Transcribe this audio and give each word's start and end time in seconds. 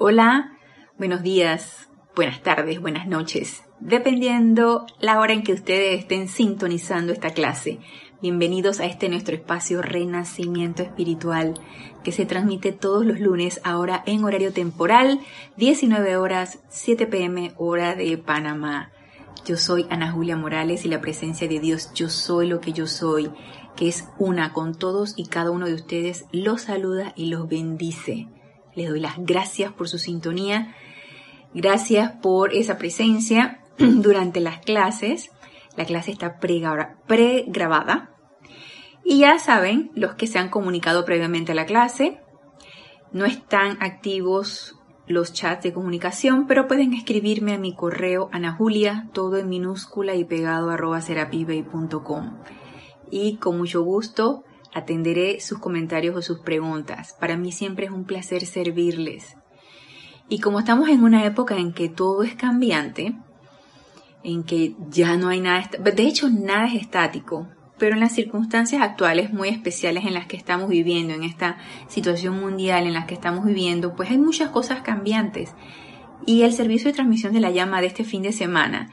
Hola, 0.00 0.56
buenos 0.96 1.24
días, 1.24 1.88
buenas 2.14 2.40
tardes, 2.44 2.80
buenas 2.80 3.08
noches, 3.08 3.64
dependiendo 3.80 4.86
la 5.00 5.18
hora 5.18 5.32
en 5.32 5.42
que 5.42 5.52
ustedes 5.52 5.98
estén 5.98 6.28
sintonizando 6.28 7.12
esta 7.12 7.30
clase. 7.30 7.80
Bienvenidos 8.22 8.78
a 8.78 8.86
este 8.86 9.08
nuestro 9.08 9.34
espacio 9.34 9.82
Renacimiento 9.82 10.84
Espiritual 10.84 11.54
que 12.04 12.12
se 12.12 12.26
transmite 12.26 12.70
todos 12.70 13.04
los 13.04 13.18
lunes 13.18 13.60
ahora 13.64 14.04
en 14.06 14.22
horario 14.22 14.52
temporal, 14.52 15.18
19 15.56 16.16
horas 16.16 16.60
7 16.68 17.08
pm 17.08 17.54
hora 17.56 17.96
de 17.96 18.16
Panamá. 18.18 18.92
Yo 19.44 19.56
soy 19.56 19.84
Ana 19.90 20.12
Julia 20.12 20.36
Morales 20.36 20.84
y 20.84 20.88
la 20.88 21.00
presencia 21.00 21.48
de 21.48 21.58
Dios, 21.58 21.92
yo 21.92 22.08
soy 22.08 22.46
lo 22.46 22.60
que 22.60 22.72
yo 22.72 22.86
soy, 22.86 23.32
que 23.74 23.88
es 23.88 24.08
una 24.20 24.52
con 24.52 24.76
todos 24.76 25.14
y 25.16 25.26
cada 25.26 25.50
uno 25.50 25.66
de 25.66 25.74
ustedes, 25.74 26.26
los 26.30 26.62
saluda 26.62 27.12
y 27.16 27.30
los 27.30 27.48
bendice. 27.48 28.28
Les 28.78 28.88
doy 28.88 29.00
las 29.00 29.16
gracias 29.18 29.72
por 29.72 29.88
su 29.88 29.98
sintonía, 29.98 30.76
gracias 31.52 32.12
por 32.22 32.54
esa 32.54 32.78
presencia 32.78 33.60
durante 33.78 34.40
las 34.40 34.60
clases 34.60 35.32
la 35.78 35.84
clase 35.84 36.10
está 36.10 36.40
pregrabada. 36.40 38.10
Y 39.04 39.20
ya 39.20 39.38
saben, 39.38 39.92
los 39.94 40.14
que 40.16 40.26
se 40.26 40.40
han 40.40 40.48
comunicado 40.48 41.04
previamente 41.04 41.52
a 41.52 41.54
la 41.54 41.66
clase, 41.66 42.20
no 43.12 43.24
están 43.24 43.78
activos 43.80 44.74
los 45.06 45.32
chats 45.32 45.62
de 45.62 45.72
comunicación, 45.72 46.48
pero 46.48 46.66
pueden 46.66 46.94
escribirme 46.94 47.54
a 47.54 47.58
mi 47.58 47.76
correo 47.76 48.28
anajulia, 48.32 49.08
todo 49.12 49.38
en 49.38 49.48
minúscula 49.48 50.16
y 50.16 50.24
pegado 50.24 50.70
arroba 50.70 51.00
serapibay.com. 51.00 52.38
Y 53.10 53.36
con 53.36 53.56
mucho 53.56 53.82
gusto 53.82 54.42
atenderé 54.74 55.40
sus 55.40 55.58
comentarios 55.58 56.16
o 56.16 56.22
sus 56.22 56.40
preguntas. 56.40 57.16
Para 57.20 57.36
mí 57.36 57.52
siempre 57.52 57.86
es 57.86 57.92
un 57.92 58.04
placer 58.04 58.46
servirles. 58.46 59.36
Y 60.28 60.40
como 60.40 60.58
estamos 60.58 60.88
en 60.88 61.02
una 61.02 61.24
época 61.24 61.56
en 61.56 61.72
que 61.72 61.88
todo 61.88 62.22
es 62.22 62.34
cambiante, 62.34 63.14
en 64.22 64.44
que 64.44 64.74
ya 64.90 65.16
no 65.16 65.28
hay 65.28 65.40
nada, 65.40 65.70
de 65.78 66.02
hecho 66.02 66.28
nada 66.28 66.66
es 66.66 66.74
estático, 66.74 67.48
pero 67.78 67.94
en 67.94 68.00
las 68.00 68.12
circunstancias 68.12 68.82
actuales 68.82 69.32
muy 69.32 69.48
especiales 69.48 70.04
en 70.04 70.14
las 70.14 70.26
que 70.26 70.36
estamos 70.36 70.68
viviendo, 70.68 71.14
en 71.14 71.22
esta 71.22 71.58
situación 71.86 72.38
mundial 72.38 72.86
en 72.86 72.92
la 72.92 73.06
que 73.06 73.14
estamos 73.14 73.44
viviendo, 73.44 73.94
pues 73.94 74.10
hay 74.10 74.18
muchas 74.18 74.50
cosas 74.50 74.82
cambiantes. 74.82 75.54
Y 76.26 76.42
el 76.42 76.52
servicio 76.52 76.88
de 76.88 76.94
transmisión 76.94 77.32
de 77.32 77.40
la 77.40 77.50
llama 77.50 77.80
de 77.80 77.86
este 77.86 78.04
fin 78.04 78.22
de 78.22 78.32
semana, 78.32 78.90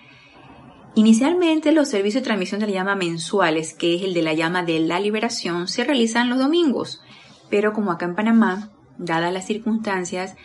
inicialmente 0.96 1.72
los 1.72 1.90
servicios 1.90 2.24
de 2.24 2.26
transmisión 2.26 2.60
de 2.60 2.68
la 2.68 2.74
llama 2.74 2.96
mensuales, 2.96 3.74
que 3.74 3.96
es 3.96 4.02
el 4.02 4.14
de 4.14 4.22
la 4.22 4.34
llama 4.34 4.64
de 4.64 4.80
la 4.80 5.00
liberación, 5.00 5.68
se 5.68 5.84
realizan 5.84 6.30
los 6.30 6.40
domingos, 6.40 7.02
pero 7.50 7.74
como 7.74 7.92
acá 7.92 8.06
en 8.06 8.16
Panamá, 8.16 8.72
dadas 8.98 9.34
las 9.34 9.46
circunstancias, 9.46 10.36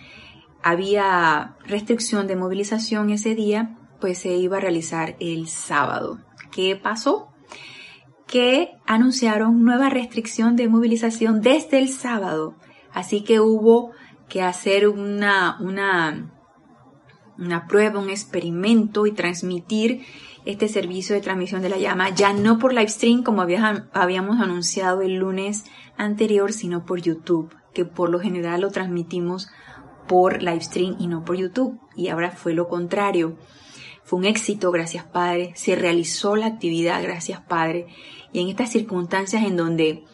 había 0.63 1.57
restricción 1.65 2.27
de 2.27 2.37
movilización 2.37 3.11
ese 3.11 3.35
día, 3.35 3.77
pues 4.01 4.19
se 4.19 4.37
iba 4.37 4.59
a 4.59 4.61
realizar 4.61 5.17
el 5.21 5.49
sábado. 5.49 6.19
¿Qué 6.51 6.77
pasó? 6.77 7.29
Que 8.27 8.73
anunciaron 8.87 9.63
nueva 9.63 9.89
restricción 9.89 10.57
de 10.57 10.69
movilización 10.69 11.41
desde 11.41 11.79
el 11.79 11.89
sábado. 11.89 12.55
Así 12.93 13.23
que 13.23 13.41
hubo 13.41 13.93
que 14.29 14.43
hacer 14.43 14.89
una, 14.89 15.59
una, 15.61 16.33
una 17.41 17.67
prueba, 17.67 17.99
un 17.99 18.11
experimento 18.11 19.07
y 19.07 19.13
transmitir 19.13 20.05
este 20.45 20.69
servicio 20.69 21.15
de 21.15 21.21
transmisión 21.21 21.63
de 21.63 21.69
la 21.69 21.79
llama, 21.79 22.11
ya 22.11 22.33
no 22.33 22.59
por 22.59 22.73
live 22.73 22.89
stream 22.89 23.23
como 23.23 23.43
habíamos 23.43 24.41
anunciado 24.41 25.03
el 25.03 25.17
lunes 25.17 25.65
anterior, 25.97 26.53
sino 26.53 26.85
por 26.85 27.01
YouTube, 27.01 27.55
que 27.75 27.85
por 27.85 28.11
lo 28.11 28.21
general 28.21 28.63
lo 28.63 28.71
transmitimos 28.71 29.49
por 30.09 30.43
live 30.43 30.63
stream 30.63 30.97
y 30.99 31.07
no 31.07 31.25
por 31.25 31.37
YouTube. 31.37 31.79
Y 31.95 32.09
ahora 32.09 32.31
fue 32.31 32.55
lo 32.55 32.69
contrario. 32.69 33.37
Fue 34.03 34.19
un 34.19 34.25
éxito, 34.25 34.71
gracias 34.71 35.05
Padre. 35.05 35.53
Se 35.55 35.77
realizó 35.77 36.37
la 36.37 36.47
actividad, 36.47 37.03
gracias 37.03 37.41
Padre. 37.43 37.87
Y 38.33 38.41
en 38.41 38.49
estas 38.49 38.73
circunstancias 38.73 39.45
en 39.45 39.57
donde 39.57 40.05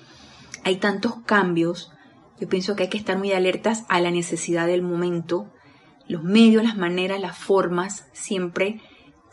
hay 0.65 0.77
tantos 0.77 1.17
cambios, 1.25 1.93
yo 2.41 2.49
pienso 2.49 2.77
que 2.77 2.85
hay 2.85 2.89
que 2.89 2.99
estar 2.99 3.17
muy 3.17 3.33
alertas 3.33 3.85
a 3.89 4.01
la 4.01 4.11
necesidad 4.11 4.67
del 4.67 4.83
momento. 4.83 5.51
Los 6.09 6.23
medios, 6.23 6.63
las 6.63 6.77
maneras, 6.77 7.21
las 7.21 7.37
formas 7.37 8.09
siempre 8.13 8.81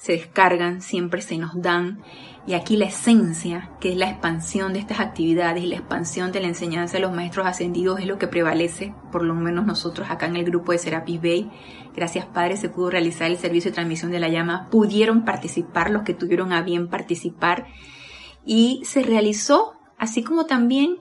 se 0.03 0.13
descargan, 0.13 0.81
siempre 0.81 1.21
se 1.21 1.37
nos 1.37 1.61
dan. 1.61 2.01
Y 2.45 2.55
aquí 2.55 2.75
la 2.75 2.85
esencia, 2.85 3.71
que 3.79 3.91
es 3.91 3.95
la 3.95 4.09
expansión 4.09 4.73
de 4.73 4.79
estas 4.79 4.99
actividades 4.99 5.63
y 5.63 5.67
la 5.67 5.77
expansión 5.77 6.33
de 6.33 6.41
la 6.41 6.47
enseñanza 6.47 6.97
de 6.97 7.03
los 7.03 7.13
maestros 7.13 7.47
ascendidos, 7.47 8.01
es 8.01 8.05
lo 8.05 8.17
que 8.17 8.27
prevalece, 8.27 8.93
por 9.13 9.23
lo 9.23 9.33
menos 9.33 9.65
nosotros 9.65 10.09
acá 10.09 10.25
en 10.25 10.35
el 10.35 10.43
grupo 10.43 10.73
de 10.73 10.77
Serapis 10.77 11.21
Bay. 11.21 11.49
Gracias 11.95 12.25
Padre 12.25 12.57
se 12.57 12.67
pudo 12.67 12.89
realizar 12.89 13.31
el 13.31 13.37
servicio 13.37 13.71
de 13.71 13.75
transmisión 13.75 14.11
de 14.11 14.19
la 14.19 14.27
llama, 14.27 14.67
pudieron 14.69 15.23
participar 15.23 15.89
los 15.89 16.03
que 16.03 16.13
tuvieron 16.13 16.51
a 16.51 16.63
bien 16.63 16.89
participar 16.89 17.67
y 18.45 18.81
se 18.83 19.03
realizó 19.03 19.75
así 19.97 20.21
como 20.21 20.45
también 20.45 20.97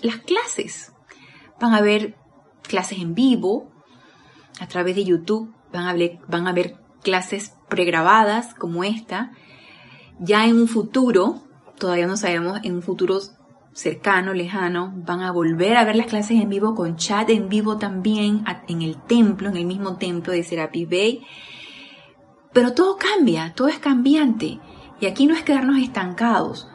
las 0.00 0.16
clases. 0.18 0.94
Van 1.60 1.74
a 1.74 1.78
haber 1.78 2.16
clases 2.62 2.98
en 2.98 3.14
vivo 3.14 3.71
a 4.62 4.68
través 4.68 4.94
de 4.94 5.04
YouTube, 5.04 5.52
van 5.72 5.88
a 5.88 5.92
ver, 5.92 6.20
van 6.28 6.46
a 6.46 6.52
ver 6.52 6.76
clases 7.02 7.52
pregrabadas 7.68 8.54
como 8.54 8.84
esta. 8.84 9.32
Ya 10.20 10.46
en 10.46 10.56
un 10.56 10.68
futuro, 10.68 11.42
todavía 11.78 12.06
no 12.06 12.16
sabemos, 12.16 12.60
en 12.62 12.76
un 12.76 12.82
futuro 12.82 13.18
cercano, 13.72 14.34
lejano, 14.34 14.92
van 14.94 15.22
a 15.22 15.32
volver 15.32 15.76
a 15.76 15.84
ver 15.84 15.96
las 15.96 16.06
clases 16.06 16.40
en 16.40 16.48
vivo 16.48 16.76
con 16.76 16.96
chat 16.96 17.28
en 17.30 17.48
vivo 17.48 17.76
también 17.78 18.44
en 18.68 18.82
el 18.82 19.02
templo, 19.02 19.48
en 19.48 19.56
el 19.56 19.66
mismo 19.66 19.96
templo 19.96 20.32
de 20.32 20.44
Serapis 20.44 20.88
Bay. 20.88 21.26
Pero 22.52 22.72
todo 22.72 22.96
cambia, 22.96 23.54
todo 23.54 23.66
es 23.66 23.80
cambiante. 23.80 24.60
Y 25.00 25.06
aquí 25.06 25.26
no 25.26 25.34
es 25.34 25.42
quedarnos 25.42 25.78
estancados. 25.78 26.68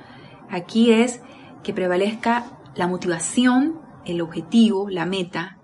Aquí 0.50 0.92
es 0.92 1.22
que 1.64 1.74
prevalezca 1.74 2.60
la 2.76 2.88
motivación, 2.88 3.80
el 4.04 4.20
objetivo, 4.20 4.90
la 4.90 5.06
meta, 5.06 5.60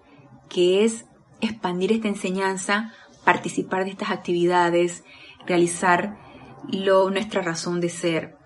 que 0.48 0.86
es 0.86 1.06
expandir 1.44 1.92
esta 1.92 2.08
enseñanza, 2.08 2.94
participar 3.24 3.86
de 3.86 3.92
estas 3.92 4.12
actividades, 4.12 5.04
realizar 5.46 6.18
lo, 6.72 7.10
nuestra 7.10 7.42
razón 7.42 7.82
de 7.82 7.90
ser, 7.90 8.38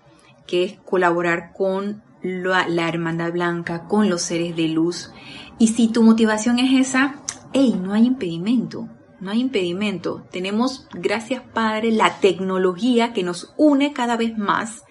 que 0.46 0.64
es 0.64 0.78
colaborar 0.84 1.52
con 1.52 2.02
la, 2.22 2.88
hermandad 2.88 3.32
blanca, 3.32 3.86
con 3.86 4.08
los 4.08 4.22
seres 4.22 4.56
de 4.56 4.68
luz. 4.68 5.12
Y 5.58 5.68
si 5.68 5.88
tu 5.88 6.02
motivación 6.02 6.58
es 6.58 6.88
esa, 6.88 7.22
hey, 7.52 7.78
no 7.80 7.92
hay 7.92 8.06
impedimento, 8.06 8.88
no 9.20 9.30
hay 9.30 9.40
impedimento. 9.40 10.24
Tenemos, 10.30 10.88
gracias 10.92 11.42
Padre, 11.52 11.92
la 11.92 12.18
tecnología 12.20 13.12
que 13.12 13.22
nos 13.22 13.54
une 13.56 13.92
cada 13.92 14.16
vez 14.16 14.36
más. 14.36 14.84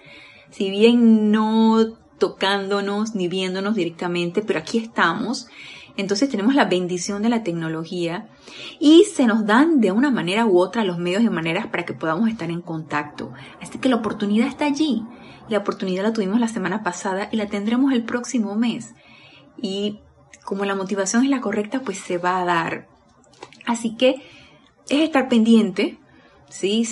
Si 0.50 0.70
bien 0.70 1.30
no 1.30 1.98
tocándonos 2.18 3.14
ni 3.14 3.28
viéndonos 3.28 3.74
directamente, 3.74 4.42
pero 4.42 4.58
aquí 4.58 4.78
estamos. 4.78 5.48
Entonces 5.98 6.30
tenemos 6.30 6.54
la 6.54 6.64
bendición 6.64 7.22
de 7.22 7.28
la 7.28 7.42
tecnología 7.42 8.28
y 8.78 9.04
se 9.12 9.26
nos 9.26 9.44
dan 9.44 9.80
de 9.80 9.90
una 9.90 10.12
manera 10.12 10.46
u 10.46 10.60
otra 10.60 10.84
los 10.84 10.96
medios 10.96 11.24
y 11.24 11.28
maneras 11.28 11.66
para 11.66 11.84
que 11.84 11.92
podamos 11.92 12.28
estar 12.28 12.50
en 12.50 12.62
contacto. 12.62 13.32
Así 13.60 13.78
que 13.78 13.88
la 13.88 13.96
oportunidad 13.96 14.46
está 14.46 14.64
allí. 14.64 15.02
La 15.48 15.58
oportunidad 15.58 16.04
la 16.04 16.12
tuvimos 16.12 16.38
la 16.38 16.46
semana 16.46 16.84
pasada 16.84 17.28
y 17.32 17.36
la 17.36 17.48
tendremos 17.48 17.92
el 17.92 18.04
próximo 18.04 18.54
mes. 18.54 18.94
Y 19.60 19.98
como 20.44 20.64
la 20.64 20.76
motivación 20.76 21.24
es 21.24 21.30
la 21.30 21.40
correcta, 21.40 21.80
pues 21.80 21.98
se 21.98 22.16
va 22.16 22.40
a 22.40 22.44
dar. 22.44 22.86
Así 23.66 23.96
que 23.96 24.22
es 24.88 25.00
estar 25.00 25.28
pendiente, 25.28 25.98
¿sí? 26.48 26.88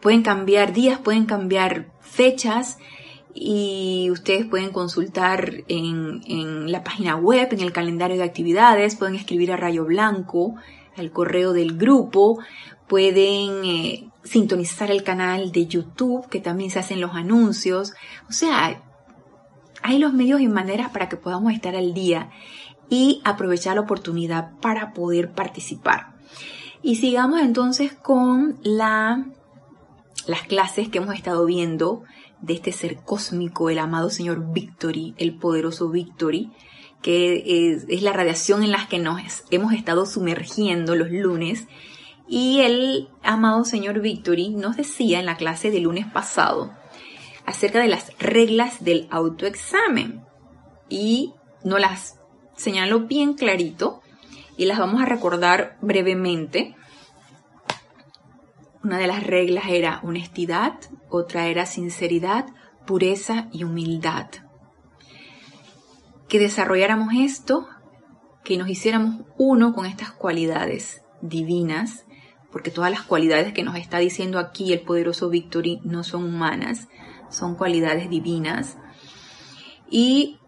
Pueden 0.00 0.22
cambiar 0.22 0.72
días, 0.72 0.98
pueden 0.98 1.26
cambiar 1.26 1.92
fechas 2.00 2.78
y 3.40 4.10
ustedes 4.10 4.46
pueden 4.46 4.70
consultar 4.70 5.52
en, 5.68 6.22
en, 6.26 6.72
la 6.72 6.82
página 6.82 7.16
web, 7.16 7.48
en 7.52 7.60
el 7.60 7.72
calendario 7.72 8.16
de 8.16 8.24
actividades, 8.24 8.96
pueden 8.96 9.14
escribir 9.14 9.52
a 9.52 9.56
Rayo 9.56 9.84
Blanco, 9.84 10.56
al 10.96 11.12
correo 11.12 11.52
del 11.52 11.76
grupo, 11.76 12.38
pueden 12.88 13.64
eh, 13.64 14.10
sintonizar 14.24 14.90
el 14.90 15.04
canal 15.04 15.52
de 15.52 15.66
YouTube, 15.66 16.28
que 16.28 16.40
también 16.40 16.70
se 16.70 16.80
hacen 16.80 17.00
los 17.00 17.14
anuncios. 17.14 17.92
O 18.28 18.32
sea, 18.32 18.82
hay 19.82 19.98
los 19.98 20.12
medios 20.12 20.40
y 20.40 20.48
maneras 20.48 20.90
para 20.90 21.08
que 21.08 21.16
podamos 21.16 21.52
estar 21.52 21.76
al 21.76 21.94
día 21.94 22.30
y 22.88 23.20
aprovechar 23.24 23.76
la 23.76 23.82
oportunidad 23.82 24.52
para 24.60 24.92
poder 24.92 25.32
participar. 25.32 26.14
Y 26.82 26.96
sigamos 26.96 27.40
entonces 27.40 27.92
con 27.92 28.58
la, 28.62 29.26
las 30.26 30.42
clases 30.42 30.88
que 30.88 30.98
hemos 30.98 31.14
estado 31.14 31.44
viendo 31.44 32.04
de 32.40 32.54
este 32.54 32.72
ser 32.72 32.96
cósmico, 32.96 33.70
el 33.70 33.78
amado 33.78 34.10
Señor 34.10 34.52
Victory, 34.52 35.14
el 35.18 35.36
poderoso 35.36 35.88
Victory, 35.90 36.52
que 37.02 37.74
es, 37.88 38.02
la 38.02 38.12
radiación 38.12 38.62
en 38.62 38.72
la 38.72 38.88
que 38.88 38.98
nos 38.98 39.44
hemos 39.50 39.72
estado 39.72 40.06
sumergiendo 40.06 40.96
los 40.96 41.10
lunes 41.10 41.66
y 42.28 42.60
el 42.60 43.08
amado 43.22 43.64
señor 43.64 44.00
Victory 44.00 44.50
nos 44.50 44.76
decía 44.76 45.20
en 45.20 45.26
la 45.26 45.36
clase 45.36 45.70
del 45.70 45.84
lunes 45.84 46.06
pasado 46.06 46.72
acerca 47.46 47.80
de 47.80 47.88
las 47.88 48.12
reglas 48.18 48.84
del 48.84 49.06
autoexamen 49.10 50.22
y 50.88 51.32
nos 51.64 51.80
las 51.80 52.20
señaló 52.56 53.00
bien 53.00 53.34
clarito 53.34 54.02
y 54.56 54.66
las 54.66 54.78
vamos 54.78 55.00
a 55.00 55.06
recordar 55.06 55.78
brevemente. 55.80 56.74
Una 58.88 58.96
de 58.96 59.06
las 59.06 59.22
reglas 59.22 59.66
era 59.68 60.00
honestidad, 60.02 60.72
otra 61.10 61.48
era 61.48 61.66
sinceridad, 61.66 62.46
pureza 62.86 63.48
y 63.52 63.64
humildad. 63.64 64.28
Que 66.26 66.38
desarrolláramos 66.38 67.12
esto, 67.14 67.68
que 68.44 68.56
nos 68.56 68.66
hiciéramos 68.70 69.26
uno 69.36 69.74
con 69.74 69.84
estas 69.84 70.10
cualidades 70.12 71.02
divinas, 71.20 72.06
porque 72.50 72.70
todas 72.70 72.90
las 72.90 73.02
cualidades 73.02 73.52
que 73.52 73.62
nos 73.62 73.76
está 73.76 73.98
diciendo 73.98 74.38
aquí 74.38 74.72
el 74.72 74.80
poderoso 74.80 75.28
Victory 75.28 75.80
no 75.84 76.02
son 76.02 76.24
humanas, 76.24 76.88
son 77.28 77.56
cualidades 77.56 78.08
divinas, 78.08 78.78
y 79.90 80.38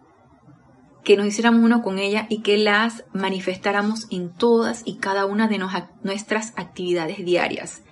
que 1.03 1.15
nos 1.15 1.27
hiciéramos 1.27 1.63
uno 1.63 1.83
con 1.83 1.99
ella 1.99 2.25
y 2.27 2.41
que 2.41 2.57
las 2.57 3.03
manifestáramos 3.13 4.07
en 4.09 4.33
todas 4.33 4.81
y 4.83 4.95
cada 4.95 5.27
una 5.27 5.47
de 5.47 5.59
nuestras 5.59 6.53
actividades 6.57 7.23
diarias 7.23 7.83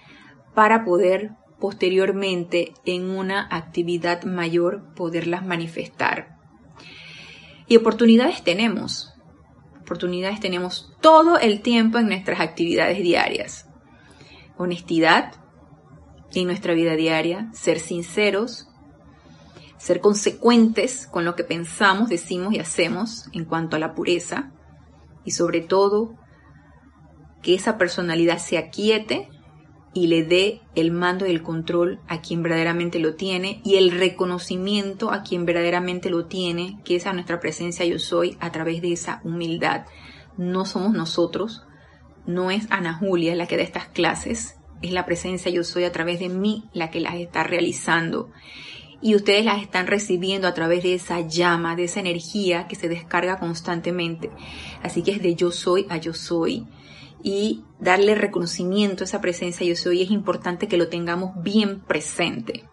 para 0.54 0.84
poder 0.86 1.32
posteriormente 1.60 2.74
en 2.86 3.10
una 3.10 3.48
actividad 3.52 4.24
mayor 4.24 4.94
poderlas 4.96 5.46
manifestar. 5.46 6.38
Y 7.68 7.78
oportunidades 7.78 8.44
tenemos, 8.44 9.14
oportunidades 9.82 10.40
tenemos 10.40 10.96
todo 11.02 11.38
el 11.38 11.62
tiempo 11.62 11.98
en 11.98 12.08
nuestras 12.08 12.40
actividades 12.40 13.00
diarias. 13.04 13.68
Honestidad 14.58 15.34
en 16.34 16.48
nuestra 16.48 16.74
vida 16.74 16.96
diaria, 16.96 17.50
ser 17.54 17.80
sinceros, 17.80 18.68
ser 19.78 20.02
consecuentes 20.02 21.08
con 21.08 21.26
lo 21.26 21.36
que 21.36 21.44
pensamos, 21.44 22.10
decimos 22.10 22.54
y 22.54 22.60
hacemos 22.60 23.30
en 23.34 23.46
cuanto 23.46 23.76
a 23.76 23.80
la 23.80 23.96
pureza 23.96 24.52
y 25.24 25.32
sobre 25.32 25.62
todo 25.62 26.16
que 27.42 27.56
esa 27.56 27.78
personalidad 27.78 28.40
se 28.40 28.58
aquiete 28.58 29.30
y 29.94 30.08
le 30.08 30.24
dé 30.24 30.62
el 30.76 30.92
mando 30.92 31.26
y 31.26 31.32
el 31.32 31.42
control 31.42 32.00
a 32.08 32.22
quien 32.22 32.44
verdaderamente 32.44 33.00
lo 33.00 33.16
tiene 33.16 33.62
y 33.64 33.76
el 33.76 33.92
reconocimiento 33.92 35.12
a 35.12 35.24
quien 35.24 35.46
verdaderamente 35.46 36.10
lo 36.10 36.26
tiene, 36.26 36.80
que 36.84 36.96
es 36.96 37.08
a 37.08 37.14
nuestra 37.14 37.40
presencia 37.40 37.86
yo 37.86 38.00
soy 38.00 38.38
a 38.40 38.52
través 38.52 38.82
de 38.82 38.94
esa 38.94 39.22
humildad. 39.24 39.86
No 40.38 40.66
somos 40.66 40.94
nosotros, 40.94 41.64
no 42.26 42.52
es 42.52 42.68
Ana 42.70 42.94
Julia 42.94 43.36
la 43.36 43.48
que 43.48 43.58
da 43.58 43.64
estas 43.64 43.88
clases, 43.88 44.58
es 44.82 44.92
la 44.92 45.06
presencia 45.06 45.52
yo 45.52 45.64
soy 45.64 45.84
a 45.84 45.92
través 45.92 46.20
de 46.20 46.30
mí 46.30 46.70
la 46.74 46.92
que 46.92 47.00
las 47.00 47.16
está 47.16 47.44
realizando 47.44 48.30
y 49.02 49.16
ustedes 49.16 49.46
las 49.46 49.62
están 49.62 49.88
recibiendo 49.88 50.48
a 50.48 50.54
través 50.54 50.84
de 50.84 50.94
esa 50.94 51.22
llama, 51.22 51.76
de 51.76 51.86
esa 51.86 52.00
energía 52.00 52.68
que 52.68 52.76
se 52.76 52.90
descarga 52.90 53.40
constantemente. 53.40 54.30
Así 54.84 55.04
que 55.04 55.12
es 55.12 55.22
de 55.22 55.36
yo 55.36 55.52
soy 55.52 55.86
a 55.90 55.98
yo 55.98 56.14
soy. 56.14 56.68
Y 57.22 57.64
darle 57.80 58.16
reconocimiento 58.16 59.04
a 59.04 59.06
esa 59.06 59.22
presencia 59.22 59.66
yo 59.66 59.76
soy 59.76 60.02
es 60.02 60.12
importante 60.12 60.68
que 60.68 60.78
lo 60.78 60.88
tengamos 60.88 61.32
bien 61.44 61.82
presente. 61.82 62.66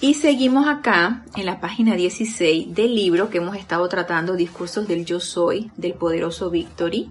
Y 0.00 0.14
seguimos 0.14 0.68
acá 0.68 1.24
en 1.34 1.44
la 1.44 1.60
página 1.60 1.96
16 1.96 2.72
del 2.72 2.94
libro 2.94 3.30
que 3.30 3.38
hemos 3.38 3.56
estado 3.56 3.88
tratando, 3.88 4.36
Discursos 4.36 4.86
del 4.86 5.04
Yo 5.04 5.18
Soy, 5.18 5.72
del 5.76 5.94
poderoso 5.94 6.50
Victory. 6.50 7.10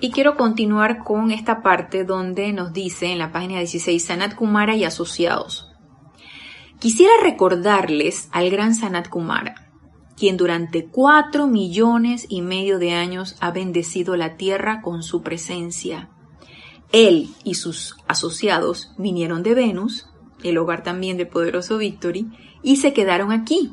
Y 0.00 0.12
quiero 0.12 0.36
continuar 0.36 1.04
con 1.04 1.30
esta 1.30 1.62
parte 1.62 2.04
donde 2.04 2.54
nos 2.54 2.72
dice 2.72 3.12
en 3.12 3.18
la 3.18 3.30
página 3.30 3.58
16 3.58 4.02
Sanat 4.02 4.34
Kumara 4.34 4.74
y 4.76 4.84
asociados. 4.84 5.72
Quisiera 6.78 7.12
recordarles 7.22 8.30
al 8.32 8.48
gran 8.48 8.74
Sanat 8.74 9.10
Kumara, 9.10 9.67
quien 10.18 10.36
durante 10.36 10.86
cuatro 10.86 11.46
millones 11.46 12.26
y 12.28 12.42
medio 12.42 12.78
de 12.78 12.92
años 12.92 13.36
ha 13.40 13.50
bendecido 13.50 14.16
la 14.16 14.36
tierra 14.36 14.82
con 14.82 15.02
su 15.02 15.22
presencia. 15.22 16.08
Él 16.92 17.28
y 17.44 17.54
sus 17.54 17.96
asociados 18.06 18.92
vinieron 18.98 19.42
de 19.42 19.54
Venus, 19.54 20.08
el 20.42 20.58
hogar 20.58 20.82
también 20.82 21.16
del 21.16 21.28
poderoso 21.28 21.78
Victory, 21.78 22.26
y 22.62 22.76
se 22.76 22.92
quedaron 22.92 23.30
aquí, 23.30 23.72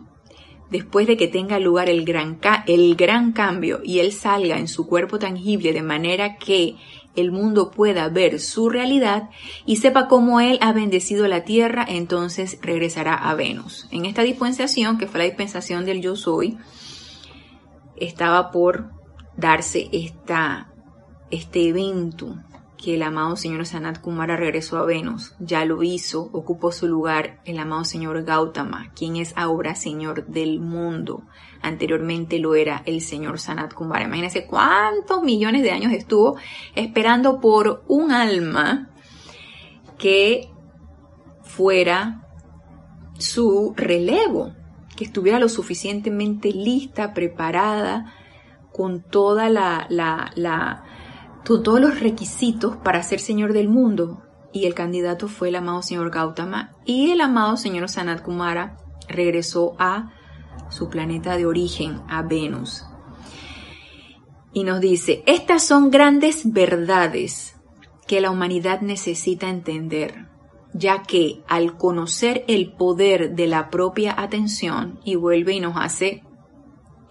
después 0.70 1.08
de 1.08 1.18
que 1.18 1.28
tenga 1.28 1.60
lugar 1.60 1.90
el 1.90 2.06
gran, 2.06 2.40
el 2.68 2.96
gran 2.96 3.32
cambio 3.32 3.82
y 3.84 4.00
él 4.00 4.12
salga 4.12 4.58
en 4.58 4.68
su 4.68 4.88
cuerpo 4.88 5.20
tangible 5.20 5.74
de 5.74 5.84
manera 5.84 6.38
que 6.38 6.76
el 7.16 7.32
mundo 7.32 7.72
pueda 7.72 8.10
ver 8.10 8.40
su 8.40 8.70
realidad 8.70 9.30
y 9.66 9.78
sepa 9.78 10.08
cómo 10.08 10.40
él 10.40 10.58
ha 10.62 10.74
bendecido 10.74 11.28
la 11.28 11.44
tierra, 11.44 11.86
entonces 11.88 12.58
regresará 12.62 13.14
a 13.14 13.34
Venus. 13.36 13.88
En 13.92 14.06
esta 14.06 14.22
dispensación, 14.22 14.98
que 14.98 15.08
fue 15.08 15.20
la 15.20 15.26
dispensación 15.26 15.86
del 15.86 16.02
yo 16.02 16.16
soy, 16.16 16.58
estaba 17.96 18.52
por 18.52 18.92
darse 19.38 19.90
esta, 19.92 20.74
este 21.32 21.68
evento 21.70 22.38
que 22.78 22.96
el 22.96 23.04
amado 23.04 23.36
señor 23.36 23.66
Sanat 23.66 24.00
Kumara 24.00 24.38
regresó 24.38 24.78
a 24.78 24.86
Venus. 24.86 25.34
Ya 25.40 25.66
lo 25.66 25.82
hizo, 25.82 26.30
ocupó 26.34 26.72
su 26.72 26.88
lugar 26.88 27.42
el 27.46 27.58
amado 27.58 27.84
señor 27.84 28.24
Gautama, 28.24 28.92
quien 28.96 29.16
es 29.16 29.34
ahora 29.36 29.76
señor 29.76 30.28
del 30.28 30.60
mundo. 30.60 31.24
Anteriormente 31.66 32.38
lo 32.38 32.54
era 32.54 32.84
el 32.86 33.02
señor 33.02 33.40
Sanat 33.40 33.74
Kumara. 33.74 34.06
Imagínense 34.06 34.46
cuántos 34.46 35.24
millones 35.24 35.64
de 35.64 35.72
años 35.72 35.94
estuvo 35.94 36.38
esperando 36.76 37.40
por 37.40 37.84
un 37.88 38.12
alma 38.12 38.92
que 39.98 40.52
fuera 41.42 42.22
su 43.18 43.74
relevo, 43.76 44.54
que 44.96 45.06
estuviera 45.06 45.40
lo 45.40 45.50
suficientemente 45.50 46.52
lista, 46.52 47.16
preparada, 47.16 48.14
con 48.72 49.02
toda 49.02 49.50
la, 49.50 49.88
la, 49.90 50.84
todos 51.44 51.82
los 51.82 52.00
requisitos 52.00 52.78
para 52.78 53.02
ser 53.02 53.20
señor 53.20 53.54
del 53.54 53.70
mundo. 53.70 54.22
Y 54.54 54.66
el 54.66 54.76
candidato 54.76 55.28
fue 55.28 55.50
el 55.50 55.56
amado 55.56 55.82
señor 55.82 56.12
Gautama. 56.12 56.76
Y 56.86 57.10
el 57.10 57.22
amado 57.22 57.58
señor 57.58 57.90
Sanat 57.90 58.22
Kumara 58.22 58.78
regresó 59.08 59.76
a 59.80 60.12
su 60.70 60.90
planeta 60.90 61.38
de 61.38 61.46
origen, 61.46 62.02
a 62.08 62.22
Venus. 62.22 62.86
Y 64.54 64.64
nos 64.64 64.80
dice, 64.80 65.24
estas 65.26 65.64
son 65.64 65.92
grandes 65.92 66.52
verdades 66.52 67.56
que 68.08 68.22
la 68.22 68.32
humanidad 68.32 68.82
necesita 68.82 69.50
entender, 69.50 70.28
ya 70.74 71.04
que 71.04 71.44
al 71.48 71.78
conocer 71.78 72.46
el 72.48 72.72
poder 72.74 73.36
de 73.36 73.48
la 73.48 73.70
propia 73.70 74.16
atención, 74.18 75.00
y 75.04 75.16
vuelve 75.16 75.54
y 75.54 75.60
nos 75.60 75.76
hace 75.78 76.24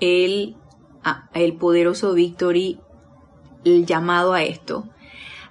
el, 0.00 0.56
el 1.34 1.56
poderoso 1.56 2.14
Victory 2.14 2.80
el 3.64 3.86
llamado 3.86 4.32
a 4.32 4.42
esto. 4.42 4.88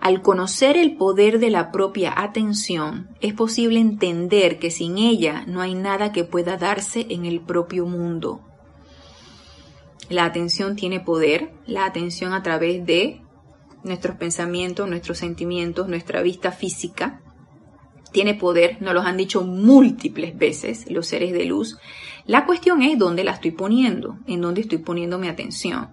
Al 0.04 0.22
conocer 0.22 0.76
el 0.76 0.98
poder 0.98 1.40
de 1.40 1.50
la 1.50 1.72
propia 1.72 2.14
atención, 2.22 3.08
es 3.22 3.34
posible 3.34 3.80
entender 3.80 4.60
que 4.60 4.70
sin 4.70 4.98
ella 4.98 5.46
no 5.48 5.62
hay 5.62 5.76
nada 5.76 6.12
que 6.12 6.26
pueda 6.26 6.58
darse 6.58 7.08
en 7.10 7.26
el 7.26 7.40
propio 7.40 7.86
mundo. 7.86 8.42
La 10.10 10.26
atención 10.26 10.76
tiene 10.76 11.00
poder, 11.00 11.54
la 11.66 11.86
atención 11.86 12.34
a 12.34 12.44
través 12.44 12.86
de 12.86 13.22
nuestros 13.86 14.18
pensamientos, 14.18 14.90
nuestros 14.90 15.20
sentimientos, 15.20 15.88
nuestra 15.88 16.22
vista 16.22 16.52
física. 16.52 17.22
Tiene 18.12 18.34
poder, 18.34 18.82
nos 18.82 18.94
lo 18.94 19.04
han 19.04 19.16
dicho 19.16 19.46
múltiples 19.46 20.38
veces 20.38 20.92
los 20.92 21.08
seres 21.08 21.32
de 21.32 21.46
luz. 21.46 21.78
La 22.26 22.46
cuestión 22.46 22.82
es 22.82 23.00
dónde 23.00 23.24
la 23.24 23.32
estoy 23.32 23.52
poniendo, 23.52 24.18
en 24.28 24.42
dónde 24.42 24.60
estoy 24.60 24.80
poniendo 24.80 25.18
mi 25.18 25.30
atención. 25.30 25.92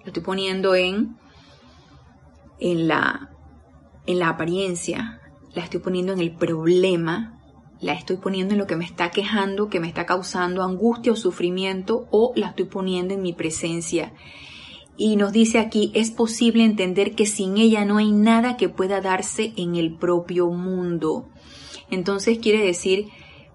Lo 0.00 0.06
estoy 0.08 0.24
poniendo 0.24 0.74
en 0.74 1.14
en 2.58 2.88
la, 2.88 3.30
en 4.06 4.18
la 4.18 4.28
apariencia, 4.28 5.20
la 5.54 5.62
estoy 5.62 5.80
poniendo 5.80 6.12
en 6.12 6.20
el 6.20 6.32
problema, 6.32 7.40
la 7.80 7.92
estoy 7.92 8.16
poniendo 8.16 8.54
en 8.54 8.58
lo 8.58 8.66
que 8.66 8.76
me 8.76 8.84
está 8.84 9.10
quejando, 9.10 9.68
que 9.68 9.80
me 9.80 9.88
está 9.88 10.06
causando 10.06 10.62
angustia 10.62 11.12
o 11.12 11.16
sufrimiento, 11.16 12.06
o 12.10 12.32
la 12.34 12.48
estoy 12.48 12.66
poniendo 12.66 13.14
en 13.14 13.22
mi 13.22 13.32
presencia. 13.32 14.12
Y 14.96 15.16
nos 15.16 15.32
dice 15.32 15.58
aquí, 15.58 15.90
es 15.94 16.10
posible 16.10 16.64
entender 16.64 17.14
que 17.14 17.26
sin 17.26 17.58
ella 17.58 17.84
no 17.84 17.98
hay 17.98 18.12
nada 18.12 18.56
que 18.56 18.68
pueda 18.68 19.00
darse 19.00 19.52
en 19.56 19.74
el 19.74 19.96
propio 19.96 20.48
mundo. 20.50 21.28
Entonces 21.90 22.38
quiere 22.38 22.64
decir 22.64 23.08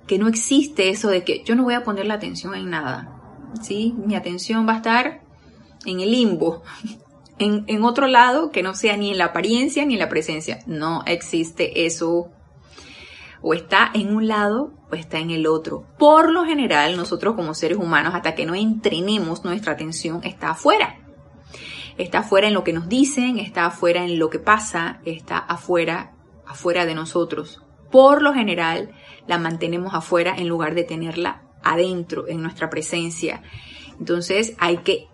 que 0.05 0.17
no 0.17 0.27
existe 0.27 0.89
eso 0.89 1.09
de 1.09 1.23
que 1.23 1.43
yo 1.45 1.55
no 1.55 1.63
voy 1.63 1.75
a 1.75 1.83
poner 1.83 2.05
la 2.05 2.15
atención 2.15 2.55
en 2.55 2.69
nada. 2.69 3.19
¿sí? 3.61 3.93
Mi 4.05 4.15
atención 4.15 4.67
va 4.67 4.73
a 4.73 4.77
estar 4.77 5.21
en 5.85 5.99
el 6.01 6.11
limbo, 6.11 6.63
en, 7.39 7.83
otro 7.83 8.07
lado 8.07 8.51
que 8.51 8.63
no 8.63 8.73
sea 8.73 8.97
ni 8.97 9.11
en 9.11 9.17
la 9.17 9.25
apariencia 9.25 9.85
ni 9.85 9.93
en 9.93 9.99
la 9.99 10.09
presencia. 10.09 10.59
No 10.65 11.03
existe 11.05 11.85
eso. 11.85 12.29
O 13.41 13.53
está 13.53 13.89
en 13.93 14.13
un 14.13 14.27
lado 14.27 14.73
o 14.91 14.95
está 14.95 15.19
en 15.19 15.31
el 15.31 15.47
otro. 15.47 15.85
Por 15.97 16.31
lo 16.31 16.45
general, 16.45 16.97
nosotros 16.97 17.35
como 17.35 17.53
seres 17.53 17.77
humanos, 17.77 18.13
hasta 18.13 18.35
que 18.35 18.45
no 18.45 18.55
entrenemos 18.55 19.45
nuestra 19.45 19.73
atención, 19.73 20.21
está 20.23 20.49
afuera. 20.49 20.99
Está 21.97 22.19
afuera 22.19 22.47
en 22.47 22.53
lo 22.53 22.63
que 22.63 22.73
nos 22.73 22.89
dicen, 22.89 23.39
está 23.39 23.65
afuera 23.65 24.03
en 24.03 24.19
lo 24.19 24.29
que 24.29 24.39
pasa, 24.39 24.99
está 25.05 25.37
afuera, 25.37 26.13
afuera 26.45 26.85
de 26.85 26.95
nosotros. 26.95 27.61
Por 27.91 28.21
lo 28.21 28.33
general, 28.33 28.91
la 29.27 29.37
mantenemos 29.37 29.93
afuera 29.93 30.35
en 30.37 30.47
lugar 30.47 30.75
de 30.75 30.83
tenerla 30.83 31.43
adentro, 31.63 32.27
en 32.27 32.41
nuestra 32.41 32.69
presencia. 32.69 33.41
Entonces 33.99 34.55
hay 34.59 34.77
que 34.77 35.07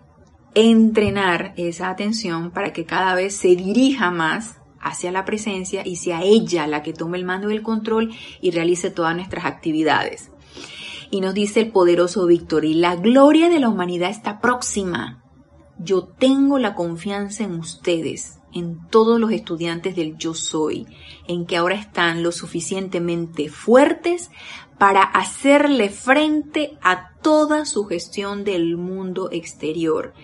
entrenar 0.56 1.52
esa 1.58 1.90
atención 1.90 2.50
para 2.50 2.72
que 2.72 2.86
cada 2.86 3.14
vez 3.14 3.36
se 3.36 3.48
dirija 3.48 4.10
más 4.10 4.56
hacia 4.80 5.12
la 5.12 5.26
presencia 5.26 5.86
y 5.86 5.96
sea 5.96 6.22
ella 6.22 6.66
la 6.66 6.82
que 6.82 6.94
tome 6.94 7.18
el 7.18 7.26
mando 7.26 7.48
del 7.48 7.62
control 7.62 8.14
y 8.40 8.52
realice 8.52 8.90
todas 8.90 9.14
nuestras 9.14 9.44
actividades. 9.44 10.30
Y 11.10 11.20
nos 11.20 11.34
dice 11.34 11.60
el 11.60 11.72
poderoso 11.72 12.24
Víctor, 12.24 12.64
y 12.64 12.72
la 12.72 12.96
gloria 12.96 13.50
de 13.50 13.60
la 13.60 13.68
humanidad 13.68 14.08
está 14.08 14.40
próxima. 14.40 15.22
Yo 15.78 16.04
tengo 16.04 16.58
la 16.58 16.74
confianza 16.74 17.44
en 17.44 17.56
ustedes, 17.56 18.38
en 18.54 18.88
todos 18.88 19.20
los 19.20 19.32
estudiantes 19.32 19.94
del 19.94 20.16
yo 20.16 20.32
soy, 20.32 20.86
en 21.28 21.44
que 21.44 21.58
ahora 21.58 21.74
están 21.74 22.22
lo 22.22 22.32
suficientemente 22.32 23.50
fuertes 23.50 24.30
para 24.78 25.02
hacerle 25.02 25.90
frente 25.90 26.78
a 26.80 27.10
toda 27.26 27.64
su 27.64 27.86
gestión 27.86 28.44
del 28.44 28.76
mundo 28.76 29.30
exterior. 29.32 30.14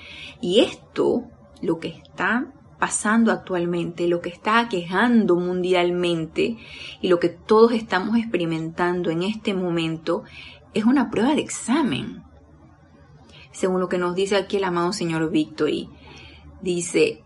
Y 0.40 0.60
esto, 0.60 1.24
lo 1.60 1.80
que 1.80 1.88
está 1.88 2.52
pasando 2.78 3.32
actualmente, 3.32 4.06
lo 4.06 4.20
que 4.20 4.28
está 4.28 4.60
aquejando 4.60 5.34
mundialmente 5.34 6.58
y 7.00 7.08
lo 7.08 7.18
que 7.18 7.28
todos 7.28 7.72
estamos 7.72 8.16
experimentando 8.18 9.10
en 9.10 9.24
este 9.24 9.52
momento 9.52 10.22
es 10.74 10.84
una 10.84 11.10
prueba 11.10 11.34
de 11.34 11.40
examen. 11.40 12.22
Según 13.50 13.80
lo 13.80 13.88
que 13.88 13.98
nos 13.98 14.14
dice 14.14 14.36
aquí 14.36 14.58
el 14.58 14.64
amado 14.64 14.92
señor 14.92 15.28
Victory, 15.28 15.88
dice, 16.60 17.24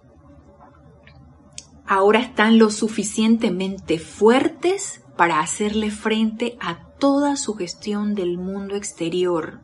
ahora 1.87 2.21
están 2.21 2.57
lo 2.57 2.71
suficientemente 2.71 3.99
fuertes 3.99 5.03
para 5.19 5.41
hacerle 5.41 5.91
frente 5.91 6.57
a 6.61 6.86
toda 6.99 7.37
su 7.37 7.55
gestión 7.55 8.15
del 8.15 8.39
mundo 8.39 8.77
exterior. 8.77 9.61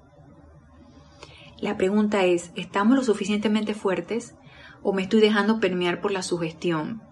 La 1.59 1.77
pregunta 1.77 2.25
es, 2.25 2.51
¿estamos 2.57 2.97
lo 2.97 3.05
suficientemente 3.05 3.75
fuertes 3.75 4.35
o 4.83 4.93
me 4.93 5.03
estoy 5.03 5.21
dejando 5.21 5.61
permear 5.61 6.01
por 6.01 6.11
la 6.11 6.23
sugestión. 6.23 7.03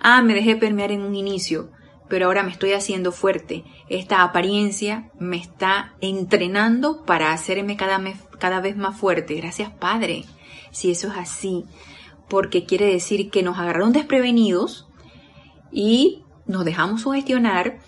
Ah, 0.00 0.22
me 0.22 0.34
dejé 0.34 0.56
permear 0.56 0.92
en 0.92 1.02
un 1.02 1.14
inicio, 1.14 1.70
pero 2.08 2.26
ahora 2.26 2.42
me 2.42 2.50
estoy 2.50 2.72
haciendo 2.72 3.12
fuerte. 3.12 3.64
Esta 3.88 4.22
apariencia 4.22 5.10
me 5.18 5.36
está 5.36 5.94
entrenando 6.00 7.04
para 7.04 7.32
hacerme 7.32 7.76
cada, 7.76 8.00
cada 8.38 8.60
vez 8.60 8.76
más 8.76 8.96
fuerte. 8.98 9.34
Gracias, 9.34 9.70
Padre, 9.70 10.24
si 10.70 10.90
eso 10.90 11.08
es 11.08 11.16
así, 11.16 11.64
porque 12.28 12.66
quiere 12.66 12.86
decir 12.86 13.30
que 13.30 13.42
nos 13.42 13.58
agarraron 13.58 13.92
desprevenidos 13.92 14.88
y 15.72 16.24
nos 16.46 16.64
dejamos 16.64 17.02
sugestionar, 17.02 17.78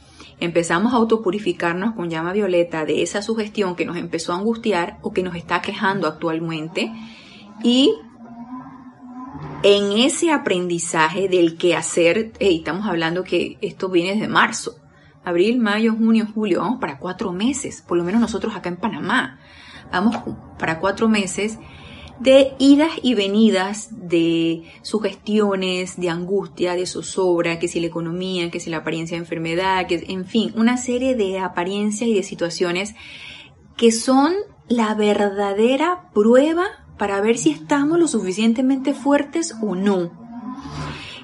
empezamos 0.40 0.92
a 0.92 0.96
autopurificarnos 0.96 1.94
con 1.94 2.10
llama 2.10 2.32
violeta 2.32 2.84
de 2.84 3.02
esa 3.02 3.22
sugestión 3.22 3.76
que 3.76 3.86
nos 3.86 3.96
empezó 3.96 4.32
a 4.32 4.36
angustiar 4.36 4.98
o 5.02 5.12
que 5.12 5.22
nos 5.22 5.34
está 5.34 5.62
quejando 5.62 6.06
actualmente. 6.06 6.92
Y 7.62 7.94
en 9.62 9.92
ese 9.98 10.32
aprendizaje 10.32 11.28
del 11.28 11.56
que 11.56 11.74
hacer, 11.74 12.32
estamos 12.38 12.86
hablando 12.86 13.24
que 13.24 13.58
esto 13.60 13.88
viene 13.88 14.12
desde 14.12 14.28
marzo, 14.28 14.76
abril, 15.24 15.58
mayo, 15.58 15.94
junio, 15.94 16.26
julio, 16.32 16.60
vamos 16.60 16.78
para 16.80 16.98
cuatro 16.98 17.32
meses, 17.32 17.82
por 17.82 17.96
lo 17.96 18.04
menos 18.04 18.20
nosotros 18.20 18.54
acá 18.54 18.68
en 18.68 18.76
Panamá, 18.76 19.40
vamos 19.90 20.16
para 20.58 20.78
cuatro 20.78 21.08
meses 21.08 21.58
de 22.18 22.54
idas 22.58 22.92
y 23.02 23.14
venidas 23.14 23.88
de 23.90 24.64
sugestiones, 24.82 26.00
de 26.00 26.10
angustia, 26.10 26.74
de 26.74 26.86
zozobra, 26.86 27.58
que 27.58 27.68
si 27.68 27.80
la 27.80 27.86
economía, 27.86 28.50
que 28.50 28.60
si 28.60 28.70
la 28.70 28.78
apariencia 28.78 29.16
de 29.16 29.24
enfermedad, 29.24 29.86
que 29.86 30.04
en 30.08 30.24
fin, 30.24 30.52
una 30.56 30.76
serie 30.76 31.14
de 31.14 31.38
apariencias 31.38 32.08
y 32.08 32.14
de 32.14 32.22
situaciones 32.22 32.94
que 33.76 33.92
son 33.92 34.32
la 34.68 34.94
verdadera 34.94 36.10
prueba 36.14 36.64
para 36.98 37.20
ver 37.20 37.36
si 37.36 37.50
estamos 37.50 37.98
lo 37.98 38.08
suficientemente 38.08 38.94
fuertes 38.94 39.54
o 39.62 39.74
no. 39.74 40.10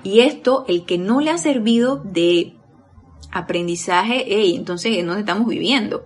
Y 0.02 0.20
esto, 0.20 0.64
el 0.68 0.84
que 0.84 0.99
no 0.99 1.20
le 1.20 1.30
ha 1.30 1.38
servido 1.38 2.02
de 2.04 2.56
aprendizaje, 3.30 4.25
hey, 4.26 4.54
entonces, 4.56 4.99
¿en 4.99 5.06
dónde 5.06 5.20
estamos 5.20 5.49
viviendo? 5.49 6.04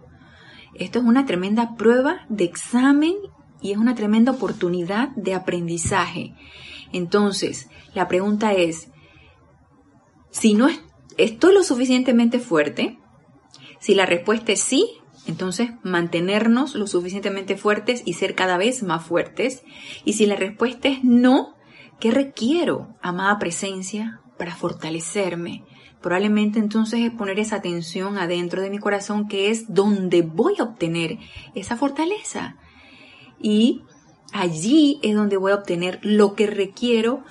Esto 0.74 0.98
es 0.98 1.04
una 1.04 1.26
tremenda 1.26 1.74
prueba 1.74 2.26
de 2.28 2.44
examen 2.44 3.14
y 3.60 3.72
es 3.72 3.78
una 3.78 3.94
tremenda 3.94 4.32
oportunidad 4.32 5.08
de 5.16 5.34
aprendizaje. 5.34 6.34
Entonces, 6.92 7.68
la 7.94 8.08
pregunta 8.08 8.52
es, 8.52 8.88
si 10.30 10.54
no 10.54 10.68
estoy 11.16 11.54
lo 11.54 11.62
suficientemente 11.62 12.38
fuerte, 12.38 12.98
si 13.80 13.94
la 13.94 14.06
respuesta 14.06 14.52
es 14.52 14.60
sí, 14.60 14.88
entonces, 15.26 15.70
mantenernos 15.82 16.74
lo 16.74 16.86
suficientemente 16.86 17.56
fuertes 17.56 18.02
y 18.04 18.12
ser 18.12 18.34
cada 18.34 18.56
vez 18.58 18.82
más 18.82 19.04
fuertes. 19.04 19.64
Y 20.04 20.12
si 20.12 20.26
la 20.26 20.36
respuesta 20.36 20.88
es 20.88 21.02
no, 21.02 21.56
¿qué 21.98 22.12
requiero, 22.12 22.94
amada 23.02 23.38
presencia, 23.38 24.20
para 24.38 24.54
fortalecerme? 24.54 25.64
Probablemente 26.00 26.60
entonces 26.60 27.00
es 27.00 27.10
poner 27.10 27.40
esa 27.40 27.56
atención 27.56 28.18
adentro 28.18 28.62
de 28.62 28.70
mi 28.70 28.78
corazón 28.78 29.26
que 29.26 29.50
es 29.50 29.72
donde 29.72 30.22
voy 30.22 30.54
a 30.60 30.62
obtener 30.62 31.18
esa 31.54 31.76
fortaleza. 31.76 32.56
Y 33.40 33.82
allí 34.32 34.98
es 35.02 35.14
donde 35.14 35.36
voy 35.36 35.52
a 35.52 35.56
obtener 35.56 35.98
lo 36.02 36.34
que 36.34 36.46
requiero 36.46 37.22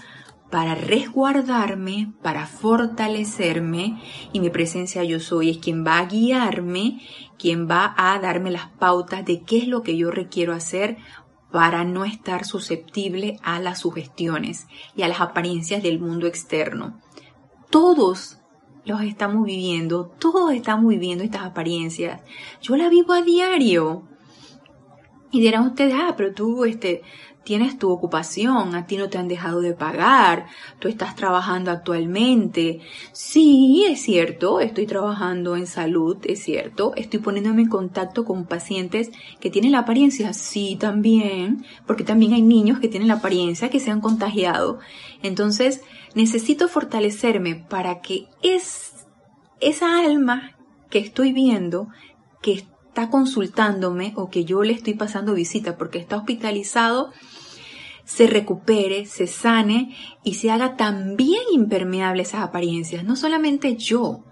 para 0.49 0.75
resguardarme, 0.75 2.13
para 2.21 2.45
fortalecerme 2.45 4.01
y 4.31 4.39
mi 4.39 4.49
presencia 4.49 5.03
yo 5.03 5.19
soy 5.19 5.49
es 5.49 5.57
quien 5.57 5.85
va 5.85 5.97
a 5.97 6.05
guiarme, 6.05 7.01
quien 7.37 7.69
va 7.69 7.93
a 7.97 8.17
darme 8.19 8.51
las 8.51 8.69
pautas 8.69 9.25
de 9.25 9.41
qué 9.41 9.57
es 9.57 9.67
lo 9.67 9.83
que 9.83 9.97
yo 9.97 10.11
requiero 10.11 10.53
hacer 10.53 10.97
para 11.51 11.83
no 11.83 12.05
estar 12.05 12.45
susceptible 12.45 13.37
a 13.43 13.59
las 13.59 13.79
sugestiones 13.79 14.67
y 14.95 15.01
a 15.01 15.07
las 15.07 15.21
apariencias 15.21 15.81
del 15.81 15.99
mundo 15.99 16.27
externo. 16.27 16.99
Todos 17.69 18.39
los 18.85 19.01
estamos 19.01 19.45
viviendo, 19.45 20.11
todos 20.19 20.53
estamos 20.53 20.87
viviendo 20.87 21.23
estas 21.23 21.43
apariencias. 21.43 22.21
Yo 22.61 22.77
la 22.77 22.89
vivo 22.89 23.13
a 23.13 23.21
diario. 23.21 24.03
Y 25.31 25.41
dirán 25.41 25.67
ustedes, 25.67 25.95
ah, 25.97 26.13
pero 26.15 26.33
tú, 26.33 26.65
este, 26.65 27.01
tienes 27.45 27.77
tu 27.77 27.91
ocupación, 27.91 28.75
a 28.75 28.87
ti 28.87 28.97
no 28.97 29.07
te 29.07 29.17
han 29.17 29.27
dejado 29.27 29.61
de 29.61 29.73
pagar, 29.73 30.47
tú 30.79 30.87
estás 30.89 31.15
trabajando 31.15 31.71
actualmente. 31.71 32.81
Sí, 33.13 33.85
es 33.87 34.01
cierto, 34.01 34.59
estoy 34.59 34.87
trabajando 34.87 35.55
en 35.55 35.67
salud, 35.67 36.17
es 36.23 36.43
cierto, 36.43 36.93
estoy 36.95 37.19
poniéndome 37.19 37.61
en 37.61 37.69
contacto 37.69 38.25
con 38.25 38.45
pacientes 38.45 39.11
que 39.39 39.51
tienen 39.51 39.71
la 39.71 39.79
apariencia, 39.79 40.33
sí, 40.33 40.75
también, 40.77 41.65
porque 41.85 42.03
también 42.03 42.33
hay 42.33 42.41
niños 42.41 42.79
que 42.79 42.89
tienen 42.89 43.07
la 43.07 43.15
apariencia 43.15 43.69
que 43.69 43.79
se 43.79 43.91
han 43.91 44.01
contagiado. 44.01 44.79
Entonces, 45.21 45.81
necesito 46.15 46.67
fortalecerme 46.67 47.55
para 47.55 48.01
que 48.01 48.27
es, 48.41 49.05
esa 49.61 49.99
alma 49.99 50.55
que 50.89 50.99
estoy 50.99 51.31
viendo, 51.31 51.87
que 52.41 52.65
está 52.95 53.09
consultándome 53.09 54.13
o 54.15 54.29
que 54.29 54.45
yo 54.45 54.63
le 54.63 54.71
estoy 54.71 54.93
pasando 54.93 55.33
visita 55.33 55.75
porque 55.75 55.99
está 55.99 56.15
hospitalizado, 56.15 57.11
se 58.05 58.25
recupere, 58.25 59.05
se 59.05 59.27
sane 59.27 59.93
y 60.23 60.35
se 60.35 60.49
haga 60.49 60.77
también 60.77 61.41
impermeable 61.51 62.21
esas 62.21 62.41
apariencias. 62.41 63.03
No 63.03 63.17
solamente 63.17 63.75
yo, 63.75 64.23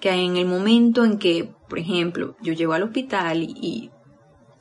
que 0.00 0.10
en 0.10 0.38
el 0.38 0.46
momento 0.46 1.04
en 1.04 1.18
que, 1.18 1.52
por 1.68 1.78
ejemplo, 1.78 2.34
yo 2.40 2.54
llego 2.54 2.72
al 2.72 2.84
hospital 2.84 3.42
y, 3.42 3.90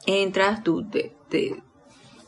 entras, 0.05 0.61
tú 0.61 0.85
te, 0.89 1.15
te, 1.29 1.63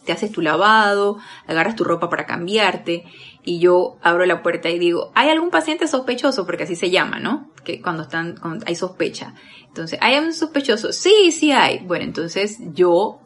te 0.06 0.14
haces 0.14 0.32
tu 0.32 0.42
lavado, 0.42 1.18
agarras 1.48 1.76
tu 1.76 1.84
ropa 1.84 2.10
para 2.10 2.26
cambiarte 2.26 3.04
y 3.44 3.60
yo 3.60 3.98
abro 4.02 4.26
la 4.26 4.44
puerta 4.44 4.70
y 4.70 4.80
digo, 4.80 5.12
¿hay 5.16 5.30
algún 5.30 5.50
paciente 5.50 5.88
sospechoso? 5.88 6.46
Porque 6.46 6.64
así 6.64 6.76
se 6.76 6.90
llama, 6.90 7.20
¿no? 7.20 7.52
Que 7.64 7.82
cuando 7.82 8.04
están, 8.04 8.36
cuando 8.38 8.66
hay 8.68 8.76
sospecha. 8.76 9.34
Entonces, 9.68 10.00
¿hay 10.02 10.18
un 10.18 10.34
sospechoso? 10.34 10.92
Sí, 10.92 11.32
sí 11.32 11.52
hay. 11.52 11.80
Bueno, 11.86 12.06
entonces 12.06 12.60
yo 12.74 13.20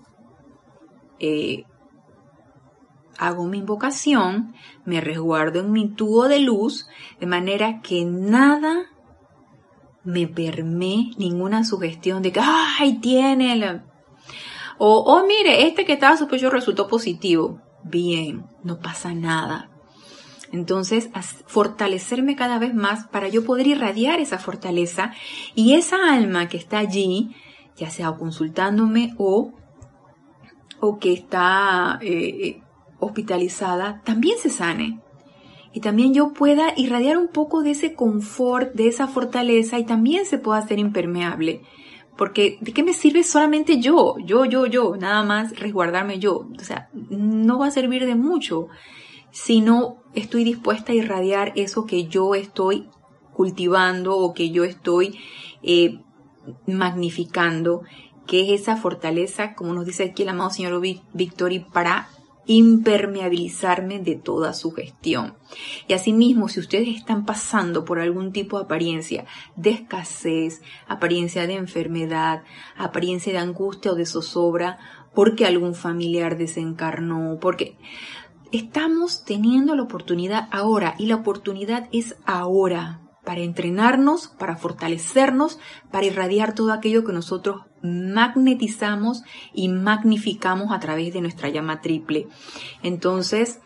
eh, 1.19 1.63
hago 3.17 3.45
mi 3.45 3.59
invocación, 3.59 4.53
me 4.85 5.01
resguardo 5.01 5.61
en 5.61 5.71
mi 5.71 5.89
tubo 5.89 6.27
de 6.27 6.39
luz, 6.39 6.87
de 7.19 7.25
manera 7.25 7.81
que 7.81 8.05
nada 8.05 8.85
me 10.03 10.27
permee 10.27 11.11
ninguna 11.17 11.63
sugestión 11.63 12.21
de 12.21 12.31
que, 12.31 12.41
¡ay, 12.43 12.99
tiene! 12.99 13.55
La... 13.55 13.85
O, 14.77 15.03
oh, 15.05 15.25
mire, 15.25 15.67
este 15.67 15.85
que 15.85 15.93
estaba 15.93 16.17
sospechoso 16.17 16.51
resultó 16.51 16.87
positivo. 16.87 17.61
Bien, 17.83 18.45
no 18.63 18.79
pasa 18.79 19.13
nada. 19.13 19.69
Entonces, 20.53 21.09
fortalecerme 21.47 22.35
cada 22.35 22.59
vez 22.59 22.75
más 22.75 23.07
para 23.07 23.27
yo 23.27 23.43
poder 23.43 23.65
irradiar 23.65 24.19
esa 24.19 24.37
fortaleza 24.37 25.11
y 25.55 25.73
esa 25.73 26.13
alma 26.13 26.47
que 26.47 26.57
está 26.57 26.77
allí, 26.77 27.35
ya 27.75 27.89
sea 27.89 28.11
consultándome 28.11 29.15
o, 29.17 29.51
o 30.79 30.99
que 30.99 31.11
está 31.11 31.97
eh, 32.03 32.61
hospitalizada, 32.99 34.03
también 34.05 34.37
se 34.37 34.51
sane. 34.51 34.99
Y 35.73 35.79
también 35.79 36.13
yo 36.13 36.33
pueda 36.33 36.73
irradiar 36.77 37.17
un 37.17 37.29
poco 37.29 37.63
de 37.63 37.71
ese 37.71 37.95
confort, 37.95 38.73
de 38.75 38.87
esa 38.87 39.07
fortaleza 39.07 39.79
y 39.79 39.85
también 39.85 40.27
se 40.27 40.37
pueda 40.37 40.59
hacer 40.59 40.77
impermeable 40.77 41.63
Porque 42.15 42.59
¿de 42.61 42.73
qué 42.73 42.83
me 42.83 42.93
sirve 42.93 43.23
solamente 43.23 43.79
yo? 43.79 44.17
Yo, 44.23 44.45
yo, 44.45 44.67
yo, 44.67 44.95
nada 44.97 45.23
más 45.23 45.59
resguardarme 45.59 46.19
yo. 46.19 46.45
O 46.59 46.63
sea, 46.63 46.89
no 46.93 47.57
va 47.57 47.67
a 47.67 47.71
servir 47.71 48.05
de 48.05 48.13
mucho 48.13 48.67
si 49.33 49.61
no 49.61 49.97
estoy 50.13 50.43
dispuesta 50.43 50.91
a 50.91 50.95
irradiar 50.95 51.53
eso 51.55 51.85
que 51.87 52.05
yo 52.05 52.35
estoy 52.35 52.87
cultivando 53.33 54.15
o 54.15 54.33
que 54.33 54.51
yo 54.51 54.63
estoy 54.63 55.19
eh, 55.63 55.99
magnificando, 56.67 57.81
que 58.27 58.41
es 58.41 58.61
esa 58.61 58.77
fortaleza, 58.77 59.55
como 59.55 59.73
nos 59.73 59.87
dice 59.87 60.03
aquí 60.03 60.21
el 60.21 60.29
amado 60.29 60.51
señor 60.51 60.79
Victory, 61.13 61.59
para 61.59 62.09
impermeabilizarme 62.45 63.99
de 63.99 64.15
toda 64.15 64.53
su 64.53 64.71
gestión. 64.71 65.35
Y 65.87 65.93
asimismo, 65.93 66.47
si 66.47 66.59
ustedes 66.59 66.89
están 66.89 67.25
pasando 67.25 67.85
por 67.85 67.99
algún 67.99 68.33
tipo 68.33 68.59
de 68.59 68.65
apariencia 68.65 69.25
de 69.55 69.71
escasez, 69.71 70.61
apariencia 70.87 71.47
de 71.47 71.55
enfermedad, 71.55 72.43
apariencia 72.77 73.33
de 73.33 73.39
angustia 73.39 73.93
o 73.93 73.95
de 73.95 74.05
zozobra, 74.05 74.77
porque 75.15 75.45
algún 75.45 75.73
familiar 75.73 76.37
desencarnó, 76.37 77.37
porque 77.39 77.77
estamos 78.53 79.25
teniendo 79.25 79.75
la 79.75 79.81
oportunidad 79.81 80.47
ahora 80.51 80.95
y 80.99 81.07
la 81.07 81.15
oportunidad 81.15 81.89
es 81.91 82.15
ahora 82.25 83.01
para 83.25 83.41
entrenarnos, 83.41 84.27
para 84.27 84.57
fortalecernos, 84.57 85.59
para 85.91 86.05
irradiar 86.05 86.53
todo 86.53 86.71
aquello 86.71 87.03
que 87.03 87.13
nosotros 87.13 87.61
magnetizamos 87.81 89.23
y 89.53 89.69
magnificamos 89.69 90.71
a 90.71 90.79
través 90.79 91.13
de 91.13 91.21
nuestra 91.21 91.49
llama 91.49 91.81
triple. 91.81 92.27
Entonces, 92.83 93.59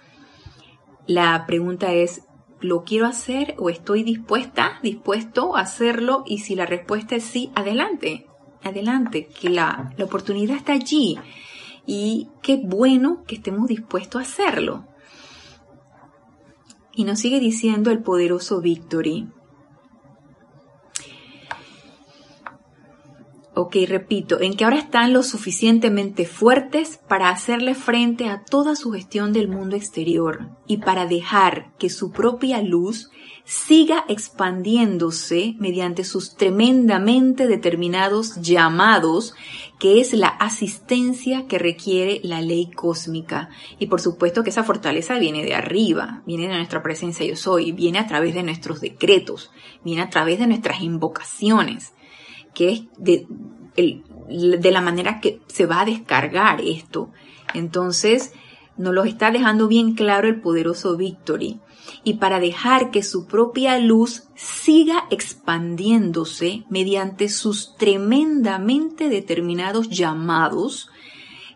la 1.06 1.46
pregunta 1.48 1.92
es, 1.92 2.22
¿lo 2.62 2.84
quiero 2.84 3.08
hacer 3.08 3.56
o 3.58 3.70
estoy 3.70 4.04
dispuesta, 4.04 4.80
dispuesto 4.84 5.58
a 5.58 5.62
hacerlo? 5.62 6.24
Y 6.26 6.40
si 6.40 6.56
la 6.56 6.66
respuesta 6.66 7.16
es 7.16 7.24
sí, 7.24 7.52
adelante, 7.56 8.28
adelante, 8.64 9.28
que 9.28 9.50
la, 9.50 9.94
la 9.98 10.06
oportunidad 10.06 10.56
está 10.56 10.74
allí. 10.74 11.20
Y 11.88 12.30
qué 12.44 12.62
bueno 12.64 13.24
que 13.26 13.36
estemos 13.36 13.68
dispuestos 13.68 14.20
a 14.20 14.24
hacerlo. 14.24 14.86
Y 16.94 17.06
nos 17.06 17.20
sigue 17.20 17.40
diciendo 17.40 17.90
el 17.90 18.04
poderoso 18.04 18.62
Victory. 18.62 19.28
ok, 23.58 23.76
repito, 23.88 24.40
en 24.40 24.56
que 24.56 24.66
ahora 24.66 24.78
están 24.78 25.14
lo 25.14 25.24
suficientemente 25.24 26.28
fuertes 26.28 27.00
para 27.08 27.30
hacerle 27.30 27.74
frente 27.74 28.30
a 28.30 28.44
toda 28.44 28.76
su 28.76 28.92
gestión 28.92 29.34
del 29.34 29.48
mundo 29.48 29.76
exterior 29.76 30.52
y 30.68 30.78
para 30.78 31.08
dejar 31.08 31.74
que 31.80 31.90
su 31.90 32.12
propia 32.12 32.62
luz 32.62 33.10
siga 33.46 34.06
expandiéndose 34.10 35.56
mediante 35.58 36.04
sus 36.04 36.36
tremendamente 36.36 37.48
determinados 37.48 38.36
llamados, 38.36 39.34
que 39.80 40.02
es 40.02 40.14
la 40.14 40.28
asistencia 40.28 41.46
que 41.48 41.60
requiere 41.60 42.20
la 42.24 42.42
ley 42.42 42.72
cósmica. 42.72 43.50
Y 43.78 43.88
por 43.88 44.02
supuesto 44.02 44.44
que 44.44 44.50
esa 44.50 44.64
fortaleza 44.64 45.20
viene 45.20 45.44
de 45.44 45.56
arriba, 45.56 46.24
viene 46.26 46.48
de 46.48 46.56
nuestra 46.56 46.82
presencia 46.82 47.26
yo 47.26 47.36
soy, 47.36 47.72
viene 47.72 48.00
a 48.00 48.08
través 48.08 48.34
de 48.34 48.44
nuestros 48.44 48.82
decretos, 48.82 49.52
viene 49.84 50.02
a 50.02 50.10
través 50.10 50.40
de 50.40 50.48
nuestras 50.48 50.82
invocaciones 50.82 51.94
que 52.54 52.72
es 52.72 52.84
de, 52.98 53.28
de 53.76 54.72
la 54.72 54.82
manera 54.82 55.20
que 55.20 55.42
se 55.46 55.68
va 55.68 55.82
a 55.82 55.86
descargar 55.86 56.60
esto. 56.62 57.12
Entonces, 57.54 58.34
nos 58.78 58.94
lo 58.94 59.04
está 59.04 59.32
dejando 59.32 59.68
bien 59.68 59.94
claro 59.96 60.28
el 60.28 60.42
poderoso 60.42 60.98
Victory. 60.98 61.60
Y 62.04 62.16
para 62.16 62.40
dejar 62.40 62.92
que 62.92 63.02
su 63.02 63.28
propia 63.28 63.80
luz 63.80 64.30
siga 64.36 65.06
expandiéndose 65.10 66.66
mediante 66.70 67.30
sus 67.30 67.76
tremendamente 67.78 69.10
determinados 69.10 69.90
llamados, 69.90 70.90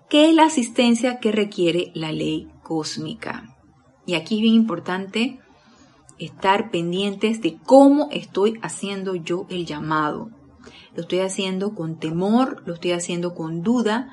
que 0.09 0.29
es 0.29 0.35
la 0.35 0.43
asistencia 0.43 1.19
que 1.19 1.31
requiere 1.31 1.91
la 1.93 2.11
ley 2.11 2.47
cósmica. 2.63 3.57
Y 4.05 4.15
aquí 4.15 4.35
es 4.35 4.41
bien 4.41 4.55
importante 4.55 5.39
estar 6.17 6.71
pendientes 6.71 7.41
de 7.41 7.57
cómo 7.65 8.09
estoy 8.11 8.59
haciendo 8.61 9.15
yo 9.15 9.45
el 9.49 9.65
llamado 9.65 10.29
lo 10.95 11.03
estoy 11.03 11.19
haciendo 11.19 11.73
con 11.73 11.97
temor, 11.97 12.63
lo 12.65 12.73
estoy 12.73 12.91
haciendo 12.91 13.33
con 13.33 13.61
duda, 13.61 14.09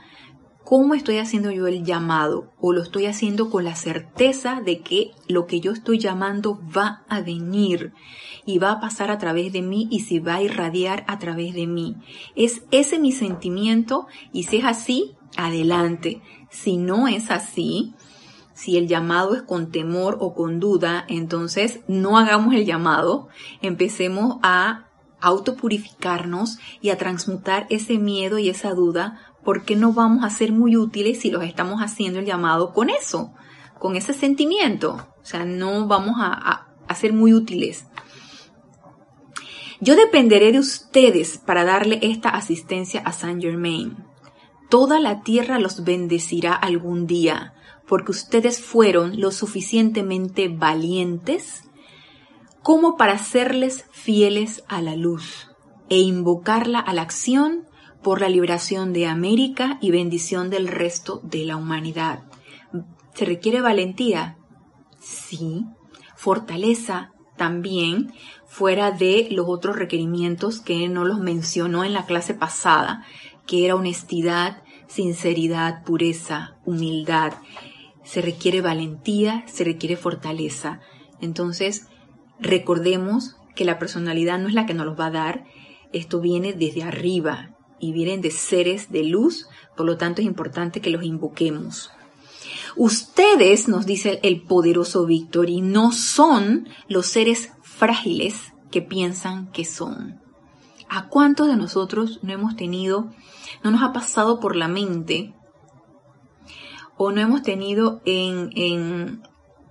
¿cómo 0.68 0.92
estoy 0.92 1.16
haciendo 1.16 1.50
yo 1.50 1.66
el 1.66 1.82
llamado? 1.82 2.52
¿O 2.60 2.74
lo 2.74 2.82
estoy 2.82 3.06
haciendo 3.06 3.48
con 3.48 3.64
la 3.64 3.74
certeza 3.74 4.60
de 4.60 4.80
que 4.80 5.12
lo 5.26 5.46
que 5.46 5.60
yo 5.60 5.72
estoy 5.72 5.98
llamando 5.98 6.60
va 6.76 7.04
a 7.08 7.22
venir 7.22 7.94
y 8.44 8.58
va 8.58 8.72
a 8.72 8.78
pasar 8.78 9.10
a 9.10 9.16
través 9.16 9.50
de 9.50 9.62
mí 9.62 9.88
y 9.90 10.00
se 10.00 10.20
va 10.20 10.34
a 10.34 10.42
irradiar 10.42 11.06
a 11.08 11.18
través 11.18 11.54
de 11.54 11.66
mí? 11.66 11.96
¿Es 12.36 12.64
ese 12.70 12.98
mi 12.98 13.12
sentimiento? 13.12 14.08
Y 14.30 14.42
si 14.42 14.58
es 14.58 14.66
así, 14.66 15.16
adelante. 15.38 16.20
Si 16.50 16.76
no 16.76 17.08
es 17.08 17.30
así, 17.30 17.94
si 18.52 18.76
el 18.76 18.88
llamado 18.88 19.34
es 19.34 19.40
con 19.40 19.70
temor 19.70 20.18
o 20.20 20.34
con 20.34 20.60
duda, 20.60 21.06
entonces 21.08 21.80
no 21.88 22.18
hagamos 22.18 22.52
el 22.52 22.66
llamado, 22.66 23.28
empecemos 23.62 24.36
a 24.42 24.88
autopurificarnos 25.20 26.58
y 26.80 26.90
a 26.90 26.98
transmutar 26.98 27.66
ese 27.70 27.98
miedo 27.98 28.38
y 28.38 28.50
esa 28.50 28.72
duda, 28.74 29.27
porque 29.48 29.76
no 29.76 29.94
vamos 29.94 30.24
a 30.24 30.28
ser 30.28 30.52
muy 30.52 30.76
útiles 30.76 31.20
si 31.20 31.30
los 31.30 31.42
estamos 31.42 31.80
haciendo 31.80 32.18
el 32.18 32.26
llamado 32.26 32.74
con 32.74 32.90
eso, 32.90 33.32
con 33.78 33.96
ese 33.96 34.12
sentimiento. 34.12 35.08
O 35.22 35.24
sea, 35.24 35.46
no 35.46 35.86
vamos 35.86 36.16
a, 36.18 36.66
ser 36.94 37.14
muy 37.14 37.32
útiles. 37.32 37.86
Yo 39.80 39.96
dependeré 39.96 40.52
de 40.52 40.58
ustedes 40.58 41.38
para 41.38 41.64
darle 41.64 41.98
esta 42.02 42.28
asistencia 42.28 43.00
a 43.00 43.12
Saint 43.12 43.40
Germain. 43.40 43.96
Toda 44.68 45.00
la 45.00 45.22
tierra 45.22 45.58
los 45.58 45.82
bendecirá 45.82 46.52
algún 46.52 47.06
día, 47.06 47.54
porque 47.86 48.10
ustedes 48.10 48.60
fueron 48.60 49.18
lo 49.18 49.30
suficientemente 49.30 50.48
valientes 50.48 51.62
como 52.62 52.98
para 52.98 53.16
serles 53.16 53.86
fieles 53.92 54.62
a 54.68 54.82
la 54.82 54.94
luz 54.94 55.48
e 55.88 56.00
invocarla 56.00 56.80
a 56.80 56.92
la 56.92 57.00
acción 57.00 57.67
por 58.02 58.20
la 58.20 58.28
liberación 58.28 58.92
de 58.92 59.06
América 59.06 59.78
y 59.80 59.90
bendición 59.90 60.50
del 60.50 60.68
resto 60.68 61.20
de 61.24 61.44
la 61.44 61.56
humanidad. 61.56 62.24
¿Se 63.14 63.24
requiere 63.24 63.60
valentía? 63.60 64.36
Sí. 65.00 65.64
Fortaleza 66.16 67.12
también, 67.36 68.12
fuera 68.46 68.90
de 68.90 69.28
los 69.30 69.46
otros 69.48 69.76
requerimientos 69.76 70.60
que 70.60 70.88
no 70.88 71.04
los 71.04 71.20
mencionó 71.20 71.84
en 71.84 71.92
la 71.92 72.06
clase 72.06 72.34
pasada, 72.34 73.04
que 73.46 73.64
era 73.64 73.76
honestidad, 73.76 74.62
sinceridad, 74.88 75.84
pureza, 75.84 76.56
humildad. 76.64 77.34
Se 78.02 78.20
requiere 78.20 78.60
valentía, 78.60 79.44
se 79.46 79.64
requiere 79.64 79.96
fortaleza. 79.96 80.80
Entonces, 81.20 81.86
Recordemos 82.40 83.36
que 83.54 83.64
la 83.64 83.78
personalidad 83.78 84.38
no 84.38 84.48
es 84.48 84.54
la 84.54 84.66
que 84.66 84.74
nos 84.74 84.86
los 84.86 84.98
va 84.98 85.06
a 85.06 85.10
dar, 85.10 85.44
esto 85.92 86.20
viene 86.20 86.52
desde 86.52 86.84
arriba 86.84 87.56
y 87.80 87.92
vienen 87.92 88.20
de 88.20 88.30
seres 88.30 88.90
de 88.90 89.04
luz, 89.04 89.48
por 89.76 89.86
lo 89.86 89.96
tanto 89.96 90.20
es 90.20 90.26
importante 90.26 90.80
que 90.80 90.90
los 90.90 91.02
invoquemos. 91.02 91.90
Ustedes, 92.76 93.68
nos 93.68 93.86
dice 93.86 94.20
el 94.22 94.42
poderoso 94.42 95.06
Víctor, 95.06 95.50
y 95.50 95.60
no 95.60 95.92
son 95.92 96.68
los 96.88 97.06
seres 97.06 97.52
frágiles 97.62 98.52
que 98.70 98.82
piensan 98.82 99.50
que 99.50 99.64
son. 99.64 100.20
¿A 100.88 101.08
cuántos 101.08 101.48
de 101.48 101.56
nosotros 101.56 102.20
no 102.22 102.32
hemos 102.32 102.56
tenido, 102.56 103.10
no 103.62 103.70
nos 103.70 103.82
ha 103.82 103.92
pasado 103.92 104.40
por 104.40 104.56
la 104.56 104.68
mente 104.68 105.34
o 106.96 107.12
no 107.12 107.20
hemos 107.20 107.42
tenido 107.42 108.00
en, 108.04 108.50
en 108.54 109.22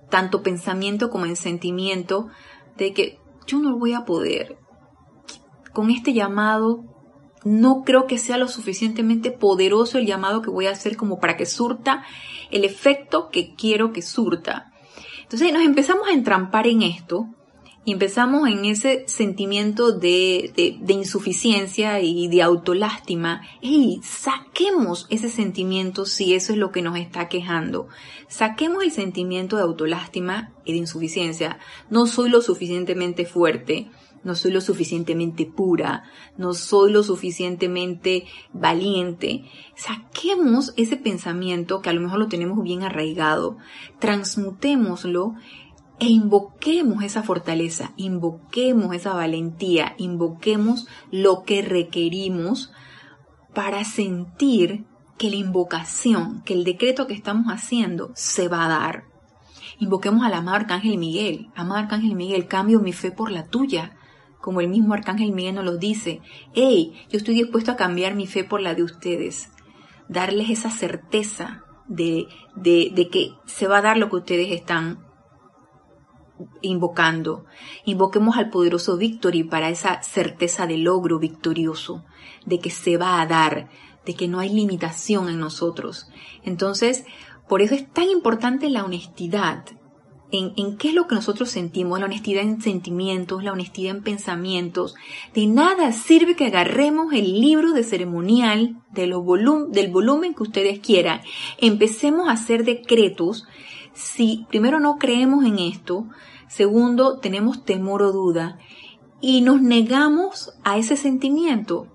tanto 0.08 0.42
pensamiento 0.42 1.10
como 1.10 1.26
en 1.26 1.36
sentimiento 1.36 2.28
de 2.76 2.92
que 2.92 3.18
yo 3.46 3.58
no 3.58 3.78
voy 3.78 3.94
a 3.94 4.04
poder. 4.04 4.58
Con 5.72 5.90
este 5.90 6.12
llamado 6.12 6.84
no 7.44 7.82
creo 7.84 8.06
que 8.06 8.18
sea 8.18 8.36
lo 8.36 8.48
suficientemente 8.48 9.30
poderoso 9.30 9.98
el 9.98 10.06
llamado 10.06 10.42
que 10.42 10.50
voy 10.50 10.66
a 10.66 10.72
hacer 10.72 10.96
como 10.96 11.20
para 11.20 11.36
que 11.36 11.46
surta 11.46 12.04
el 12.50 12.64
efecto 12.64 13.28
que 13.30 13.54
quiero 13.54 13.92
que 13.92 14.02
surta. 14.02 14.72
Entonces 15.22 15.52
nos 15.52 15.62
empezamos 15.62 16.08
a 16.08 16.12
entrampar 16.12 16.66
en 16.66 16.82
esto 16.82 17.28
y 17.88 17.92
empezamos 17.92 18.46
en 18.48 18.66
ese 18.66 19.04
sentimiento 19.06 19.92
de, 19.92 20.52
insuficiencia 20.88 22.00
y 22.00 22.28
de 22.28 22.42
autolástima. 22.42 23.40
¡Ey! 23.62 24.00
Saquemos 24.02 25.06
ese 25.08 25.30
sentimiento 25.30 26.04
si 26.04 26.34
eso 26.34 26.52
es 26.52 26.58
lo 26.58 26.70
que 26.70 26.82
nos 26.82 26.98
está 26.98 27.28
quejando. 27.28 27.88
Saquemos 28.28 28.84
el 28.84 28.90
sentimiento 28.90 29.56
de 29.56 29.62
autolástima 29.62 30.52
y 30.66 30.72
de 30.72 30.78
insuficiencia. 30.78 31.60
No 31.88 32.06
soy 32.06 32.28
lo 32.28 32.42
suficientemente 32.42 33.24
fuerte, 33.24 33.90
no 34.24 34.34
soy 34.34 34.52
lo 34.52 34.60
suficientemente 34.60 35.46
pura, 35.46 36.04
no 36.36 36.54
soy 36.54 36.92
lo 36.92 37.02
suficientemente 37.02 38.24
valiente. 38.52 39.44
Saquemos 39.76 40.72
ese 40.76 40.96
pensamiento 40.96 41.80
que 41.80 41.90
a 41.90 41.92
lo 41.92 42.00
mejor 42.00 42.18
lo 42.18 42.28
tenemos 42.28 42.62
bien 42.62 42.82
arraigado, 42.82 43.56
transmutémoslo 43.98 45.34
e 46.00 46.06
invoquemos 46.06 47.02
esa 47.02 47.22
fortaleza, 47.22 47.92
invoquemos 47.96 48.94
esa 48.94 49.14
valentía, 49.14 49.94
invoquemos 49.98 50.86
lo 51.10 51.42
que 51.42 51.62
requerimos 51.62 52.72
para 53.54 53.84
sentir 53.84 54.84
que 55.16 55.30
la 55.30 55.36
invocación, 55.36 56.42
que 56.44 56.54
el 56.54 56.64
decreto 56.64 57.06
que 57.06 57.14
estamos 57.14 57.52
haciendo 57.52 58.12
se 58.14 58.46
va 58.48 58.64
a 58.64 58.68
dar. 58.68 59.04
Invoquemos 59.80 60.24
al 60.24 60.34
amado 60.34 60.56
Arcángel 60.56 60.98
Miguel. 60.98 61.50
Amado 61.54 61.80
Arcángel 61.80 62.14
Miguel, 62.14 62.46
cambio 62.46 62.80
mi 62.80 62.92
fe 62.92 63.10
por 63.10 63.30
la 63.30 63.46
tuya. 63.46 63.97
Como 64.48 64.62
el 64.62 64.68
mismo 64.68 64.94
Arcángel 64.94 65.32
Miguel 65.32 65.56
nos 65.56 65.66
lo 65.66 65.76
dice. 65.76 66.22
Hey, 66.54 66.94
yo 67.10 67.18
estoy 67.18 67.34
dispuesto 67.34 67.70
a 67.70 67.76
cambiar 67.76 68.14
mi 68.14 68.26
fe 68.26 68.44
por 68.44 68.62
la 68.62 68.74
de 68.74 68.82
ustedes. 68.82 69.50
Darles 70.08 70.48
esa 70.48 70.70
certeza 70.70 71.66
de, 71.86 72.28
de, 72.56 72.90
de 72.94 73.10
que 73.10 73.32
se 73.44 73.68
va 73.68 73.76
a 73.76 73.82
dar 73.82 73.98
lo 73.98 74.08
que 74.08 74.16
ustedes 74.16 74.50
están 74.50 75.04
invocando. 76.62 77.44
Invoquemos 77.84 78.38
al 78.38 78.48
poderoso 78.48 78.96
Victory 78.96 79.44
para 79.44 79.68
esa 79.68 80.02
certeza 80.02 80.66
de 80.66 80.78
logro 80.78 81.18
victorioso, 81.18 82.06
de 82.46 82.58
que 82.58 82.70
se 82.70 82.96
va 82.96 83.20
a 83.20 83.26
dar, 83.26 83.68
de 84.06 84.14
que 84.14 84.28
no 84.28 84.38
hay 84.38 84.48
limitación 84.48 85.28
en 85.28 85.40
nosotros. 85.40 86.08
Entonces, 86.42 87.04
por 87.50 87.60
eso 87.60 87.74
es 87.74 87.86
tan 87.92 88.08
importante 88.08 88.70
la 88.70 88.86
honestidad. 88.86 89.66
En, 90.30 90.52
en, 90.56 90.76
qué 90.76 90.88
es 90.88 90.94
lo 90.94 91.06
que 91.06 91.14
nosotros 91.14 91.48
sentimos, 91.48 91.98
la 91.98 92.04
honestidad 92.04 92.42
en 92.42 92.60
sentimientos, 92.60 93.42
la 93.42 93.52
honestidad 93.52 93.96
en 93.96 94.02
pensamientos. 94.02 94.94
De 95.34 95.46
nada 95.46 95.92
sirve 95.92 96.36
que 96.36 96.46
agarremos 96.46 97.12
el 97.14 97.40
libro 97.40 97.72
de 97.72 97.82
ceremonial 97.82 98.76
del 98.92 99.14
volumen 99.14 100.34
que 100.34 100.42
ustedes 100.42 100.80
quieran. 100.80 101.22
Empecemos 101.58 102.28
a 102.28 102.32
hacer 102.32 102.64
decretos 102.64 103.46
si 103.98 104.46
primero 104.48 104.78
no 104.78 104.96
creemos 104.96 105.44
en 105.44 105.58
esto, 105.58 106.06
segundo 106.46 107.18
tenemos 107.18 107.64
temor 107.64 108.02
o 108.02 108.12
duda 108.12 108.58
y 109.20 109.40
nos 109.40 109.60
negamos 109.60 110.52
a 110.62 110.78
ese 110.78 110.96
sentimiento, 110.96 111.88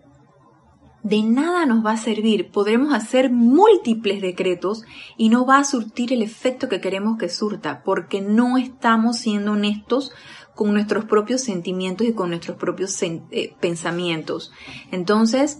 de 1.03 1.21
nada 1.21 1.65
nos 1.65 1.85
va 1.85 1.91
a 1.91 1.97
servir. 1.97 2.49
Podremos 2.49 2.93
hacer 2.93 3.29
múltiples 3.29 4.21
decretos 4.21 4.83
y 5.17 5.29
no 5.29 5.45
va 5.45 5.59
a 5.59 5.65
surtir 5.65 6.13
el 6.13 6.21
efecto 6.21 6.69
que 6.69 6.81
queremos 6.81 7.17
que 7.17 7.29
surta, 7.29 7.83
porque 7.83 8.21
no 8.21 8.57
estamos 8.57 9.17
siendo 9.17 9.51
honestos 9.51 10.11
con 10.55 10.73
nuestros 10.73 11.05
propios 11.05 11.41
sentimientos 11.41 12.07
y 12.07 12.13
con 12.13 12.29
nuestros 12.29 12.57
propios 12.57 13.01
eh, 13.03 13.53
pensamientos. 13.59 14.51
Entonces, 14.91 15.59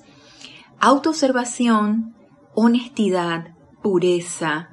autoobservación, 0.79 2.15
honestidad, 2.53 3.55
pureza 3.81 4.69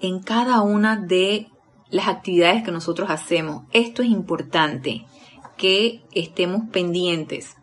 en 0.00 0.20
cada 0.20 0.62
una 0.62 0.96
de 0.96 1.48
las 1.90 2.08
actividades 2.08 2.64
que 2.64 2.72
nosotros 2.72 3.08
hacemos. 3.10 3.64
Esto 3.72 4.02
es 4.02 4.08
importante, 4.08 5.06
que 5.56 6.02
estemos 6.12 6.68
pendientes. 6.70 7.57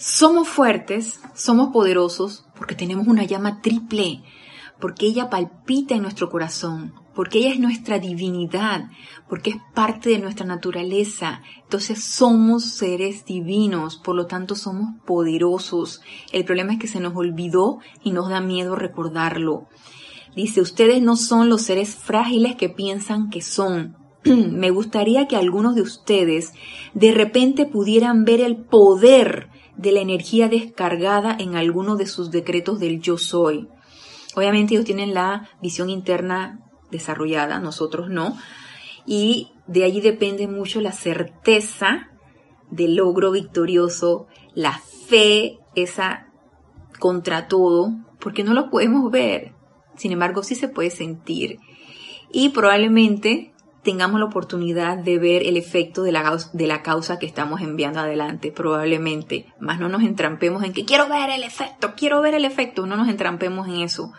Somos 0.00 0.46
fuertes, 0.46 1.18
somos 1.34 1.70
poderosos 1.72 2.46
porque 2.56 2.76
tenemos 2.76 3.08
una 3.08 3.24
llama 3.24 3.60
triple, 3.60 4.22
porque 4.80 5.06
ella 5.06 5.28
palpita 5.28 5.96
en 5.96 6.02
nuestro 6.02 6.30
corazón, 6.30 6.94
porque 7.16 7.38
ella 7.38 7.50
es 7.54 7.58
nuestra 7.58 7.98
divinidad, 7.98 8.90
porque 9.28 9.50
es 9.50 9.56
parte 9.74 10.10
de 10.10 10.20
nuestra 10.20 10.46
naturaleza. 10.46 11.42
Entonces 11.64 12.04
somos 12.04 12.64
seres 12.66 13.24
divinos, 13.24 13.96
por 13.96 14.14
lo 14.14 14.26
tanto 14.26 14.54
somos 14.54 14.90
poderosos. 15.04 16.00
El 16.30 16.44
problema 16.44 16.74
es 16.74 16.78
que 16.78 16.86
se 16.86 17.00
nos 17.00 17.16
olvidó 17.16 17.80
y 18.04 18.12
nos 18.12 18.28
da 18.28 18.40
miedo 18.40 18.76
recordarlo. 18.76 19.66
Dice, 20.36 20.60
ustedes 20.60 21.02
no 21.02 21.16
son 21.16 21.48
los 21.48 21.62
seres 21.62 21.96
frágiles 21.96 22.54
que 22.54 22.68
piensan 22.68 23.30
que 23.30 23.42
son. 23.42 23.96
Me 24.24 24.70
gustaría 24.70 25.26
que 25.26 25.34
algunos 25.34 25.74
de 25.74 25.82
ustedes 25.82 26.52
de 26.94 27.10
repente 27.10 27.66
pudieran 27.66 28.24
ver 28.24 28.40
el 28.40 28.58
poder 28.58 29.57
de 29.78 29.92
la 29.92 30.00
energía 30.00 30.48
descargada 30.48 31.34
en 31.38 31.56
alguno 31.56 31.96
de 31.96 32.06
sus 32.06 32.30
decretos 32.30 32.80
del 32.80 33.00
yo 33.00 33.16
soy. 33.16 33.68
Obviamente 34.34 34.74
ellos 34.74 34.84
tienen 34.84 35.14
la 35.14 35.48
visión 35.62 35.88
interna 35.88 36.60
desarrollada, 36.90 37.60
nosotros 37.60 38.10
no, 38.10 38.36
y 39.06 39.52
de 39.66 39.84
allí 39.84 40.00
depende 40.00 40.48
mucho 40.48 40.80
la 40.80 40.92
certeza 40.92 42.10
del 42.70 42.96
logro 42.96 43.30
victorioso, 43.30 44.26
la 44.54 44.80
fe, 45.06 45.58
esa 45.74 46.26
contra 46.98 47.48
todo, 47.48 47.92
porque 48.18 48.44
no 48.44 48.54
lo 48.54 48.70
podemos 48.70 49.10
ver, 49.10 49.54
sin 49.96 50.12
embargo 50.12 50.42
sí 50.42 50.54
se 50.54 50.68
puede 50.68 50.90
sentir. 50.90 51.58
Y 52.30 52.50
probablemente 52.50 53.54
tengamos 53.88 54.20
la 54.20 54.26
oportunidad 54.26 54.98
de 54.98 55.18
ver 55.18 55.46
el 55.46 55.56
efecto 55.56 56.02
de 56.02 56.12
la, 56.12 56.36
de 56.52 56.66
la 56.66 56.82
causa 56.82 57.18
que 57.18 57.24
estamos 57.24 57.62
enviando 57.62 58.00
adelante, 58.00 58.52
probablemente. 58.52 59.46
Más 59.60 59.80
no 59.80 59.88
nos 59.88 60.02
entrampemos 60.02 60.62
en 60.62 60.74
que 60.74 60.84
quiero 60.84 61.08
ver 61.08 61.30
el 61.30 61.42
efecto, 61.42 61.94
quiero 61.96 62.20
ver 62.20 62.34
el 62.34 62.44
efecto. 62.44 62.84
No 62.84 62.98
nos 62.98 63.08
entrampemos 63.08 63.66
en 63.66 63.76
eso, 63.76 64.12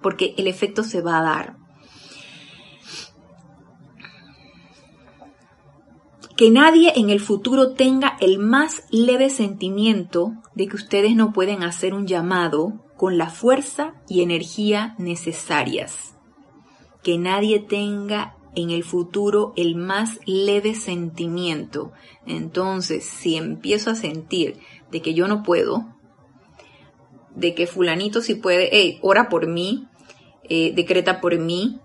porque 0.00 0.32
el 0.38 0.46
efecto 0.46 0.84
se 0.84 1.02
va 1.02 1.18
a 1.18 1.22
dar. 1.22 1.56
Que 6.36 6.52
nadie 6.52 6.92
en 6.94 7.10
el 7.10 7.18
futuro 7.18 7.72
tenga 7.72 8.16
el 8.20 8.38
más 8.38 8.84
leve 8.92 9.28
sentimiento 9.28 10.34
de 10.54 10.68
que 10.68 10.76
ustedes 10.76 11.16
no 11.16 11.32
pueden 11.32 11.64
hacer 11.64 11.94
un 11.94 12.06
llamado 12.06 12.74
con 12.96 13.18
la 13.18 13.28
fuerza 13.28 13.94
y 14.08 14.22
energía 14.22 14.94
necesarias. 14.98 16.14
Que 17.02 17.18
nadie 17.18 17.58
tenga 17.58 18.35
en 18.56 18.70
el 18.70 18.82
futuro 18.82 19.52
el 19.56 19.76
más 19.76 20.18
leve 20.24 20.74
sentimiento. 20.74 21.92
Entonces, 22.26 23.04
si 23.04 23.36
empiezo 23.36 23.90
a 23.90 23.94
sentir 23.94 24.58
de 24.90 25.02
que 25.02 25.14
yo 25.14 25.28
no 25.28 25.44
puedo, 25.44 25.94
de 27.34 27.54
que 27.54 27.66
fulanito 27.66 28.22
sí 28.22 28.34
puede, 28.34 28.70
hey, 28.72 28.98
ora 29.02 29.28
por 29.28 29.46
mí, 29.46 29.86
eh, 30.48 30.72
decreta 30.74 31.20
por 31.20 31.38
mí, 31.38 31.80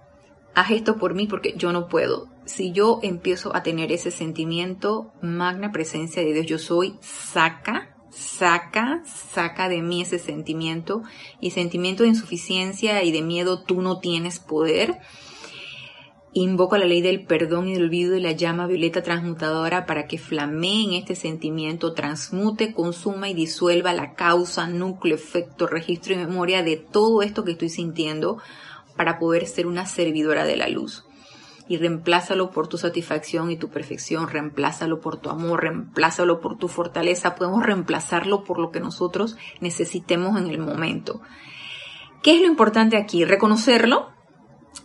haz 0.55 0.71
esto 0.71 0.97
por 0.97 1.13
mí 1.13 1.27
porque 1.27 1.53
yo 1.57 1.73
no 1.73 1.87
puedo. 1.89 2.29
Si 2.45 2.71
yo 2.71 2.99
empiezo 3.03 3.55
a 3.55 3.63
tener 3.63 3.91
ese 3.91 4.09
sentimiento, 4.09 5.11
magna 5.21 5.71
presencia 5.71 6.23
de 6.23 6.33
Dios, 6.33 6.45
yo 6.45 6.57
soy, 6.57 6.95
saca, 7.01 7.97
saca, 8.11 9.03
saca 9.05 9.67
de 9.67 9.81
mí 9.81 10.01
ese 10.01 10.19
sentimiento 10.19 11.03
y 11.41 11.51
sentimiento 11.51 12.03
de 12.03 12.09
insuficiencia 12.09 13.03
y 13.03 13.11
de 13.11 13.21
miedo, 13.21 13.61
tú 13.61 13.81
no 13.81 13.99
tienes 13.99 14.39
poder 14.39 14.99
Invoco 16.33 16.77
la 16.77 16.85
ley 16.85 17.01
del 17.01 17.25
perdón 17.25 17.67
y 17.67 17.73
del 17.73 17.83
olvido 17.83 18.15
y 18.15 18.21
la 18.21 18.31
llama 18.31 18.65
violeta 18.65 19.03
transmutadora 19.03 19.85
para 19.85 20.07
que 20.07 20.17
flamee 20.17 20.85
en 20.85 20.93
este 20.93 21.13
sentimiento, 21.13 21.93
transmute, 21.93 22.73
consuma 22.73 23.27
y 23.27 23.33
disuelva 23.33 23.91
la 23.91 24.13
causa, 24.13 24.65
núcleo, 24.65 25.15
efecto, 25.15 25.67
registro 25.67 26.13
y 26.13 26.17
memoria 26.17 26.63
de 26.63 26.77
todo 26.77 27.21
esto 27.21 27.43
que 27.43 27.51
estoy 27.51 27.67
sintiendo 27.67 28.37
para 28.95 29.19
poder 29.19 29.45
ser 29.45 29.67
una 29.67 29.85
servidora 29.85 30.45
de 30.45 30.55
la 30.55 30.69
luz. 30.69 31.03
Y 31.67 31.75
reemplázalo 31.77 32.51
por 32.51 32.69
tu 32.69 32.77
satisfacción 32.77 33.51
y 33.51 33.57
tu 33.57 33.67
perfección, 33.69 34.29
reemplázalo 34.29 35.01
por 35.01 35.17
tu 35.17 35.29
amor, 35.29 35.63
reemplázalo 35.63 36.39
por 36.39 36.57
tu 36.57 36.69
fortaleza. 36.69 37.35
Podemos 37.35 37.65
reemplazarlo 37.65 38.45
por 38.45 38.57
lo 38.57 38.71
que 38.71 38.79
nosotros 38.79 39.35
necesitemos 39.59 40.39
en 40.39 40.49
el 40.49 40.59
momento. 40.59 41.21
¿Qué 42.23 42.35
es 42.35 42.41
lo 42.41 42.47
importante 42.47 42.95
aquí? 42.95 43.25
Reconocerlo, 43.25 44.10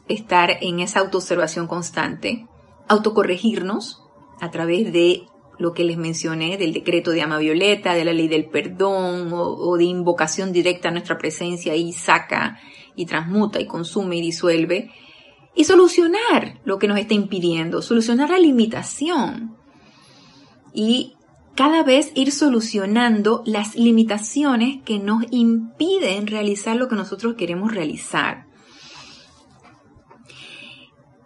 estar 0.09 0.59
en 0.61 0.81
esa 0.81 1.01
autoobservación 1.01 1.67
constante, 1.67 2.47
autocorregirnos 2.89 4.03
a 4.41 4.51
través 4.51 4.93
de 4.93 5.27
lo 5.59 5.73
que 5.73 5.85
les 5.85 5.97
mencioné 5.97 6.59
del 6.59 6.73
decreto 6.73 7.11
de 7.11 7.23
ama 7.23 7.39
violeta, 7.39 7.95
de 7.95 8.05
la 8.05 8.13
ley 8.13 8.29
del 8.29 8.47
perdón 8.47 9.31
o, 9.33 9.77
de 9.77 9.85
invocación 9.85 10.53
directa 10.53 10.89
a 10.89 10.93
nuestra 10.93 11.19
presencia 11.19 11.75
y 11.75 11.93
saca 11.93 12.59
y 12.95 13.07
transmuta 13.07 13.61
y 13.61 13.67
consume 13.67 14.17
y 14.17 14.23
disuelve 14.23 14.91
y 15.55 15.65
solucionar 15.65 16.61
lo 16.65 16.79
que 16.79 16.89
nos 16.89 16.99
está 16.99 17.15
impidiendo, 17.15 17.81
solucionar 17.81 18.31
la 18.31 18.39
limitación 18.39 19.57
y 20.75 21.15
cada 21.55 21.83
vez 21.83 22.13
ir 22.15 22.33
solucionando 22.33 23.43
las 23.47 23.77
limitaciones 23.77 24.83
que 24.85 24.99
nos 24.99 25.25
impiden 25.31 26.27
realizar 26.27 26.77
lo 26.77 26.89
que 26.89 26.97
nosotros 26.97 27.35
queremos 27.39 27.75
realizar. 27.75 28.46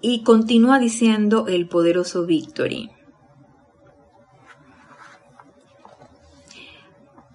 Y 0.01 0.23
continúa 0.23 0.79
diciendo 0.79 1.47
el 1.49 1.69
poderoso 1.69 2.25
Victory. 2.25 2.91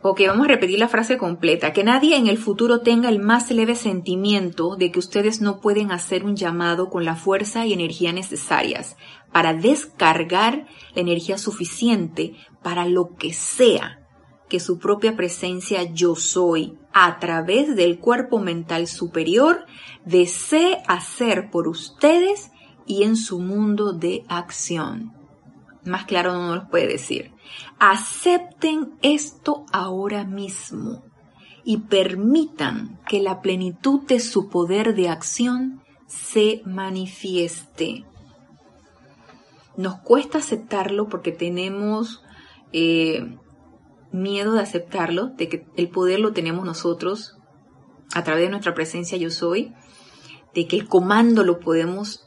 Ok, 0.02 0.22
vamos 0.28 0.46
a 0.46 0.50
repetir 0.50 0.78
la 0.78 0.88
frase 0.88 1.18
completa. 1.18 1.74
Que 1.74 1.84
nadie 1.84 2.16
en 2.16 2.28
el 2.28 2.38
futuro 2.38 2.82
tenga 2.82 3.10
el 3.10 3.20
más 3.20 3.50
leve 3.50 3.76
sentimiento 3.76 4.76
de 4.76 4.92
que 4.92 5.00
ustedes 5.00 5.42
no 5.42 5.62
pueden 5.62 5.92
hacer 5.92 6.24
un 6.24 6.36
llamado 6.36 6.90
con 6.90 7.06
la 7.06 7.16
fuerza 7.16 7.66
y 7.66 7.74
energía 7.74 8.14
necesarias 8.14 8.98
para 9.32 9.54
descargar 9.54 10.68
la 10.94 11.02
energía 11.02 11.38
suficiente 11.38 12.36
para 12.62 12.86
lo 12.86 13.16
que 13.16 13.34
sea 13.34 14.06
que 14.50 14.60
su 14.60 14.78
propia 14.78 15.16
presencia 15.16 15.84
yo 15.84 16.16
soy 16.16 16.78
a 16.94 17.20
través 17.20 17.76
del 17.76 18.00
cuerpo 18.00 18.40
mental 18.40 18.88
superior 18.88 19.66
desee 20.06 20.84
hacer 20.88 21.50
por 21.50 21.68
ustedes 21.68 22.52
y 22.86 23.04
en 23.04 23.16
su 23.16 23.40
mundo 23.40 23.94
de 23.94 24.24
acción. 24.28 25.14
más 25.84 26.06
claro 26.06 26.34
no 26.34 26.56
nos 26.56 26.70
puede 26.70 26.88
decir. 26.88 27.32
Acepten 27.80 28.94
esto 29.04 29.66
ahora 29.72 30.24
mismo 30.24 31.04
y 31.64 31.78
permitan 31.78 33.00
que 33.08 33.22
la 33.22 33.42
plenitud 33.42 34.02
de 34.08 34.20
su 34.20 34.50
poder 34.50 34.96
de 34.96 35.10
acción 35.10 35.84
se 36.08 36.62
manifieste. 36.66 38.06
Nos 39.78 40.00
cuesta 40.00 40.38
aceptarlo 40.38 41.08
porque 41.08 41.32
tenemos 41.32 42.24
eh, 42.72 43.38
miedo 44.12 44.54
de 44.54 44.62
aceptarlo, 44.62 45.28
de 45.28 45.50
que 45.50 45.66
el 45.76 45.90
poder 45.90 46.20
lo 46.20 46.34
tenemos 46.34 46.66
nosotros 46.66 47.38
a 48.14 48.24
través 48.24 48.44
de 48.44 48.50
nuestra 48.50 48.74
presencia 48.74 49.18
yo 49.18 49.30
soy, 49.30 49.74
de 50.54 50.68
que 50.68 50.78
el 50.78 50.88
comando 50.88 51.44
lo 51.44 51.60
podemos 51.60 52.25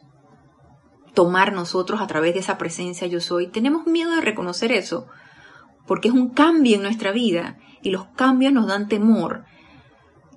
tomar 1.15 1.53
nosotros 1.53 2.01
a 2.01 2.07
través 2.07 2.35
de 2.35 2.41
esa 2.41 2.59
presencia 2.59 3.07
yo 3.07 3.21
soy. 3.21 3.49
Tenemos 3.49 3.87
miedo 3.87 4.15
de 4.15 4.21
reconocer 4.21 4.73
eso, 4.73 5.07
porque 5.87 6.09
es 6.09 6.15
un 6.15 6.31
cambio 6.31 6.77
en 6.77 6.83
nuestra 6.83 7.13
vida 7.13 7.59
y 7.83 7.91
los 7.91 8.07
cambios 8.17 8.53
nos 8.53 8.67
dan 8.67 8.89
temor. 8.89 9.45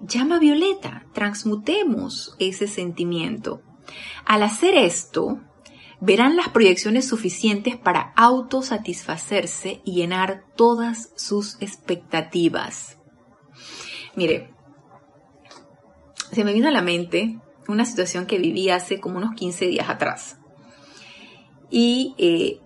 Llama 0.02 0.40
Violeta, 0.40 1.06
transmutemos 1.14 2.36
ese 2.40 2.68
sentimiento. 2.68 3.62
Al 4.26 4.44
hacer 4.44 4.76
esto, 4.76 5.42
verán 6.00 6.36
las 6.36 6.50
proyecciones 6.50 7.08
suficientes 7.08 7.78
para 7.78 8.14
autosatisfacerse 8.16 9.82
y 9.86 9.94
llenar 9.94 10.44
todas 10.56 11.12
sus 11.16 11.62
expectativas. 11.62 12.98
Mire, 14.16 14.54
se 16.32 16.44
me 16.44 16.54
vino 16.54 16.68
a 16.68 16.72
la 16.72 16.82
mente 16.82 17.40
una 17.68 17.86
situación 17.86 18.26
que 18.26 18.40
viví 18.40 18.70
hace 18.70 19.00
como 19.00 19.18
unos 19.18 19.36
15 19.36 19.68
días 19.68 19.90
atrás. 19.90 20.41
Y 21.72 22.14
eh, 22.18 22.60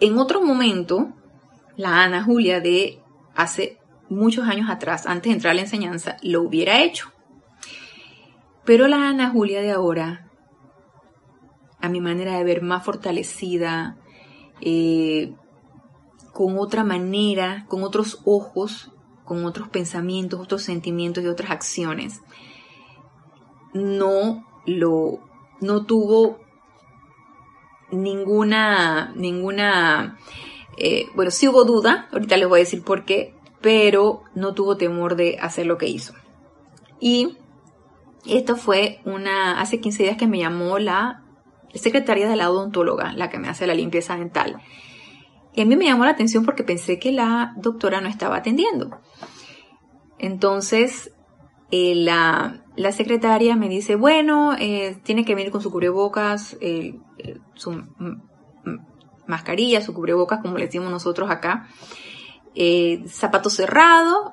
en 0.00 0.18
otro 0.18 0.40
momento, 0.40 1.12
la 1.76 2.04
Ana 2.04 2.22
Julia 2.22 2.60
de 2.60 3.02
hace 3.34 3.78
muchos 4.08 4.48
años 4.48 4.70
atrás, 4.70 5.06
antes 5.06 5.30
de 5.30 5.34
entrar 5.34 5.50
a 5.50 5.54
la 5.54 5.62
enseñanza, 5.62 6.16
lo 6.22 6.42
hubiera 6.42 6.82
hecho. 6.82 7.12
Pero 8.64 8.86
la 8.88 9.08
Ana 9.08 9.30
Julia 9.30 9.60
de 9.60 9.72
ahora, 9.72 10.30
a 11.80 11.88
mi 11.88 12.00
manera 12.00 12.38
de 12.38 12.44
ver 12.44 12.62
más 12.62 12.84
fortalecida, 12.84 13.96
eh, 14.60 15.34
con 16.32 16.58
otra 16.58 16.84
manera, 16.84 17.66
con 17.68 17.82
otros 17.82 18.20
ojos, 18.24 18.92
con 19.24 19.44
otros 19.44 19.68
pensamientos, 19.68 20.38
otros 20.38 20.62
sentimientos 20.62 21.24
y 21.24 21.26
otras 21.26 21.50
acciones, 21.50 22.20
no 23.74 24.46
lo, 24.66 25.20
no 25.60 25.84
tuvo 25.84 26.45
ninguna, 27.90 29.12
ninguna, 29.14 30.18
eh, 30.78 31.06
bueno, 31.14 31.30
sí 31.30 31.48
hubo 31.48 31.64
duda, 31.64 32.08
ahorita 32.12 32.36
les 32.36 32.48
voy 32.48 32.60
a 32.60 32.64
decir 32.64 32.82
por 32.82 33.04
qué, 33.04 33.34
pero 33.60 34.22
no 34.34 34.54
tuvo 34.54 34.76
temor 34.76 35.16
de 35.16 35.38
hacer 35.40 35.66
lo 35.66 35.78
que 35.78 35.88
hizo. 35.88 36.14
Y 37.00 37.36
esto 38.26 38.56
fue 38.56 39.00
una, 39.04 39.60
hace 39.60 39.80
15 39.80 40.02
días 40.02 40.16
que 40.16 40.26
me 40.26 40.38
llamó 40.38 40.78
la 40.78 41.22
secretaria 41.74 42.28
de 42.28 42.36
la 42.36 42.50
odontóloga, 42.50 43.12
la 43.12 43.30
que 43.30 43.38
me 43.38 43.48
hace 43.48 43.66
la 43.66 43.74
limpieza 43.74 44.16
dental. 44.16 44.60
Y 45.54 45.62
a 45.62 45.64
mí 45.64 45.76
me 45.76 45.86
llamó 45.86 46.04
la 46.04 46.10
atención 46.10 46.44
porque 46.44 46.64
pensé 46.64 46.98
que 46.98 47.12
la 47.12 47.54
doctora 47.56 48.00
no 48.00 48.08
estaba 48.08 48.36
atendiendo. 48.36 49.00
Entonces, 50.18 51.12
eh, 51.70 51.94
la, 51.94 52.62
secretaria 52.92 53.56
me 53.56 53.68
dice, 53.68 53.96
bueno, 53.96 54.54
eh, 54.58 54.96
tiene 55.02 55.24
que 55.24 55.34
venir 55.34 55.50
con 55.50 55.60
su 55.60 55.70
cubrebocas, 55.70 56.56
eh, 56.60 56.98
su 57.54 57.82
mascarilla, 59.26 59.80
su 59.80 59.94
cubrebocas, 59.94 60.40
como 60.40 60.58
le 60.58 60.66
decimos 60.66 60.90
nosotros 60.90 61.30
acá, 61.30 61.68
zapato 63.06 63.50
cerrado 63.50 64.32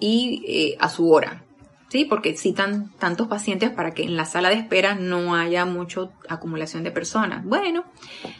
y 0.00 0.76
a 0.78 0.88
su 0.88 1.10
hora. 1.10 1.44
¿Sí? 1.88 2.06
Porque 2.06 2.34
citan 2.38 2.90
tantos 2.98 3.28
pacientes 3.28 3.68
para 3.68 3.92
que 3.92 4.04
en 4.04 4.16
la 4.16 4.24
sala 4.24 4.48
de 4.48 4.54
espera 4.54 4.94
no 4.94 5.34
haya 5.34 5.66
mucha 5.66 6.08
acumulación 6.26 6.84
de 6.84 6.90
personas. 6.90 7.44
Bueno, 7.44 7.84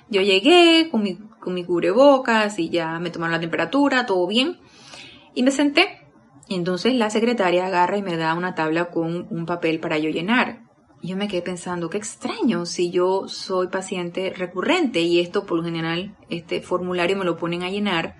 yo 0.09 0.23
llegué 0.23 0.89
con 0.91 1.03
mi, 1.03 1.17
con 1.39 1.53
mi 1.53 1.63
cubrebocas 1.63 2.59
y 2.59 2.71
ya 2.71 2.99
me 2.99 3.11
tomaron 3.11 3.33
la 3.33 3.41
temperatura, 3.41 4.07
todo 4.07 4.27
bien. 4.27 4.59
Y 5.35 5.43
me 5.43 5.51
senté 5.51 6.02
entonces 6.55 6.95
la 6.95 7.11
secretaria 7.11 7.67
agarra 7.67 7.97
y 7.97 8.03
me 8.03 8.17
da 8.17 8.35
una 8.35 8.55
tabla 8.55 8.87
con 8.87 9.27
un 9.31 9.47
papel 9.47 9.81
para 9.81 9.99
yo 9.99 10.11
llenar. 10.11 10.63
Yo 11.03 11.17
me 11.17 11.27
quedé 11.27 11.43
pensando, 11.43 11.91
qué 11.91 11.99
extraño 11.99 12.65
si 12.65 12.91
yo 12.91 13.27
soy 13.27 13.69
paciente 13.69 14.33
recurrente 14.37 15.01
y 15.01 15.21
esto 15.21 15.47
por 15.47 15.59
lo 15.59 15.65
general, 15.65 16.17
este 16.31 16.63
formulario 16.63 17.17
me 17.17 17.25
lo 17.25 17.37
ponen 17.37 17.63
a 17.63 17.71
llenar 17.71 18.17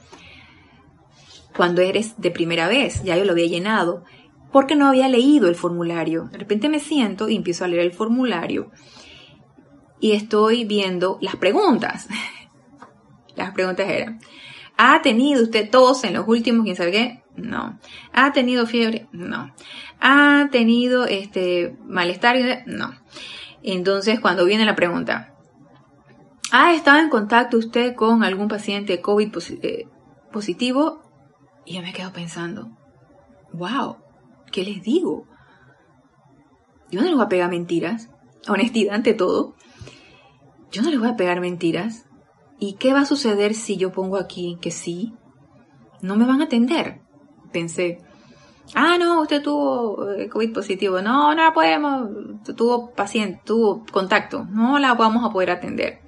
cuando 1.57 1.83
eres 1.83 2.21
de 2.21 2.31
primera 2.31 2.69
vez, 2.69 3.03
ya 3.05 3.17
yo 3.17 3.25
lo 3.25 3.33
había 3.33 3.47
llenado, 3.47 4.05
porque 4.51 4.75
no 4.75 4.87
había 4.87 5.09
leído 5.09 5.49
el 5.49 5.55
formulario. 5.55 6.25
De 6.25 6.39
repente 6.39 6.69
me 6.69 6.79
siento 6.79 7.29
y 7.29 7.37
empiezo 7.37 7.65
a 7.65 7.69
leer 7.69 7.83
el 7.83 7.93
formulario 7.93 8.71
y 10.01 10.13
estoy 10.13 10.65
viendo 10.65 11.19
las 11.21 11.37
preguntas. 11.37 12.09
Las 13.35 13.53
preguntas 13.53 13.89
eran, 13.89 14.21
¿ha 14.77 15.01
tenido 15.01 15.43
usted 15.43 15.71
tos 15.71 16.05
en 16.05 16.13
los 16.13 16.29
últimos, 16.29 16.65
quién 16.65 16.77
sabe 16.77 16.93
qué? 16.93 17.22
No. 17.37 17.79
¿Ha 18.13 18.33
tenido 18.33 18.67
fiebre? 18.67 19.09
No. 19.13 19.55
¿Ha 20.01 20.49
tenido 20.51 21.07
este 21.07 21.77
malestar? 21.85 22.37
No. 22.67 22.93
Entonces, 23.63 24.21
cuando 24.21 24.45
viene 24.45 24.65
la 24.65 24.75
pregunta, 24.75 25.35
¿ha 26.51 26.75
estado 26.75 26.99
en 26.99 27.09
contacto 27.09 27.57
usted 27.57 27.95
con 27.95 28.23
algún 28.23 28.49
paciente 28.49 29.01
COVID 29.01 29.35
eh, 29.63 29.89
positivo? 30.31 31.03
Y 31.65 31.75
yo 31.75 31.83
me 31.83 31.93
quedo 31.93 32.13
pensando, 32.13 32.77
wow, 33.53 33.97
¿qué 34.51 34.65
les 34.65 34.83
digo? 34.83 35.27
Yo 36.91 37.01
no 37.01 37.07
les 37.07 37.15
voy 37.15 37.25
a 37.25 37.29
pegar 37.29 37.49
mentiras, 37.49 38.11
honestidad 38.49 38.97
ante 38.97 39.15
todo. 39.15 39.55
Yo 40.71 40.83
no 40.83 40.91
les 40.91 40.99
voy 40.99 41.09
a 41.09 41.17
pegar 41.17 41.41
mentiras. 41.41 42.07
¿Y 42.59 42.75
qué 42.75 42.93
va 42.93 43.01
a 43.01 43.07
suceder 43.07 43.55
si 43.55 43.77
yo 43.77 43.93
pongo 43.93 44.17
aquí 44.19 44.59
que 44.61 44.71
sí? 44.71 45.15
No 46.01 46.17
me 46.17 46.27
van 46.27 46.41
a 46.41 46.45
atender 46.45 47.02
pensé, 47.53 47.99
ah, 48.75 48.97
no, 48.99 49.23
usted 49.23 49.43
tuvo 49.43 50.13
eh, 50.13 50.29
COVID 50.29 50.53
positivo, 50.53 51.03
no, 51.03 51.35
no 51.35 51.43
la 51.43 51.53
podemos, 51.53 52.09
tuvo 52.57 52.93
paciente, 52.93 53.41
tuvo 53.45 53.85
contacto, 53.93 54.45
no 54.51 54.79
la 54.79 54.95
vamos 54.95 55.25
a 55.25 55.33
poder 55.33 55.51
atender. 55.51 56.01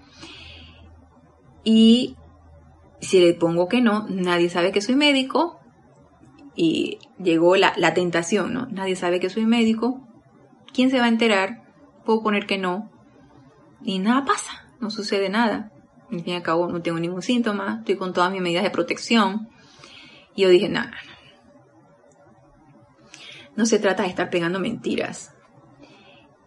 Y 1.63 2.17
si 3.01 3.21
le 3.21 3.35
pongo 3.35 3.69
que 3.69 3.81
no, 3.81 4.07
nadie 4.09 4.49
sabe 4.49 4.73
que 4.73 4.81
soy 4.81 4.97
médico 4.97 5.59
y 6.55 6.99
llegó 7.19 7.57
la, 7.57 7.73
la 7.77 7.95
tentación, 7.95 8.53
¿no? 8.53 8.67
Nadie 8.67 8.97
sabe 8.97 9.21
que 9.21 9.31
soy 9.31 9.47
médico, 9.47 10.07
¿quién 10.73 10.91
se 10.91 10.99
va 10.99 11.07
a 11.07 11.09
enterar? 11.09 11.63
Puedo 12.05 12.23
poner 12.23 12.47
que 12.47 12.59
no 12.59 12.91
y 13.83 13.99
nada 13.99 14.25
pasa, 14.25 14.67
no 14.81 14.91
sucede 14.91 15.29
nada. 15.29 15.71
Al 16.11 16.21
fin 16.21 16.35
y 16.35 16.37
al 16.37 16.43
cabo 16.43 16.69
no 16.69 16.81
tengo 16.83 16.99
ningún 16.99 17.23
síntoma, 17.23 17.79
estoy 17.81 17.97
con 17.97 18.13
todas 18.13 18.31
mis 18.31 18.41
medidas 18.41 18.63
de 18.63 18.71
protección. 18.71 19.49
Y 20.35 20.43
yo 20.43 20.49
dije, 20.49 20.69
nada, 20.69 20.93
no 21.07 21.14
se 23.65 23.79
trata 23.79 24.03
de 24.03 24.09
estar 24.09 24.31
pegando 24.31 24.59
mentiras. 24.59 25.33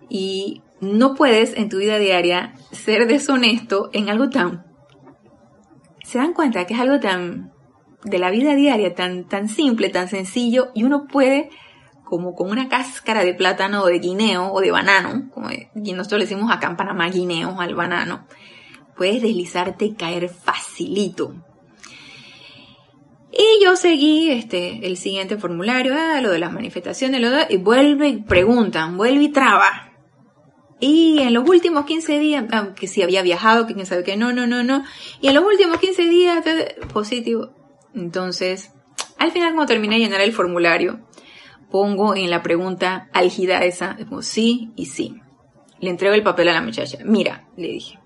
Y 0.09 0.63
no 0.81 1.15
puedes 1.15 1.55
en 1.57 1.69
tu 1.69 1.77
vida 1.77 1.97
diaria 1.97 2.53
ser 2.71 3.07
deshonesto 3.07 3.89
en 3.93 4.09
algo 4.09 4.29
tan... 4.29 4.65
¿Se 6.03 6.17
dan 6.17 6.33
cuenta 6.33 6.65
que 6.65 6.73
es 6.73 6.79
algo 6.79 6.99
tan... 6.99 7.51
de 8.03 8.19
la 8.19 8.31
vida 8.31 8.55
diaria, 8.55 8.93
tan, 8.93 9.27
tan 9.27 9.49
simple, 9.49 9.89
tan 9.89 10.07
sencillo, 10.07 10.71
y 10.73 10.83
uno 10.83 11.07
puede, 11.07 11.49
como 12.03 12.35
con 12.35 12.49
una 12.51 12.69
cáscara 12.69 13.23
de 13.23 13.33
plátano 13.33 13.83
o 13.83 13.87
de 13.87 13.99
guineo 13.99 14.51
o 14.53 14.61
de 14.61 14.71
banano, 14.71 15.29
como 15.33 15.49
nosotros 15.75 16.19
le 16.19 16.25
decimos 16.25 16.51
acá 16.51 16.67
en 16.67 16.77
Panamá 16.77 17.09
guineo 17.09 17.59
al 17.59 17.75
banano, 17.75 18.25
puedes 18.95 19.21
deslizarte 19.21 19.85
y 19.85 19.93
caer 19.95 20.29
facilito. 20.29 21.35
Y 23.37 23.63
yo 23.63 23.75
seguí 23.75 24.31
este, 24.31 24.87
el 24.87 24.97
siguiente 24.97 25.37
formulario, 25.37 25.93
ah, 25.95 26.21
lo 26.21 26.31
de 26.31 26.39
las 26.39 26.51
manifestaciones, 26.51 27.21
lo 27.21 27.29
de, 27.29 27.45
y 27.49 27.57
vuelve 27.57 28.07
y 28.07 28.17
preguntan, 28.23 28.97
vuelve 28.97 29.25
y 29.25 29.29
traba. 29.29 29.93
Y 30.79 31.19
en 31.19 31.35
los 31.35 31.47
últimos 31.47 31.85
15 31.85 32.17
días, 32.17 32.45
ah, 32.51 32.69
que 32.75 32.87
si 32.87 33.03
había 33.03 33.21
viajado, 33.21 33.67
que 33.67 33.75
quién 33.75 33.85
sabe 33.85 34.03
que 34.03 34.17
no, 34.17 34.33
no, 34.33 34.47
no, 34.47 34.63
no. 34.63 34.83
Y 35.21 35.27
en 35.27 35.35
los 35.35 35.43
últimos 35.43 35.79
15 35.79 36.09
días, 36.09 36.43
positivo. 36.91 37.51
Entonces, 37.93 38.71
al 39.19 39.31
final 39.31 39.53
cuando 39.53 39.71
terminé 39.71 39.95
de 39.95 40.01
llenar 40.01 40.21
el 40.21 40.33
formulario, 40.33 41.01
pongo 41.69 42.15
en 42.15 42.31
la 42.31 42.41
pregunta 42.41 43.07
álgida 43.13 43.63
esa, 43.63 43.97
como 44.09 44.23
sí 44.23 44.71
y 44.75 44.87
sí. 44.87 45.21
Le 45.79 45.91
entrego 45.91 46.15
el 46.15 46.23
papel 46.23 46.49
a 46.49 46.53
la 46.53 46.61
muchacha. 46.61 46.97
Mira, 47.05 47.47
le 47.55 47.67
dije, 47.67 47.99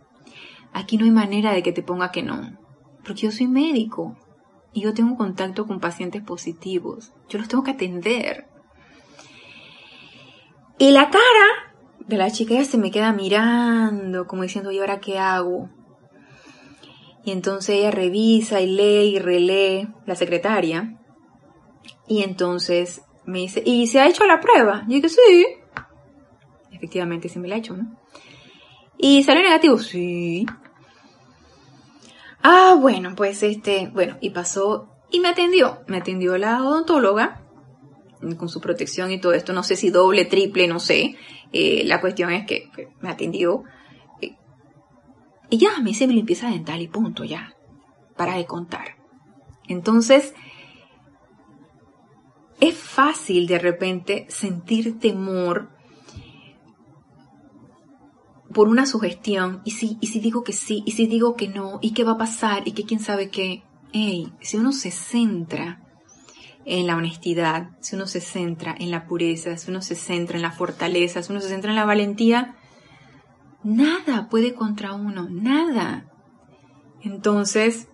aquí 0.74 0.98
no 0.98 1.06
hay 1.06 1.12
manera 1.12 1.54
de 1.54 1.64
que 1.64 1.72
te 1.72 1.84
ponga 1.84 2.12
que 2.12 2.22
no, 2.22 2.58
porque 3.06 3.22
yo 3.22 3.32
soy 3.32 3.48
médico 3.48 4.18
y 4.74 4.82
yo 4.82 4.94
tengo 4.94 5.18
contacto 5.18 5.68
con 5.68 5.80
pacientes 5.80 6.24
positivos. 6.24 7.12
Yo 7.30 7.40
los 7.40 7.48
tengo 7.48 7.64
que 7.64 7.72
atender. 7.72 8.48
Y 10.78 10.92
la 10.92 11.10
cara 11.10 11.76
de 12.08 12.18
la 12.18 12.32
chica 12.32 12.56
ya 12.56 12.66
se 12.66 12.78
me 12.78 12.92
queda 12.92 13.14
mirando, 13.14 14.26
como 14.28 14.44
diciendo, 14.44 14.72
¿y 14.72 14.80
ahora 14.80 15.00
qué 15.00 15.20
hago? 15.20 15.70
Y 17.24 17.32
entonces 17.32 17.76
ella 17.76 17.92
revisa 17.92 18.62
y 18.62 18.68
lee 18.68 19.16
y 19.16 19.20
relee 19.20 19.88
la 20.06 20.16
secretaria. 20.16 20.98
Y 22.08 22.24
entonces 22.24 23.04
me 23.26 23.40
dice, 23.40 23.62
¿y 23.66 23.88
se 23.88 24.00
ha 24.00 24.08
hecho 24.08 24.26
la 24.26 24.40
prueba? 24.40 24.84
Y 24.88 24.94
yo 24.94 24.96
dije, 24.96 25.10
sí. 25.10 25.46
Efectivamente 26.72 27.30
sí 27.30 27.38
me 27.40 27.48
la 27.48 27.56
ha 27.56 27.60
hecho, 27.60 27.78
¿no? 27.78 27.98
¿Y 28.98 29.24
salió 29.24 29.44
negativo? 29.44 29.78
Sí. 29.78 30.46
Ah, 32.44 32.76
bueno, 32.80 33.14
pues 33.16 33.44
este, 33.44 33.90
bueno, 33.94 34.18
y 34.22 34.32
pasó 34.32 34.90
y 35.12 35.20
me 35.20 35.30
atendió. 35.30 35.82
Me 35.88 35.98
atendió 35.98 36.38
la 36.38 36.64
odontóloga 36.64 37.42
con 38.38 38.50
su 38.50 38.62
protección 38.62 39.12
y 39.12 39.20
todo 39.20 39.34
esto. 39.34 39.54
No 39.54 39.64
sé 39.64 39.76
si 39.76 39.90
doble, 39.90 40.26
triple, 40.26 40.68
no 40.68 40.80
sé. 40.80 41.16
Eh, 41.52 41.84
la 41.86 42.00
cuestión 42.00 42.32
es 42.32 42.46
que 42.46 42.70
me 43.02 43.10
atendió. 43.10 43.64
Eh, 44.22 44.36
y 45.50 45.58
ya, 45.58 45.80
me 45.82 45.92
hice 45.92 46.08
mi 46.08 46.14
limpieza 46.14 46.50
dental 46.50 46.82
y 46.82 46.88
punto, 46.88 47.24
ya. 47.26 47.56
Para 48.16 48.36
de 48.36 48.46
contar. 48.46 48.98
Entonces, 49.68 50.34
es 52.60 52.76
fácil 52.76 53.48
de 53.48 53.60
repente 53.60 54.26
sentir 54.30 55.00
temor 55.00 55.70
por 58.54 58.68
una 58.68 58.86
sugestión, 58.86 59.62
y 59.66 59.72
si, 59.72 59.98
y 60.02 60.08
si 60.08 60.20
digo 60.20 60.44
que 60.44 60.54
sí, 60.54 60.84
y 60.86 60.92
si 60.92 61.08
digo 61.08 61.36
que 61.36 61.48
no, 61.48 61.80
y 61.82 61.94
qué 61.94 62.04
va 62.04 62.14
a 62.14 62.18
pasar, 62.18 62.68
y 62.68 62.72
que 62.72 62.84
quién 62.84 63.00
sabe 63.00 63.30
qué. 63.30 63.64
Hey, 63.94 64.32
si 64.42 64.58
uno 64.58 64.72
se 64.72 64.92
centra 64.92 65.82
en 66.66 66.88
la 66.88 66.96
honestidad, 66.96 67.72
si 67.80 67.96
uno 67.96 68.08
se 68.08 68.22
centra 68.22 68.76
en 68.78 68.92
la 68.92 69.06
pureza, 69.06 69.58
si 69.58 69.70
uno 69.70 69.82
se 69.82 69.96
centra 69.96 70.38
en 70.38 70.42
la 70.42 70.52
fortaleza, 70.52 71.24
si 71.24 71.32
uno 71.32 71.42
se 71.42 71.50
centra 71.50 71.72
en 71.72 71.76
la 71.76 71.86
valentía, 71.86 72.56
nada 73.64 74.30
puede 74.30 74.54
contra 74.54 74.94
uno, 74.94 75.28
nada. 75.30 76.06
Entonces, 77.02 77.90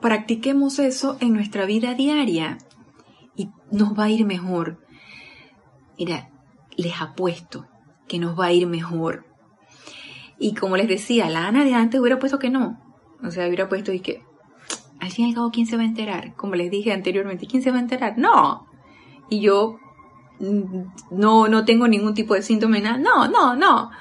practiquemos 0.00 0.78
eso 0.78 1.16
en 1.20 1.32
nuestra 1.32 1.64
vida 1.64 1.94
diaria 1.94 2.58
y 3.36 3.50
nos 3.70 3.98
va 3.98 4.04
a 4.04 4.10
ir 4.10 4.26
mejor. 4.26 4.84
Mira, 5.98 6.30
les 6.76 7.00
apuesto 7.00 7.68
que 8.08 8.18
nos 8.18 8.38
va 8.38 8.46
a 8.46 8.52
ir 8.52 8.66
mejor 8.66 9.31
y 10.42 10.54
como 10.54 10.76
les 10.76 10.88
decía, 10.88 11.30
la 11.30 11.46
Ana 11.46 11.64
de 11.64 11.72
antes 11.72 12.00
hubiera 12.00 12.18
puesto 12.18 12.40
que 12.40 12.50
no. 12.50 12.80
O 13.22 13.30
sea, 13.30 13.46
hubiera 13.46 13.68
puesto 13.68 13.92
y 13.92 14.00
que, 14.00 14.24
al 14.98 15.10
fin 15.12 15.26
y 15.26 15.28
al 15.28 15.34
cabo, 15.36 15.50
¿quién 15.52 15.66
se 15.68 15.76
va 15.76 15.82
a 15.82 15.86
enterar? 15.86 16.34
Como 16.34 16.56
les 16.56 16.68
dije 16.68 16.92
anteriormente, 16.92 17.46
¿quién 17.46 17.62
se 17.62 17.70
va 17.70 17.76
a 17.76 17.80
enterar? 17.80 18.18
No. 18.18 18.66
Y 19.30 19.40
yo 19.40 19.78
mm, 20.40 20.82
no, 21.12 21.46
no 21.46 21.64
tengo 21.64 21.86
ningún 21.86 22.14
tipo 22.14 22.34
de 22.34 22.42
síntoma, 22.42 22.80
nada. 22.80 22.98
No, 22.98 23.28
no, 23.28 23.54
no. 23.54 23.92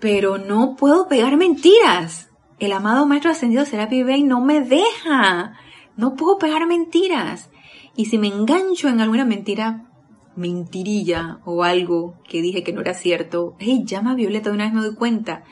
Pero 0.00 0.36
no 0.36 0.76
puedo 0.76 1.08
pegar 1.08 1.38
mentiras. 1.38 2.28
El 2.58 2.72
amado 2.72 3.06
Maestro 3.06 3.30
Ascendido 3.30 3.64
Serapi 3.64 4.02
Bey 4.02 4.22
no 4.22 4.42
me 4.42 4.60
deja. 4.60 5.54
No 5.96 6.14
puedo 6.14 6.36
pegar 6.36 6.66
mentiras. 6.66 7.48
Y 7.96 8.04
si 8.04 8.18
me 8.18 8.26
engancho 8.26 8.88
en 8.88 9.00
alguna 9.00 9.24
mentira, 9.24 9.86
mentirilla 10.36 11.40
o 11.44 11.64
algo 11.64 12.14
que 12.28 12.42
dije 12.42 12.62
que 12.62 12.72
no 12.72 12.80
era 12.80 12.94
cierto, 12.94 13.54
hey, 13.58 13.82
llama 13.84 14.14
Violeta, 14.14 14.50
de 14.50 14.54
una 14.54 14.64
vez 14.64 14.74
me 14.74 14.80
doy 14.80 14.94
cuenta. 14.94 15.44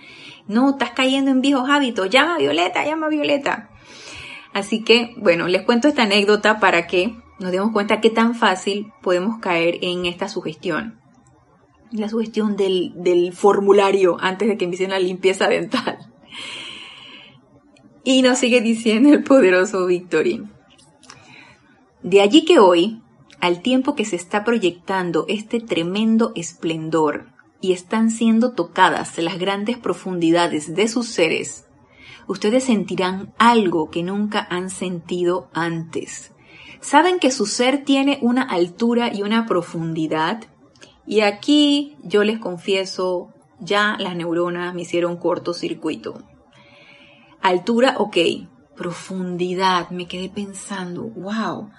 No, 0.49 0.71
estás 0.71 0.91
cayendo 0.91 1.31
en 1.31 1.41
viejos 1.41 1.69
hábitos, 1.69 2.11
llama 2.11 2.39
Violeta, 2.39 2.85
llama 2.85 3.09
Violeta. 3.09 3.71
Así 4.53 4.83
que, 4.83 5.15
bueno, 5.17 5.49
les 5.49 5.63
cuento 5.63 5.89
esta 5.89 6.03
anécdota 6.03 6.61
para 6.61 6.87
que 6.87 7.17
nos 7.39 7.53
demos 7.53 7.73
cuenta 7.73 8.01
qué 8.01 8.11
tan 8.11 8.35
fácil 8.35 8.93
podemos 9.03 9.39
caer 9.39 9.79
en 9.83 10.07
esta 10.07 10.29
sugestión. 10.29 11.01
La 11.91 12.09
sugestión 12.09 12.57
del, 12.57 12.93
del 12.97 13.33
formulario 13.33 14.17
antes 14.21 14.49
de 14.49 14.57
que 14.57 14.65
empiecen 14.65 14.91
la 14.91 14.99
limpieza 14.99 15.49
dental. 15.49 15.99
Y 18.05 18.23
nos 18.23 18.39
sigue 18.39 18.61
diciendo 18.61 19.13
el 19.13 19.23
poderoso 19.23 19.87
Victorín. 19.87 20.51
De 22.03 22.21
allí 22.21 22.45
que 22.45 22.59
hoy 22.59 23.02
al 23.43 23.61
tiempo 23.61 23.97
que 23.97 24.05
se 24.05 24.15
está 24.15 24.45
proyectando 24.45 25.25
este 25.27 25.59
tremendo 25.59 26.31
esplendor 26.37 27.27
y 27.61 27.73
están 27.73 28.13
siendo 28.13 28.53
tocadas 28.53 29.19
las 29.19 29.37
grandes 29.37 29.77
profundidades 29.77 30.77
de 30.77 30.87
sus 30.87 31.09
seres, 31.09 31.67
ustedes 32.29 32.63
sentirán 32.63 33.35
algo 33.39 33.91
que 33.91 34.05
nunca 34.05 34.47
han 34.49 34.71
sentido 34.71 35.51
antes. 35.55 36.31
Saben 36.81 37.19
que 37.19 37.33
su 37.33 37.47
ser 37.47 37.85
tiene 37.85 38.21
una 38.23 38.43
altura 38.43 39.13
y 39.13 39.23
una 39.23 39.45
profundidad. 39.45 40.45
Y 41.05 41.23
aquí 41.23 41.97
yo 42.05 42.23
les 42.23 42.39
confieso, 42.39 43.35
ya 43.59 43.97
las 43.99 44.15
neuronas 44.15 44.73
me 44.73 44.83
hicieron 44.83 45.17
cortocircuito. 45.17 46.23
Altura, 47.41 47.97
ok. 47.99 48.19
Profundidad, 48.77 49.91
me 49.91 50.07
quedé 50.07 50.29
pensando, 50.29 51.03
wow 51.03 51.71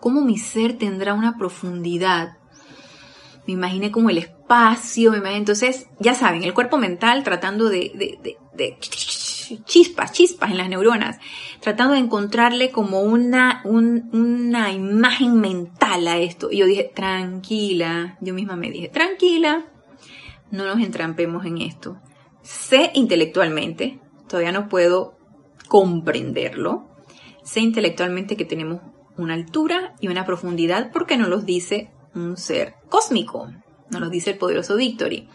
cómo 0.00 0.20
mi 0.22 0.38
ser 0.38 0.78
tendrá 0.78 1.14
una 1.14 1.36
profundidad. 1.36 2.38
Me 3.46 3.54
imaginé 3.54 3.90
como 3.90 4.10
el 4.10 4.18
espacio, 4.18 5.10
me 5.10 5.18
imaginé, 5.18 5.38
entonces, 5.38 5.86
ya 5.98 6.14
saben, 6.14 6.42
el 6.42 6.52
cuerpo 6.52 6.76
mental 6.76 7.24
tratando 7.24 7.68
de, 7.70 8.36
chispas, 9.64 10.12
chispas 10.12 10.50
en 10.50 10.58
las 10.58 10.68
neuronas, 10.68 11.18
tratando 11.60 11.94
de 11.94 12.00
encontrarle 12.00 12.70
como 12.70 13.00
una, 13.00 13.62
una 13.64 14.72
imagen 14.72 15.40
mental 15.40 16.06
a 16.08 16.18
esto. 16.18 16.50
Y 16.50 16.58
yo 16.58 16.66
dije, 16.66 16.90
tranquila, 16.94 18.18
yo 18.20 18.34
misma 18.34 18.56
me 18.56 18.70
dije, 18.70 18.88
tranquila, 18.88 19.64
no 20.50 20.66
nos 20.66 20.80
entrampemos 20.80 21.46
en 21.46 21.58
esto. 21.58 21.98
Sé 22.42 22.90
intelectualmente, 22.94 23.98
todavía 24.28 24.52
no 24.52 24.68
puedo 24.68 25.16
comprenderlo, 25.68 26.86
sé 27.42 27.60
intelectualmente 27.60 28.36
que 28.36 28.44
tenemos 28.44 28.80
una 29.18 29.34
altura 29.34 29.94
y 30.00 30.08
una 30.08 30.24
profundidad 30.24 30.90
porque 30.92 31.16
no 31.16 31.28
los 31.28 31.44
dice 31.44 31.90
un 32.14 32.36
ser 32.36 32.74
cósmico, 32.88 33.50
no 33.90 34.00
los 34.00 34.10
dice 34.10 34.30
el 34.30 34.38
poderoso 34.38 34.76
Victory. 34.76 35.28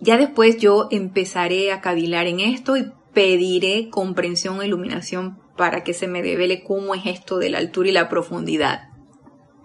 Ya 0.00 0.16
después 0.16 0.58
yo 0.58 0.88
empezaré 0.90 1.72
a 1.72 1.80
cavilar 1.80 2.26
en 2.26 2.40
esto 2.40 2.76
y 2.76 2.90
pediré 3.12 3.90
comprensión 3.90 4.62
e 4.62 4.66
iluminación 4.66 5.38
para 5.56 5.84
que 5.84 5.92
se 5.92 6.06
me 6.06 6.22
revele 6.22 6.62
cómo 6.62 6.94
es 6.94 7.02
esto 7.04 7.38
de 7.38 7.50
la 7.50 7.58
altura 7.58 7.88
y 7.90 7.92
la 7.92 8.08
profundidad. 8.08 8.88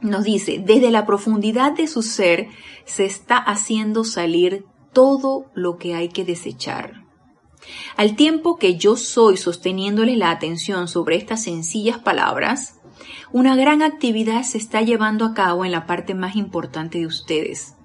Nos 0.02 0.24
dice, 0.24 0.62
desde 0.64 0.92
la 0.92 1.06
profundidad 1.06 1.72
de 1.72 1.88
su 1.88 2.02
ser 2.02 2.48
se 2.84 3.06
está 3.06 3.38
haciendo 3.38 4.04
salir 4.04 4.66
todo 4.92 5.46
lo 5.54 5.78
que 5.78 5.96
hay 5.96 6.10
que 6.10 6.26
desechar. 6.26 7.06
Al 7.98 8.16
tiempo 8.16 8.58
que 8.58 8.76
yo 8.76 8.96
soy 8.96 9.38
sosteniéndole 9.38 10.16
la 10.16 10.32
atención 10.32 10.88
sobre 10.88 11.16
estas 11.16 11.44
sencillas 11.44 11.98
palabras, 11.98 12.75
una 13.36 13.58
gran 13.58 13.82
actividad 13.82 14.43
se 14.43 14.58
está 14.58 14.82
llevando 14.82 15.26
a 15.26 15.34
cabo 15.34 15.65
en 15.65 15.74
la 15.74 15.86
parte 15.86 16.13
más 16.13 16.38
importante 16.38 17.00
de 17.00 17.06
ustedes, 17.06 17.76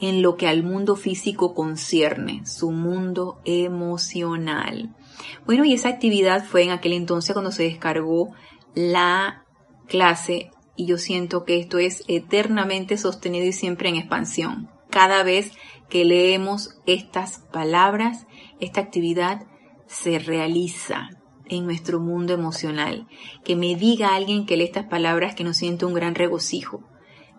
en 0.00 0.22
lo 0.22 0.38
que 0.38 0.48
al 0.48 0.62
mundo 0.62 0.96
físico 0.96 1.52
concierne, 1.52 2.46
su 2.46 2.70
mundo 2.70 3.42
emocional. 3.44 4.96
Bueno, 5.44 5.66
y 5.66 5.74
esa 5.74 5.90
actividad 5.90 6.46
fue 6.46 6.62
en 6.62 6.70
aquel 6.70 6.94
entonces 6.94 7.34
cuando 7.34 7.52
se 7.52 7.64
descargó 7.64 8.32
la 8.74 9.44
clase 9.86 10.50
y 10.76 10.86
yo 10.86 10.96
siento 10.96 11.44
que 11.44 11.60
esto 11.60 11.76
es 11.76 12.02
eternamente 12.08 12.96
sostenido 12.96 13.44
y 13.44 13.52
siempre 13.52 13.90
en 13.90 13.96
expansión. 13.96 14.70
Cada 14.88 15.22
vez 15.24 15.52
que 15.90 16.06
leemos 16.06 16.78
estas 16.86 17.40
palabras, 17.52 18.26
esta 18.60 18.80
actividad 18.80 19.42
se 19.86 20.18
realiza 20.18 21.19
en 21.50 21.66
nuestro 21.66 22.00
mundo 22.00 22.32
emocional. 22.32 23.06
Que 23.44 23.56
me 23.56 23.74
diga 23.76 24.14
alguien 24.14 24.46
que 24.46 24.56
lee 24.56 24.64
estas 24.64 24.86
palabras 24.86 25.34
que 25.34 25.44
no 25.44 25.52
siente 25.52 25.84
un 25.84 25.92
gran 25.92 26.14
regocijo, 26.14 26.82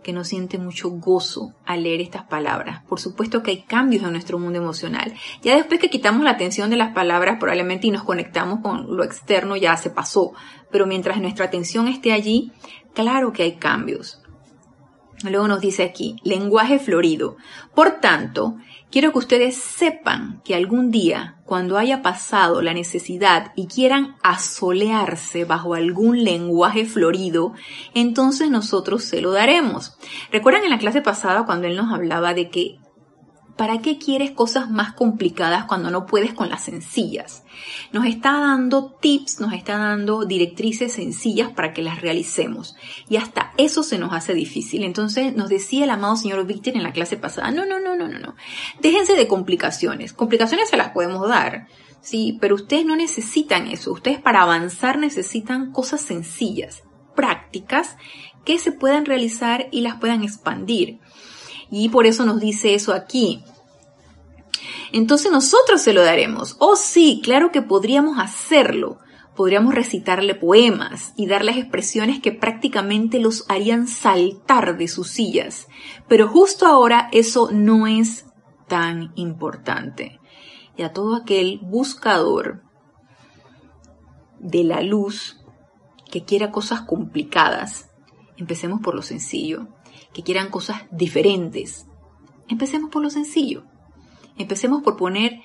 que 0.04 0.13
no 0.13 0.24
siente 0.24 0.58
mucho 0.58 0.89
gozo 0.89 1.54
al 1.65 1.84
leer 1.84 2.02
estas 2.02 2.24
palabras. 2.24 2.84
Por 2.88 3.00
supuesto 3.00 3.41
que 3.41 3.52
hay 3.52 3.62
cambios 3.63 4.04
en 4.04 4.12
nuestro 4.12 4.38
mundo 4.38 4.60
emocional. 4.60 5.13
Ya 5.41 5.56
después 5.56 5.80
que 5.80 5.89
quitamos 5.89 6.24
la 6.24 6.32
atención 6.32 6.69
de 6.69 6.78
las 6.78 6.93
palabras 6.93 7.38
probablemente 7.39 7.88
y 7.88 7.91
nos 7.91 8.04
conectamos 8.04 8.60
con 8.62 8.95
lo 8.95 9.04
externo 9.04 9.56
ya 9.56 9.78
se 9.78 9.89
pasó. 9.89 10.34
Pero 10.71 10.86
mientras 10.86 11.20
nuestra 11.22 11.45
atención 11.45 11.88
esté 11.88 12.12
allí, 12.12 12.51
claro 12.93 13.32
que 13.32 13.43
hay 13.43 13.55
cambios. 13.55 14.22
Luego 15.30 15.47
nos 15.47 15.62
dice 15.62 15.84
aquí, 15.84 16.16
lenguaje 16.24 16.80
florido. 16.80 17.38
Por 17.76 17.99
tanto, 17.99 18.55
quiero 18.92 19.12
que 19.12 19.20
ustedes 19.20 19.56
sepan 19.56 20.42
que 20.44 20.54
algún 20.54 20.92
día, 20.92 21.38
cuando 21.46 21.78
haya 21.78 22.02
pasado 22.02 22.62
la 22.62 22.74
necesidad 22.74 23.54
y 23.56 23.68
quieran 23.68 24.18
asolearse 24.22 25.46
bajo 25.46 25.74
algún 25.74 26.24
lenguaje 26.24 26.86
florido, 26.86 27.54
entonces 27.96 28.52
nosotros 28.52 29.04
se 29.04 29.22
lo 29.22 29.32
daremos. 29.32 29.98
¿Recuerdan 30.32 30.66
en 30.66 30.70
la 30.70 30.80
clase 30.80 31.02
pasada 31.02 31.46
cuando 31.46 31.68
él 31.68 31.76
nos 31.78 31.92
hablaba 31.94 32.34
de 32.34 32.50
que 32.50 32.80
¿Para 33.62 33.78
qué 33.78 33.99
quieres 33.99 34.32
cosas 34.32 34.72
más 34.72 34.93
complicadas 34.93 35.66
cuando 35.66 35.91
no 35.91 36.07
puedes 36.07 36.34
con 36.34 36.49
las 36.49 36.64
sencillas? 36.64 37.43
Nos 37.91 38.07
está 38.07 38.39
dando 38.39 38.97
tips, 38.99 39.39
nos 39.39 39.53
está 39.53 39.78
dando 39.78 40.26
directrices 40.26 40.93
sencillas 40.93 41.51
para 41.51 41.72
que 41.72 41.84
las 41.84 42.01
realicemos. 42.01 42.76
Y 43.07 43.18
hasta 43.18 43.53
eso 43.59 43.84
se 43.84 43.99
nos 43.99 44.14
hace 44.14 44.34
difícil. 44.34 44.84
Entonces 44.84 45.36
nos 45.36 45.47
decía 45.47 45.84
el 45.84 45.91
amado 45.91 46.16
señor 46.16 46.43
Víctor 46.47 46.76
en 46.76 46.82
la 46.82 46.91
clase 46.91 47.18
pasada, 47.18 47.51
no, 47.51 47.68
no, 47.68 47.80
no, 47.80 47.95
no, 47.95 48.07
no, 48.07 48.18
no. 48.18 48.36
Déjense 48.80 49.14
de 49.16 49.28
complicaciones. 49.28 50.12
Complicaciones 50.12 50.68
se 50.68 50.78
las 50.78 50.89
podemos 50.89 51.30
dar. 51.30 51.68
Sí, 52.01 52.39
pero 52.41 52.55
ustedes 52.55 52.84
no 52.84 52.95
necesitan 52.95 53.68
eso. 53.68 53.91
Ustedes 53.91 54.20
para 54.20 54.41
avanzar 54.41 54.97
necesitan 54.97 55.72
cosas 55.72 56.01
sencillas, 56.01 56.82
prácticas, 57.16 57.95
que 58.43 58.57
se 58.57 58.72
puedan 58.72 59.05
realizar 59.05 59.68
y 59.72 59.82
las 59.82 59.97
puedan 59.97 60.24
expandir. 60.24 60.99
Y 61.70 61.89
por 61.89 62.07
eso 62.07 62.26
nos 62.26 62.41
dice 62.41 62.74
eso 62.74 62.91
aquí 62.91 63.43
entonces 64.94 65.32
nosotros 65.32 65.82
se 65.82 65.94
lo 65.94 66.02
daremos. 66.02 66.56
Oh 66.60 66.76
sí, 66.76 67.22
claro 67.24 67.52
que 67.52 67.62
podríamos 67.62 68.20
hacerlo. 68.20 69.00
Podríamos 69.36 69.74
recitarle 69.74 70.36
poemas 70.36 71.14
y 71.16 71.26
darles 71.26 71.58
expresiones 71.58 72.20
que 72.20 72.34
prácticamente 72.34 73.20
los 73.20 73.46
harían 73.48 73.88
saltar 73.88 74.78
de 74.78 74.89
sus 74.89 75.10
sillas. 75.10 75.68
Pero 76.10 76.28
justo 76.28 76.68
ahora 76.68 77.08
eso 77.14 77.50
no 77.52 77.88
es 77.88 78.26
tan 78.68 79.14
importante. 79.16 80.20
Y 80.76 80.84
a 80.84 80.92
todo 80.92 81.16
aquel 81.16 81.60
buscador 81.64 82.64
de 84.39 84.64
la 84.64 84.82
luz 84.82 85.39
que 86.12 86.26
quiera 86.26 86.52
cosas 86.52 86.82
complicadas, 86.82 87.89
empecemos 88.36 88.82
por 88.82 88.96
lo 88.96 89.02
sencillo. 89.02 89.68
Que 90.14 90.24
quieran 90.24 90.50
cosas 90.50 90.84
diferentes, 90.92 91.88
empecemos 92.50 92.89
por 92.89 93.02
lo 93.02 93.10
sencillo. 93.10 93.70
Empecemos 94.38 94.84
por 94.84 94.97
poner 94.97 95.41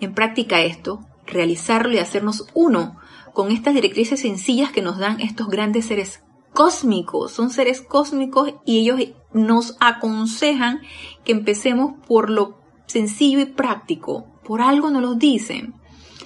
en 0.00 0.14
práctica 0.14 0.62
esto, 0.62 1.00
realizarlo 1.26 1.94
y 1.94 1.98
hacernos 1.98 2.46
uno 2.54 2.96
con 3.32 3.50
estas 3.50 3.74
directrices 3.74 4.20
sencillas 4.20 4.72
que 4.72 4.82
nos 4.82 4.98
dan 4.98 5.20
estos 5.20 5.48
grandes 5.48 5.86
seres 5.86 6.22
cósmicos. 6.52 7.32
Son 7.32 7.50
seres 7.50 7.80
cósmicos 7.80 8.54
y 8.64 8.80
ellos 8.80 9.00
nos 9.32 9.76
aconsejan 9.80 10.80
que 11.24 11.32
empecemos 11.32 11.94
por 12.06 12.30
lo 12.30 12.58
sencillo 12.86 13.40
y 13.40 13.46
práctico. 13.46 14.26
Por 14.44 14.60
algo 14.60 14.90
nos 14.90 15.02
lo 15.02 15.14
dicen. 15.14 15.74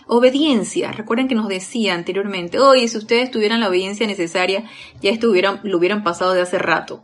Obediencia. 0.06 0.92
Recuerden 0.92 1.28
que 1.28 1.34
nos 1.34 1.48
decía 1.48 1.94
anteriormente, 1.94 2.58
oye, 2.58 2.88
si 2.88 2.98
ustedes 2.98 3.30
tuvieran 3.30 3.60
la 3.60 3.68
obediencia 3.68 4.06
necesaria, 4.06 4.64
ya 5.00 5.10
esto 5.10 5.28
lo 5.28 5.78
hubieran 5.78 6.04
pasado 6.04 6.32
de 6.32 6.42
hace 6.42 6.58
rato. 6.58 7.02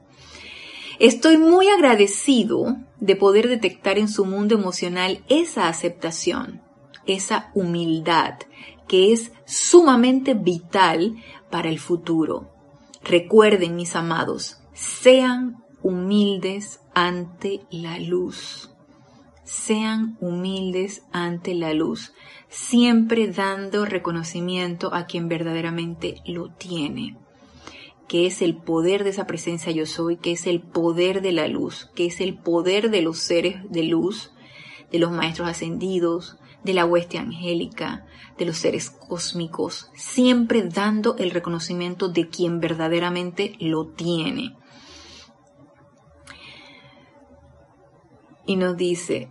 Estoy 1.00 1.38
muy 1.38 1.66
agradecido 1.68 2.76
de 2.98 3.16
poder 3.16 3.48
detectar 3.48 3.98
en 3.98 4.06
su 4.06 4.26
mundo 4.26 4.54
emocional 4.54 5.24
esa 5.30 5.66
aceptación, 5.66 6.60
esa 7.06 7.50
humildad, 7.54 8.34
que 8.86 9.14
es 9.14 9.32
sumamente 9.46 10.34
vital 10.34 11.16
para 11.50 11.70
el 11.70 11.78
futuro. 11.78 12.50
Recuerden, 13.02 13.76
mis 13.76 13.96
amados, 13.96 14.58
sean 14.74 15.64
humildes 15.82 16.80
ante 16.94 17.62
la 17.70 17.98
luz. 17.98 18.70
Sean 19.42 20.18
humildes 20.20 21.04
ante 21.12 21.54
la 21.54 21.72
luz, 21.72 22.12
siempre 22.50 23.28
dando 23.28 23.86
reconocimiento 23.86 24.92
a 24.92 25.06
quien 25.06 25.28
verdaderamente 25.28 26.16
lo 26.26 26.50
tiene 26.50 27.16
que 28.10 28.26
es 28.26 28.42
el 28.42 28.56
poder 28.56 29.04
de 29.04 29.10
esa 29.10 29.28
presencia 29.28 29.70
yo 29.70 29.86
soy, 29.86 30.16
que 30.16 30.32
es 30.32 30.48
el 30.48 30.60
poder 30.60 31.22
de 31.22 31.30
la 31.30 31.46
luz, 31.46 31.92
que 31.94 32.06
es 32.06 32.20
el 32.20 32.36
poder 32.36 32.90
de 32.90 33.02
los 33.02 33.20
seres 33.20 33.58
de 33.70 33.84
luz, 33.84 34.32
de 34.90 34.98
los 34.98 35.12
maestros 35.12 35.48
ascendidos, 35.48 36.36
de 36.64 36.74
la 36.74 36.84
hueste 36.84 37.18
angélica, 37.18 38.08
de 38.36 38.46
los 38.46 38.56
seres 38.56 38.90
cósmicos, 38.90 39.92
siempre 39.94 40.64
dando 40.64 41.14
el 41.18 41.30
reconocimiento 41.30 42.08
de 42.08 42.28
quien 42.28 42.58
verdaderamente 42.58 43.54
lo 43.60 43.86
tiene. 43.86 44.56
Y 48.44 48.56
nos 48.56 48.76
dice, 48.76 49.30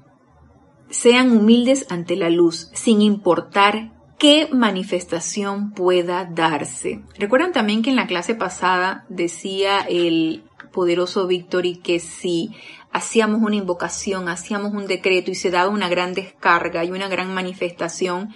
sean 0.90 1.38
humildes 1.38 1.86
ante 1.90 2.16
la 2.16 2.30
luz, 2.30 2.72
sin 2.74 3.02
importar 3.02 3.99
qué 4.20 4.50
manifestación 4.52 5.72
pueda 5.72 6.26
darse. 6.26 7.02
Recuerdan 7.18 7.54
también 7.54 7.82
que 7.82 7.90
en 7.90 7.96
la 7.96 8.06
clase 8.06 8.36
pasada 8.36 9.06
decía 9.10 9.80
el 9.80 10.44
poderoso 10.72 11.26
Victory 11.26 11.78
que 11.78 12.00
si 12.00 12.52
hacíamos 12.92 13.42
una 13.42 13.56
invocación, 13.56 14.28
hacíamos 14.28 14.74
un 14.74 14.88
decreto 14.88 15.32
y 15.32 15.36
se 15.36 15.52
daba 15.52 15.70
una 15.70 15.90
gran 15.90 16.14
descarga 16.14 16.84
y 16.84 16.92
una 16.92 17.08
gran 17.08 17.34
manifestación, 17.34 18.36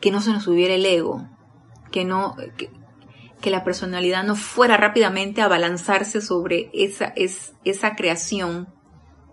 que 0.00 0.10
no 0.10 0.20
se 0.20 0.32
nos 0.32 0.42
subiera 0.42 0.74
el 0.74 0.84
ego, 0.84 1.26
que 1.90 2.04
no, 2.04 2.36
que, 2.56 2.70
la 3.50 3.62
personalidad 3.62 4.24
no 4.24 4.36
fuera 4.36 4.78
rápidamente 4.78 5.42
a 5.42 5.48
balanzarse 5.48 6.22
sobre 6.22 6.70
esa, 6.72 7.12
es, 7.14 7.52
esa 7.64 7.94
creación 7.94 8.72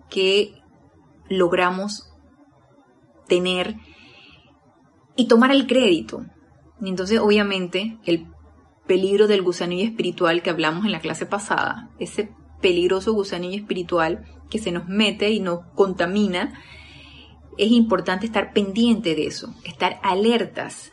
que 0.09 0.53
logramos 1.29 2.11
tener 3.27 3.77
y 5.21 5.27
tomar 5.27 5.51
el 5.51 5.67
crédito. 5.67 6.25
Y 6.81 6.89
entonces, 6.89 7.19
obviamente, 7.19 7.99
el 8.05 8.25
peligro 8.87 9.27
del 9.27 9.43
gusanillo 9.43 9.85
espiritual 9.85 10.41
que 10.41 10.49
hablamos 10.49 10.83
en 10.83 10.91
la 10.91 10.99
clase 10.99 11.27
pasada, 11.27 11.91
ese 11.99 12.31
peligroso 12.59 13.13
gusanillo 13.13 13.57
espiritual 13.57 14.25
que 14.49 14.57
se 14.57 14.71
nos 14.71 14.87
mete 14.87 15.29
y 15.29 15.39
nos 15.39 15.59
contamina, 15.75 16.59
es 17.59 17.71
importante 17.71 18.25
estar 18.25 18.51
pendiente 18.51 19.13
de 19.13 19.27
eso, 19.27 19.53
estar 19.63 19.99
alertas. 20.01 20.91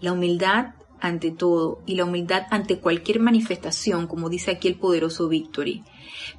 La 0.00 0.10
humildad 0.10 0.74
ante 1.00 1.30
todo 1.30 1.82
y 1.86 1.94
la 1.94 2.04
humildad 2.04 2.46
ante 2.50 2.80
cualquier 2.80 3.20
manifestación, 3.20 4.08
como 4.08 4.28
dice 4.28 4.50
aquí 4.50 4.66
el 4.66 4.76
poderoso 4.76 5.28
Victory. 5.28 5.84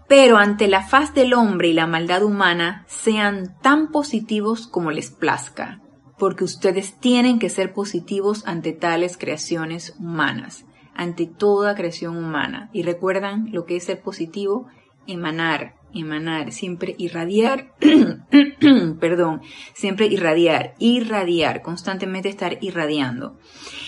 Pero 0.10 0.36
ante 0.36 0.68
la 0.68 0.86
faz 0.86 1.14
del 1.14 1.34
hombre 1.34 1.70
y 1.70 1.74
la 1.74 1.88
maldad 1.88 2.22
humana, 2.22 2.84
sean 2.90 3.56
tan 3.62 3.92
positivos 3.92 4.68
como 4.68 4.92
les 4.92 5.10
plazca 5.10 5.82
porque 6.18 6.44
ustedes 6.44 7.00
tienen 7.00 7.40
que 7.40 7.50
ser 7.50 7.74
positivos 7.74 8.46
ante 8.46 8.74
tales 8.74 9.18
creaciones 9.18 9.96
humanas, 10.00 10.66
ante 10.96 11.28
toda 11.28 11.76
creación 11.76 12.18
humana. 12.18 12.70
Y 12.74 12.84
recuerdan 12.84 13.50
lo 13.52 13.66
que 13.66 13.76
es 13.76 13.86
ser 13.86 14.02
positivo, 14.02 14.68
emanar, 15.06 15.76
emanar, 15.94 16.52
siempre 16.52 16.96
irradiar, 16.98 17.74
perdón, 19.00 19.42
siempre 19.74 20.08
irradiar, 20.08 20.76
irradiar, 20.80 21.62
constantemente 21.62 22.30
estar 22.30 22.58
irradiando. 22.62 23.38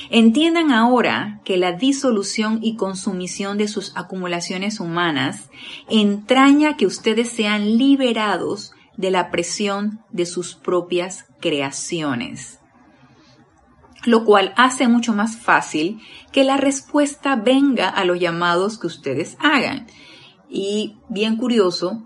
Entiendan 0.09 0.71
ahora 0.71 1.41
que 1.43 1.57
la 1.57 1.73
disolución 1.73 2.59
y 2.61 2.75
consumición 2.75 3.57
de 3.57 3.67
sus 3.67 3.95
acumulaciones 3.95 4.80
humanas 4.80 5.49
entraña 5.88 6.77
que 6.77 6.88
ustedes 6.88 7.30
sean 7.30 7.77
liberados 7.77 8.73
de 9.00 9.12
la 9.12 9.32
presión 9.32 10.02
de 10.10 10.26
sus 10.26 10.56
propias 10.56 11.26
creaciones, 11.39 12.60
lo 14.04 14.26
cual 14.26 14.54
hace 14.58 14.89
mucho 14.89 15.14
más 15.14 15.38
fácil 15.38 16.02
que 16.34 16.43
la 16.43 16.58
respuesta 16.58 17.38
venga 17.38 17.88
a 17.88 18.04
los 18.04 18.20
llamados 18.20 18.78
que 18.78 18.88
ustedes 18.88 19.38
hagan. 19.39 19.88
Y 20.50 20.97
bien 21.08 21.38
curioso 21.38 22.04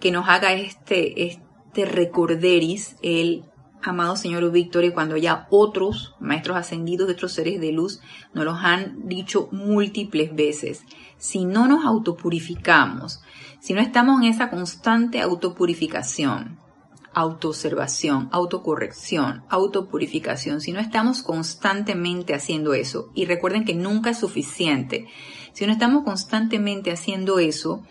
que 0.00 0.10
nos 0.10 0.28
haga 0.28 0.52
este, 0.52 1.24
este 1.24 1.86
recorderis 1.86 2.96
el 3.00 3.46
amado 3.80 4.14
Señor 4.14 4.50
Víctor 4.52 4.84
y 4.84 4.92
cuando 4.92 5.16
ya 5.16 5.46
otros 5.48 6.14
maestros 6.20 6.58
ascendidos 6.58 7.06
de 7.06 7.14
otros 7.14 7.32
seres 7.32 7.58
de 7.58 7.72
luz 7.72 8.00
nos 8.34 8.44
los 8.44 8.58
han 8.60 9.08
dicho 9.08 9.48
múltiples 9.50 10.34
veces. 10.34 10.82
Si 11.16 11.46
no 11.46 11.68
nos 11.68 11.86
autopurificamos, 11.86 13.22
si 13.64 13.72
no 13.72 13.80
estamos 13.80 14.20
en 14.20 14.26
esa 14.26 14.50
constante 14.50 15.22
autopurificación, 15.22 16.58
autoobservación, 17.14 18.28
autocorrección, 18.30 19.42
autopurificación, 19.48 20.60
si 20.60 20.72
no 20.72 20.80
estamos 20.80 21.22
constantemente 21.22 22.34
haciendo 22.34 22.74
eso, 22.74 23.08
y 23.14 23.24
recuerden 23.24 23.64
que 23.64 23.74
nunca 23.74 24.10
es 24.10 24.18
suficiente, 24.18 25.06
si 25.54 25.64
no 25.64 25.72
estamos 25.72 26.04
constantemente 26.04 26.92
haciendo 26.92 27.38
eso, 27.38 27.82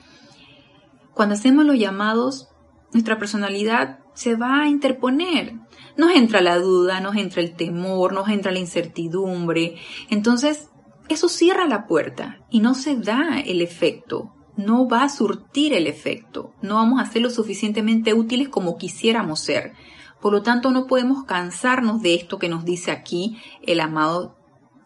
cuando 1.15 1.33
hacemos 1.33 1.65
los 1.65 1.79
llamados, 1.79 2.49
nuestra 2.91 3.17
personalidad 3.17 3.97
se 4.13 4.35
va 4.35 4.61
a 4.61 4.67
interponer. 4.67 5.55
Nos 5.97 6.11
entra 6.11 6.41
la 6.41 6.59
duda, 6.59 6.99
nos 6.99 7.15
entra 7.15 7.41
el 7.41 7.55
temor, 7.55 8.13
nos 8.13 8.29
entra 8.29 8.51
la 8.51 8.59
incertidumbre. 8.59 9.77
Entonces, 10.11 10.69
eso 11.09 11.29
cierra 11.29 11.65
la 11.65 11.87
puerta 11.87 12.45
y 12.51 12.59
no 12.59 12.75
se 12.75 12.95
da 12.95 13.39
el 13.39 13.59
efecto 13.59 14.35
no 14.55 14.87
va 14.87 15.03
a 15.03 15.09
surtir 15.09 15.73
el 15.73 15.87
efecto, 15.87 16.53
no 16.61 16.75
vamos 16.75 17.01
a 17.01 17.05
ser 17.05 17.21
lo 17.21 17.29
suficientemente 17.29 18.13
útiles 18.13 18.49
como 18.49 18.77
quisiéramos 18.77 19.39
ser. 19.39 19.73
Por 20.21 20.31
lo 20.31 20.41
tanto, 20.41 20.71
no 20.71 20.87
podemos 20.87 21.25
cansarnos 21.25 22.01
de 22.01 22.15
esto 22.15 22.39
que 22.39 22.49
nos 22.49 22.63
dice 22.63 22.91
aquí 22.91 23.37
el 23.61 23.79
amado 23.79 24.37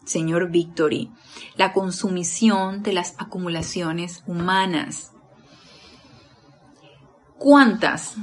señor 0.04 0.50
Victory, 0.50 1.10
la 1.56 1.72
consumición 1.72 2.82
de 2.82 2.92
las 2.92 3.14
acumulaciones 3.18 4.24
humanas. 4.26 5.12
¿Cuántas? 7.36 8.16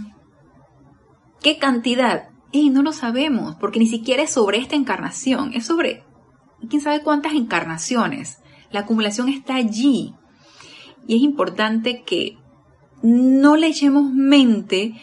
¿Qué 1.41 1.57
cantidad? 1.57 2.29
Y 2.51 2.69
no 2.69 2.81
lo 2.81 2.91
sabemos, 2.91 3.55
porque 3.55 3.79
ni 3.79 3.87
siquiera 3.87 4.23
es 4.23 4.31
sobre 4.31 4.57
esta 4.57 4.75
encarnación, 4.75 5.53
es 5.53 5.65
sobre 5.65 6.03
quién 6.69 6.81
sabe 6.81 7.01
cuántas 7.01 7.33
encarnaciones. 7.33 8.39
La 8.71 8.81
acumulación 8.81 9.29
está 9.29 9.55
allí. 9.55 10.15
Y 11.07 11.17
es 11.17 11.21
importante 11.21 12.03
que 12.03 12.37
no 13.01 13.55
le 13.55 13.67
echemos 13.67 14.11
mente 14.11 14.93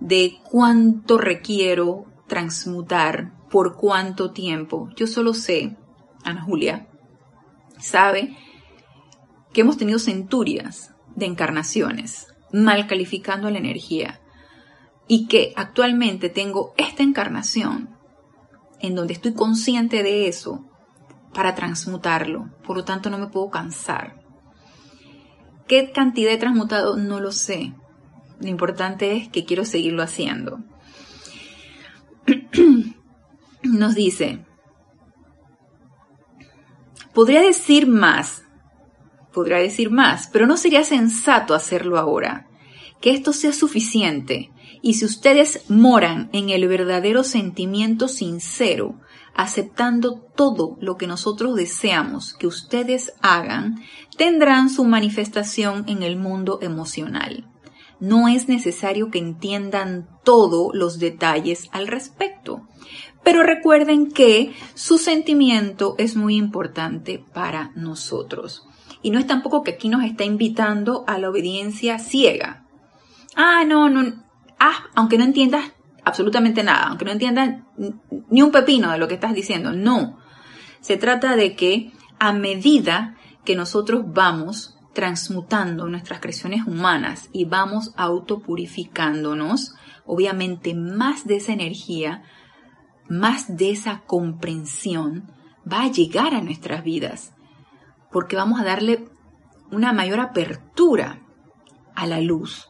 de 0.00 0.38
cuánto 0.50 1.18
requiero 1.18 2.06
transmutar, 2.26 3.32
por 3.54 3.76
cuánto 3.76 4.32
tiempo. 4.32 4.88
Yo 4.96 5.06
solo 5.06 5.32
sé, 5.32 5.76
Ana 6.24 6.42
Julia, 6.42 6.88
sabe 7.78 8.36
que 9.52 9.60
hemos 9.60 9.76
tenido 9.76 10.00
centurias 10.00 10.92
de 11.14 11.26
encarnaciones, 11.26 12.34
mal 12.52 12.88
calificando 12.88 13.48
la 13.50 13.58
energía, 13.58 14.20
y 15.06 15.28
que 15.28 15.52
actualmente 15.54 16.30
tengo 16.30 16.74
esta 16.76 17.04
encarnación 17.04 17.96
en 18.80 18.96
donde 18.96 19.12
estoy 19.12 19.34
consciente 19.34 20.02
de 20.02 20.26
eso 20.26 20.64
para 21.32 21.54
transmutarlo, 21.54 22.50
por 22.66 22.76
lo 22.76 22.84
tanto 22.84 23.08
no 23.08 23.18
me 23.18 23.28
puedo 23.28 23.50
cansar. 23.50 24.23
¿Qué 25.66 25.92
cantidad 25.92 26.32
he 26.32 26.36
transmutado? 26.36 26.96
No 26.96 27.20
lo 27.20 27.32
sé. 27.32 27.72
Lo 28.40 28.48
importante 28.48 29.16
es 29.16 29.28
que 29.28 29.44
quiero 29.44 29.64
seguirlo 29.64 30.02
haciendo. 30.02 30.60
Nos 33.62 33.94
dice, 33.94 34.44
podría 37.14 37.40
decir 37.40 37.86
más, 37.86 38.44
podría 39.32 39.56
decir 39.56 39.90
más, 39.90 40.28
pero 40.32 40.46
no 40.46 40.56
sería 40.56 40.84
sensato 40.84 41.54
hacerlo 41.54 41.98
ahora. 41.98 42.46
Que 43.00 43.10
esto 43.10 43.32
sea 43.32 43.52
suficiente. 43.52 44.50
Y 44.82 44.94
si 44.94 45.04
ustedes 45.04 45.64
moran 45.68 46.28
en 46.32 46.50
el 46.50 46.68
verdadero 46.68 47.24
sentimiento 47.24 48.08
sincero, 48.08 49.00
aceptando 49.34 50.20
todo 50.34 50.76
lo 50.80 50.96
que 50.96 51.06
nosotros 51.06 51.56
deseamos 51.56 52.34
que 52.34 52.46
ustedes 52.46 53.12
hagan, 53.20 53.82
tendrán 54.16 54.70
su 54.70 54.84
manifestación 54.84 55.84
en 55.88 56.02
el 56.02 56.16
mundo 56.16 56.58
emocional. 56.62 57.48
No 58.00 58.28
es 58.28 58.48
necesario 58.48 59.10
que 59.10 59.18
entiendan 59.18 60.08
todos 60.24 60.70
los 60.74 60.98
detalles 60.98 61.68
al 61.72 61.86
respecto, 61.86 62.66
pero 63.22 63.42
recuerden 63.42 64.10
que 64.10 64.52
su 64.74 64.98
sentimiento 64.98 65.94
es 65.98 66.14
muy 66.14 66.36
importante 66.36 67.24
para 67.32 67.72
nosotros. 67.74 68.66
Y 69.02 69.10
no 69.10 69.18
es 69.18 69.26
tampoco 69.26 69.62
que 69.62 69.72
aquí 69.72 69.88
nos 69.88 70.04
está 70.04 70.24
invitando 70.24 71.04
a 71.06 71.18
la 71.18 71.30
obediencia 71.30 71.98
ciega. 71.98 72.66
Ah, 73.36 73.64
no, 73.66 73.88
no. 73.90 74.24
Ah, 74.58 74.84
aunque 74.94 75.18
no 75.18 75.24
entiendas 75.24 75.72
absolutamente 76.04 76.62
nada, 76.62 76.88
aunque 76.88 77.04
no 77.04 77.12
entiendas 77.12 77.62
ni 78.30 78.42
un 78.42 78.50
pepino 78.52 78.90
de 78.90 78.98
lo 78.98 79.08
que 79.08 79.14
estás 79.14 79.34
diciendo. 79.34 79.72
No. 79.72 80.18
Se 80.80 80.96
trata 80.96 81.36
de 81.36 81.56
que 81.56 81.92
a 82.18 82.32
medida 82.32 83.16
que 83.44 83.56
nosotros 83.56 84.04
vamos 84.06 84.76
transmutando 84.92 85.88
nuestras 85.88 86.20
creaciones 86.20 86.66
humanas 86.66 87.28
y 87.32 87.44
vamos 87.46 87.92
autopurificándonos, 87.96 89.74
obviamente 90.06 90.74
más 90.74 91.26
de 91.26 91.36
esa 91.36 91.52
energía, 91.52 92.22
más 93.08 93.56
de 93.56 93.70
esa 93.70 94.02
comprensión 94.06 95.30
va 95.70 95.82
a 95.82 95.90
llegar 95.90 96.34
a 96.34 96.42
nuestras 96.42 96.84
vidas, 96.84 97.32
porque 98.12 98.36
vamos 98.36 98.60
a 98.60 98.64
darle 98.64 99.08
una 99.70 99.92
mayor 99.92 100.20
apertura 100.20 101.20
a 101.94 102.06
la 102.06 102.20
luz 102.20 102.68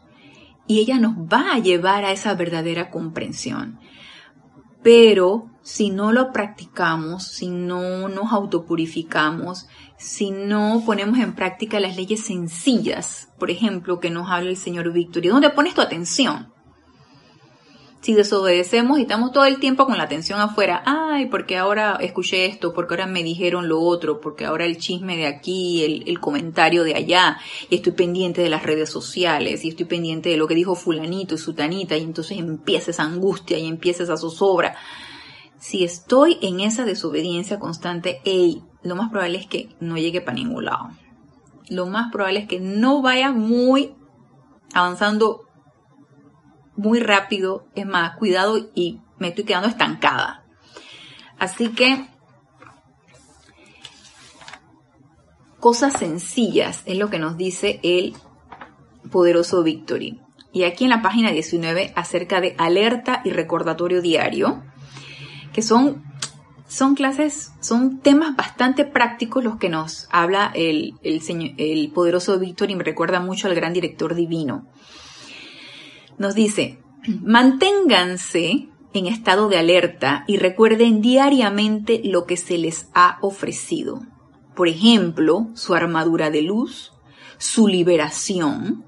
y 0.67 0.81
ella 0.81 0.99
nos 0.99 1.15
va 1.15 1.55
a 1.55 1.59
llevar 1.59 2.05
a 2.05 2.13
esa 2.13 2.35
verdadera 2.35 2.91
comprensión. 2.91 3.79
Pero 4.83 5.51
si 5.63 5.91
no 5.91 6.13
lo 6.13 6.31
practicamos, 6.33 7.27
si 7.27 7.49
no 7.49 8.09
nos 8.09 8.33
autopurificamos, 8.33 9.67
si 9.97 10.31
no 10.31 10.83
ponemos 10.85 11.19
en 11.19 11.35
práctica 11.35 11.81
las 11.81 11.97
leyes 11.97 12.25
sencillas, 12.25 13.29
por 13.39 13.51
ejemplo, 13.51 14.01
que 14.01 14.11
nos 14.11 14.31
habla 14.31 14.51
el 14.51 14.57
señor 14.57 14.93
Víctor, 14.93 15.25
¿y 15.25 15.29
dónde 15.29 15.51
pones 15.51 15.75
tu 15.75 15.81
atención? 15.81 16.54
Si 18.05 18.13
desobedecemos 18.13 18.99
y 18.99 19.03
estamos 19.03 19.33
todo 19.33 19.47
el 19.47 19.59
tiempo 19.59 19.87
con 19.87 19.97
la 19.97 20.05
atención 20.05 20.39
afuera, 20.39 20.83
ay, 20.85 21.25
porque 21.25 21.57
ahora 21.57 21.97
escuché 22.03 22.45
esto, 22.45 22.75
porque 22.75 22.93
ahora 22.93 23.07
me 23.07 23.23
dijeron 23.23 23.67
lo 23.67 23.81
otro, 23.81 24.21
porque 24.21 24.45
ahora 24.45 24.67
el 24.67 24.77
chisme 24.77 25.17
de 25.17 25.27
aquí, 25.27 26.03
el, 26.05 26.21
comentario 26.21 26.85
de 26.85 26.97
allá, 26.97 27.39
y 27.71 27.77
estoy 27.77 27.93
pendiente 27.93 28.43
de 28.43 28.51
las 28.51 28.63
redes 28.63 28.91
sociales, 28.91 29.65
y 29.65 29.71
estoy 29.71 29.87
pendiente 29.87 30.29
de 30.29 30.37
lo 30.37 30.47
que 30.47 30.55
dijo 30.55 30.75
fulanito 30.75 31.35
y 31.35 31.39
sutanita, 31.39 31.97
y 31.97 32.03
entonces 32.03 32.37
empieza 32.37 32.91
esa 32.91 33.05
angustia 33.05 33.57
y 33.57 33.67
empieza 33.67 34.03
esa 34.03 34.19
zozobra. 34.19 34.77
Si 35.59 35.83
estoy 35.83 36.37
en 36.43 36.61
esa 36.61 36.85
desobediencia 36.85 37.59
constante, 37.59 38.21
hey, 38.27 38.63
lo 38.83 38.97
más 38.97 39.11
probable 39.11 39.39
es 39.39 39.47
que 39.47 39.71
no 39.81 39.97
llegue 39.97 40.21
para 40.21 40.37
ningún 40.37 40.67
lado. 40.67 40.91
Lo 41.71 41.87
más 41.87 42.13
probable 42.13 42.41
es 42.41 42.49
que 42.49 42.61
no 42.61 43.01
vaya 43.01 43.33
muy 43.33 43.95
avanzando 44.75 45.45
muy 46.77 47.01
rápido, 47.01 47.67
es 47.75 47.87
más, 47.87 48.17
cuidado 48.17 48.71
y 48.75 49.01
me 49.19 49.29
estoy 49.29 49.45
quedando 49.45 49.69
estancada. 49.69 50.45
Así 51.39 51.69
que 51.71 52.07
cosas 55.61 55.95
sencillas 55.95 56.83
es 56.87 56.99
lo 56.99 57.11
que 57.11 57.19
nos 57.19 57.37
dice 57.37 57.81
el 57.83 58.15
poderoso 59.11 59.63
Victory. 59.63 60.21
Y 60.53 60.65
aquí 60.65 60.85
en 60.85 60.91
la 60.91 61.03
página 61.03 61.33
19 61.33 61.93
acerca 61.97 62.41
de 62.41 62.55
alerta 62.59 63.23
y 63.25 63.31
recordatorio 63.31 64.01
diario, 64.01 64.63
que 65.53 65.63
son, 65.63 66.05
son 66.69 66.95
clases, 66.95 67.53
son 67.61 67.99
temas 68.01 68.37
bastante 68.37 68.85
prácticos 68.85 69.43
los 69.43 69.57
que 69.57 69.69
nos 69.69 70.07
habla 70.11 70.53
el, 70.55 70.95
el, 71.03 71.21
el 71.57 71.91
poderoso 71.93 72.39
Victory, 72.39 72.77
me 72.77 72.85
recuerda 72.85 73.19
mucho 73.21 73.49
al 73.49 73.55
gran 73.55 73.73
director 73.73 74.15
divino 74.15 74.67
nos 76.19 76.35
dice, 76.35 76.79
manténganse 77.23 78.69
en 78.95 79.07
estado 79.07 79.49
de 79.49 79.59
alerta 79.59 80.25
y 80.27 80.37
recuerden 80.37 81.03
diariamente 81.03 82.01
lo 82.05 82.25
que 82.27 82.37
se 82.37 82.59
les 82.59 82.89
ha 82.95 83.19
ofrecido. 83.21 84.03
Por 84.55 84.69
ejemplo, 84.69 85.49
su 85.55 85.75
armadura 85.75 86.31
de 86.31 86.43
luz, 86.43 86.93
su 87.39 87.67
liberación, 87.67 88.85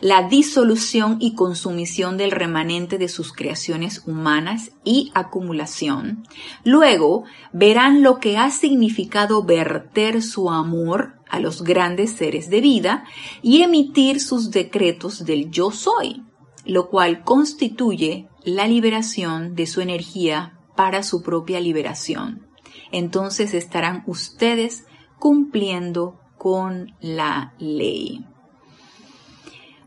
la 0.00 0.28
disolución 0.28 1.18
y 1.20 1.34
consumición 1.34 2.16
del 2.16 2.30
remanente 2.30 2.98
de 2.98 3.08
sus 3.08 3.32
creaciones 3.32 4.02
humanas 4.06 4.70
y 4.84 5.10
acumulación. 5.14 6.24
Luego 6.64 7.24
verán 7.52 8.02
lo 8.02 8.18
que 8.18 8.36
ha 8.36 8.50
significado 8.50 9.42
verter 9.42 10.22
su 10.22 10.50
amor 10.50 11.14
a 11.28 11.40
los 11.40 11.62
grandes 11.62 12.12
seres 12.12 12.48
de 12.48 12.60
vida 12.60 13.04
y 13.42 13.62
emitir 13.62 14.20
sus 14.20 14.50
decretos 14.50 15.24
del 15.24 15.50
yo 15.50 15.70
soy 15.70 16.22
lo 16.68 16.90
cual 16.90 17.24
constituye 17.24 18.28
la 18.44 18.68
liberación 18.68 19.54
de 19.54 19.66
su 19.66 19.80
energía 19.80 20.60
para 20.76 21.02
su 21.02 21.22
propia 21.22 21.60
liberación. 21.60 22.46
Entonces 22.92 23.54
estarán 23.54 24.04
ustedes 24.06 24.84
cumpliendo 25.18 26.20
con 26.36 26.94
la 27.00 27.54
ley. 27.58 28.24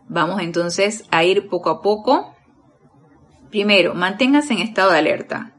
Vamos 0.10 0.42
entonces 0.42 1.06
a 1.12 1.24
ir 1.24 1.50
poco 1.50 1.70
a 1.70 1.82
poco. 1.84 2.36
Primero, 3.52 3.94
manténgase 3.94 4.54
en 4.54 4.60
estado 4.60 4.92
de 4.92 4.98
alerta. 4.98 5.54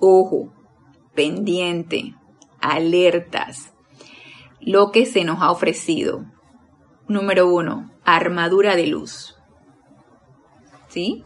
Ojo, 0.00 0.52
pendiente, 1.14 2.16
alertas. 2.60 3.72
Lo 4.60 4.90
que 4.90 5.06
se 5.06 5.22
nos 5.22 5.40
ha 5.42 5.52
ofrecido. 5.52 6.26
Número 7.06 7.48
uno, 7.48 7.92
armadura 8.04 8.74
de 8.74 8.88
luz. 8.88 9.35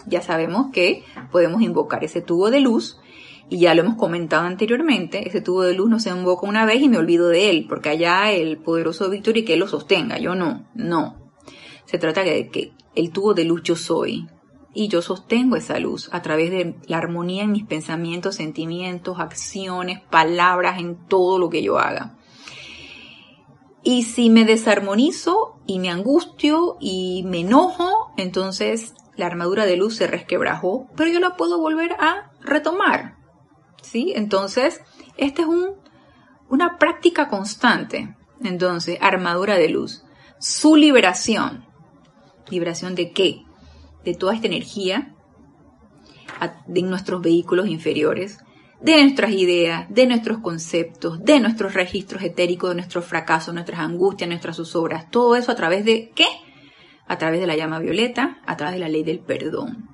Ya 0.06 0.22
sabemos 0.22 0.70
que 0.72 1.04
podemos 1.30 1.62
invocar 1.62 2.04
ese 2.04 2.20
tubo 2.20 2.50
de 2.50 2.60
luz 2.60 3.00
y 3.48 3.58
ya 3.58 3.74
lo 3.74 3.82
hemos 3.82 3.96
comentado 3.96 4.46
anteriormente, 4.46 5.26
ese 5.26 5.40
tubo 5.40 5.62
de 5.62 5.74
luz 5.74 5.90
no 5.90 5.98
se 5.98 6.10
invoca 6.10 6.46
una 6.46 6.64
vez 6.64 6.80
y 6.82 6.88
me 6.88 6.98
olvido 6.98 7.28
de 7.28 7.50
él, 7.50 7.66
porque 7.68 7.88
allá 7.88 8.30
el 8.30 8.58
poderoso 8.58 9.10
Víctor 9.10 9.36
y 9.36 9.44
que 9.44 9.54
él 9.54 9.60
lo 9.60 9.66
sostenga, 9.66 10.18
yo 10.18 10.36
no, 10.36 10.68
no. 10.74 11.16
Se 11.84 11.98
trata 11.98 12.22
de 12.22 12.48
que 12.48 12.72
el 12.94 13.10
tubo 13.10 13.34
de 13.34 13.44
luz 13.44 13.62
yo 13.64 13.74
soy 13.74 14.28
y 14.72 14.86
yo 14.86 15.02
sostengo 15.02 15.56
esa 15.56 15.80
luz 15.80 16.08
a 16.12 16.22
través 16.22 16.52
de 16.52 16.76
la 16.86 16.98
armonía 16.98 17.42
en 17.42 17.50
mis 17.50 17.64
pensamientos, 17.64 18.36
sentimientos, 18.36 19.18
acciones, 19.18 20.00
palabras, 20.00 20.78
en 20.78 20.96
todo 21.08 21.40
lo 21.40 21.50
que 21.50 21.62
yo 21.64 21.78
haga. 21.78 22.16
Y 23.82 24.04
si 24.04 24.30
me 24.30 24.44
desarmonizo 24.44 25.56
y 25.66 25.80
me 25.80 25.90
angustio 25.90 26.76
y 26.80 27.24
me 27.26 27.40
enojo, 27.40 28.12
entonces 28.16 28.94
la 29.20 29.26
armadura 29.26 29.66
de 29.66 29.76
luz 29.76 29.96
se 29.96 30.06
resquebrajó, 30.06 30.88
pero 30.96 31.10
yo 31.10 31.20
la 31.20 31.36
puedo 31.36 31.58
volver 31.58 31.92
a 31.92 32.32
retomar. 32.40 33.16
¿Sí? 33.82 34.12
Entonces, 34.16 34.80
esta 35.16 35.42
es 35.42 35.48
un, 35.48 35.74
una 36.48 36.78
práctica 36.78 37.28
constante. 37.28 38.16
Entonces, 38.42 38.98
armadura 39.00 39.56
de 39.56 39.68
luz. 39.68 40.04
Su 40.38 40.74
liberación. 40.74 41.66
¿Liberación 42.48 42.94
de 42.94 43.12
qué? 43.12 43.44
De 44.04 44.14
toda 44.14 44.34
esta 44.34 44.46
energía 44.46 45.14
de 46.66 46.82
nuestros 46.82 47.20
vehículos 47.20 47.68
inferiores, 47.68 48.38
de 48.80 49.02
nuestras 49.02 49.32
ideas, 49.32 49.86
de 49.90 50.06
nuestros 50.06 50.38
conceptos, 50.38 51.22
de 51.22 51.40
nuestros 51.40 51.74
registros 51.74 52.22
etéricos, 52.22 52.70
de 52.70 52.76
nuestros 52.76 53.04
fracasos, 53.04 53.52
nuestras 53.52 53.80
angustias, 53.80 54.28
nuestras 54.28 54.56
zozobras. 54.56 55.10
Todo 55.10 55.36
eso 55.36 55.52
a 55.52 55.56
través 55.56 55.84
de 55.84 56.10
qué? 56.14 56.26
A 57.10 57.18
través 57.18 57.40
de 57.40 57.48
la 57.48 57.56
llama 57.56 57.80
violeta, 57.80 58.38
a 58.46 58.56
través 58.56 58.74
de 58.74 58.78
la 58.78 58.88
ley 58.88 59.02
del 59.02 59.18
perdón, 59.18 59.88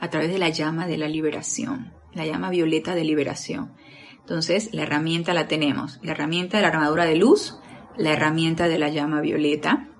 a 0.00 0.08
través 0.08 0.32
de 0.32 0.38
la 0.38 0.48
llama 0.48 0.86
de 0.86 0.96
la 0.96 1.06
liberación, 1.06 1.92
la 2.14 2.24
llama 2.24 2.48
violeta 2.48 2.94
de 2.94 3.04
liberación. 3.04 3.74
Entonces, 4.20 4.70
la 4.72 4.84
herramienta 4.84 5.34
la 5.34 5.48
tenemos, 5.48 6.00
la 6.02 6.12
herramienta 6.12 6.56
de 6.56 6.62
la 6.62 6.68
armadura 6.68 7.04
de 7.04 7.16
luz, 7.16 7.58
la 7.98 8.14
herramienta 8.14 8.68
de 8.68 8.78
la 8.78 8.88
llama 8.88 9.20
violeta, 9.20 9.90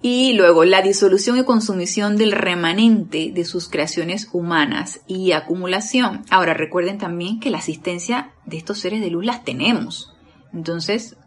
y 0.00 0.32
luego 0.32 0.64
la 0.64 0.80
disolución 0.80 1.36
y 1.36 1.44
consumición 1.44 2.16
del 2.16 2.32
remanente 2.32 3.32
de 3.34 3.44
sus 3.44 3.68
creaciones 3.68 4.30
humanas 4.32 5.00
y 5.06 5.32
acumulación. 5.32 6.24
Ahora 6.30 6.54
recuerden 6.54 6.96
también 6.96 7.40
que 7.40 7.50
la 7.50 7.58
asistencia 7.58 8.32
de 8.46 8.56
estos 8.56 8.78
seres 8.78 9.02
de 9.02 9.10
luz 9.10 9.26
las 9.26 9.44
tenemos. 9.44 10.14
Entonces, 10.54 11.18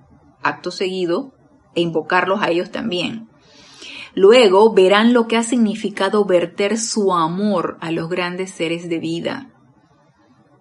acto 0.42 0.72
seguido, 0.72 1.36
e 1.76 1.82
invocarlos 1.82 2.42
a 2.42 2.50
ellos 2.50 2.72
también. 2.72 3.30
Luego 4.16 4.74
verán 4.74 5.14
lo 5.14 5.28
que 5.28 5.38
ha 5.38 5.44
significado 5.44 6.26
verter 6.26 6.78
su 6.78 7.14
amor 7.14 7.78
a 7.80 7.92
los 7.92 8.10
grandes 8.10 8.52
seres 8.52 8.90
de 8.90 9.00
vida. 9.00 9.52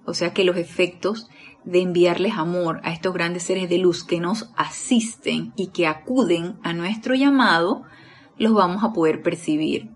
O 0.04 0.14
sea 0.14 0.32
que 0.32 0.44
los 0.44 0.56
efectos 0.56 1.28
de 1.64 1.82
enviarles 1.82 2.34
amor 2.34 2.80
a 2.84 2.92
estos 2.92 3.12
grandes 3.12 3.42
seres 3.42 3.68
de 3.68 3.78
luz 3.78 4.04
que 4.04 4.20
nos 4.20 4.50
asisten 4.56 5.52
y 5.56 5.68
que 5.68 5.86
acuden 5.86 6.58
a 6.62 6.72
nuestro 6.72 7.14
llamado, 7.14 7.82
los 8.38 8.52
vamos 8.52 8.84
a 8.84 8.92
poder 8.92 9.22
percibir. 9.22 9.90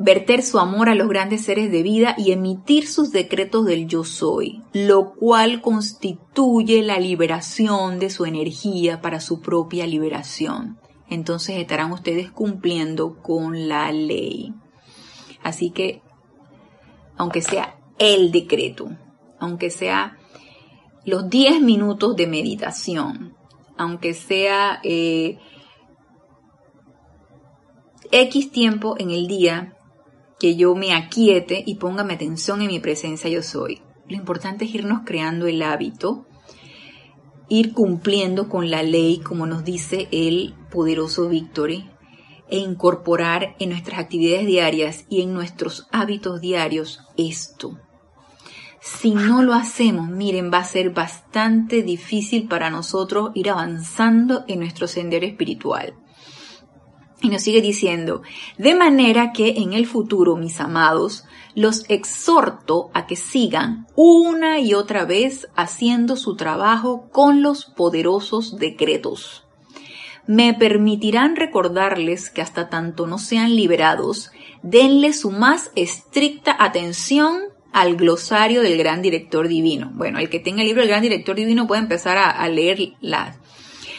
Verter 0.00 0.42
su 0.42 0.60
amor 0.60 0.88
a 0.88 0.94
los 0.94 1.08
grandes 1.08 1.44
seres 1.44 1.72
de 1.72 1.82
vida 1.82 2.14
y 2.16 2.30
emitir 2.30 2.86
sus 2.86 3.10
decretos 3.10 3.66
del 3.66 3.88
yo 3.88 4.04
soy, 4.04 4.62
lo 4.72 5.12
cual 5.14 5.60
constituye 5.60 6.82
la 6.82 7.00
liberación 7.00 7.98
de 7.98 8.08
su 8.08 8.24
energía 8.24 9.00
para 9.00 9.18
su 9.18 9.40
propia 9.40 9.88
liberación. 9.88 10.78
Entonces 11.10 11.56
estarán 11.56 11.90
ustedes 11.90 12.30
cumpliendo 12.30 13.20
con 13.20 13.68
la 13.68 13.90
ley. 13.90 14.54
Así 15.42 15.70
que, 15.70 16.00
aunque 17.16 17.42
sea 17.42 17.76
el 17.98 18.30
decreto, 18.30 18.90
aunque 19.40 19.68
sea 19.68 20.16
los 21.04 21.28
10 21.28 21.60
minutos 21.60 22.14
de 22.14 22.28
meditación, 22.28 23.34
aunque 23.76 24.14
sea 24.14 24.78
eh, 24.84 25.38
X 28.12 28.52
tiempo 28.52 28.94
en 28.96 29.10
el 29.10 29.26
día 29.26 29.74
que 30.38 30.56
yo 30.56 30.74
me 30.74 30.92
aquiete 30.92 31.62
y 31.66 31.76
ponga 31.76 32.04
mi 32.04 32.14
atención 32.14 32.62
en 32.62 32.68
mi 32.68 32.80
presencia 32.80 33.28
yo 33.28 33.42
soy. 33.42 33.82
Lo 34.08 34.16
importante 34.16 34.64
es 34.64 34.74
irnos 34.74 35.02
creando 35.04 35.46
el 35.46 35.62
hábito, 35.62 36.26
ir 37.48 37.72
cumpliendo 37.72 38.48
con 38.48 38.70
la 38.70 38.82
ley, 38.82 39.18
como 39.18 39.46
nos 39.46 39.64
dice 39.64 40.08
el 40.12 40.54
poderoso 40.70 41.28
Victory, 41.28 41.90
e 42.50 42.58
incorporar 42.58 43.54
en 43.58 43.70
nuestras 43.70 44.00
actividades 44.00 44.46
diarias 44.46 45.04
y 45.10 45.22
en 45.22 45.34
nuestros 45.34 45.86
hábitos 45.92 46.40
diarios 46.40 47.00
esto. 47.16 47.78
Si 48.80 49.10
no 49.10 49.42
lo 49.42 49.54
hacemos, 49.54 50.08
miren, 50.08 50.50
va 50.52 50.58
a 50.58 50.64
ser 50.64 50.90
bastante 50.90 51.82
difícil 51.82 52.48
para 52.48 52.70
nosotros 52.70 53.30
ir 53.34 53.50
avanzando 53.50 54.44
en 54.48 54.60
nuestro 54.60 54.86
sendero 54.86 55.26
espiritual. 55.26 55.94
Y 57.20 57.30
nos 57.30 57.42
sigue 57.42 57.60
diciendo, 57.60 58.22
de 58.58 58.74
manera 58.74 59.32
que 59.32 59.54
en 59.56 59.72
el 59.72 59.86
futuro, 59.86 60.36
mis 60.36 60.60
amados, 60.60 61.24
los 61.54 61.84
exhorto 61.90 62.90
a 62.94 63.06
que 63.06 63.16
sigan 63.16 63.86
una 63.96 64.60
y 64.60 64.74
otra 64.74 65.04
vez 65.04 65.48
haciendo 65.56 66.16
su 66.16 66.36
trabajo 66.36 67.08
con 67.10 67.42
los 67.42 67.64
poderosos 67.64 68.56
decretos. 68.58 69.44
Me 70.28 70.54
permitirán 70.54 71.34
recordarles 71.34 72.30
que 72.30 72.42
hasta 72.42 72.68
tanto 72.68 73.06
no 73.06 73.18
sean 73.18 73.56
liberados, 73.56 74.30
denle 74.62 75.12
su 75.12 75.32
más 75.32 75.72
estricta 75.74 76.54
atención 76.58 77.40
al 77.72 77.96
glosario 77.96 78.62
del 78.62 78.78
gran 78.78 79.02
director 79.02 79.48
divino. 79.48 79.90
Bueno, 79.94 80.18
el 80.18 80.28
que 80.28 80.38
tenga 80.38 80.62
el 80.62 80.68
libro 80.68 80.82
del 80.82 80.90
gran 80.90 81.02
director 81.02 81.34
divino 81.34 81.66
puede 81.66 81.80
empezar 81.80 82.16
a, 82.18 82.30
a 82.30 82.48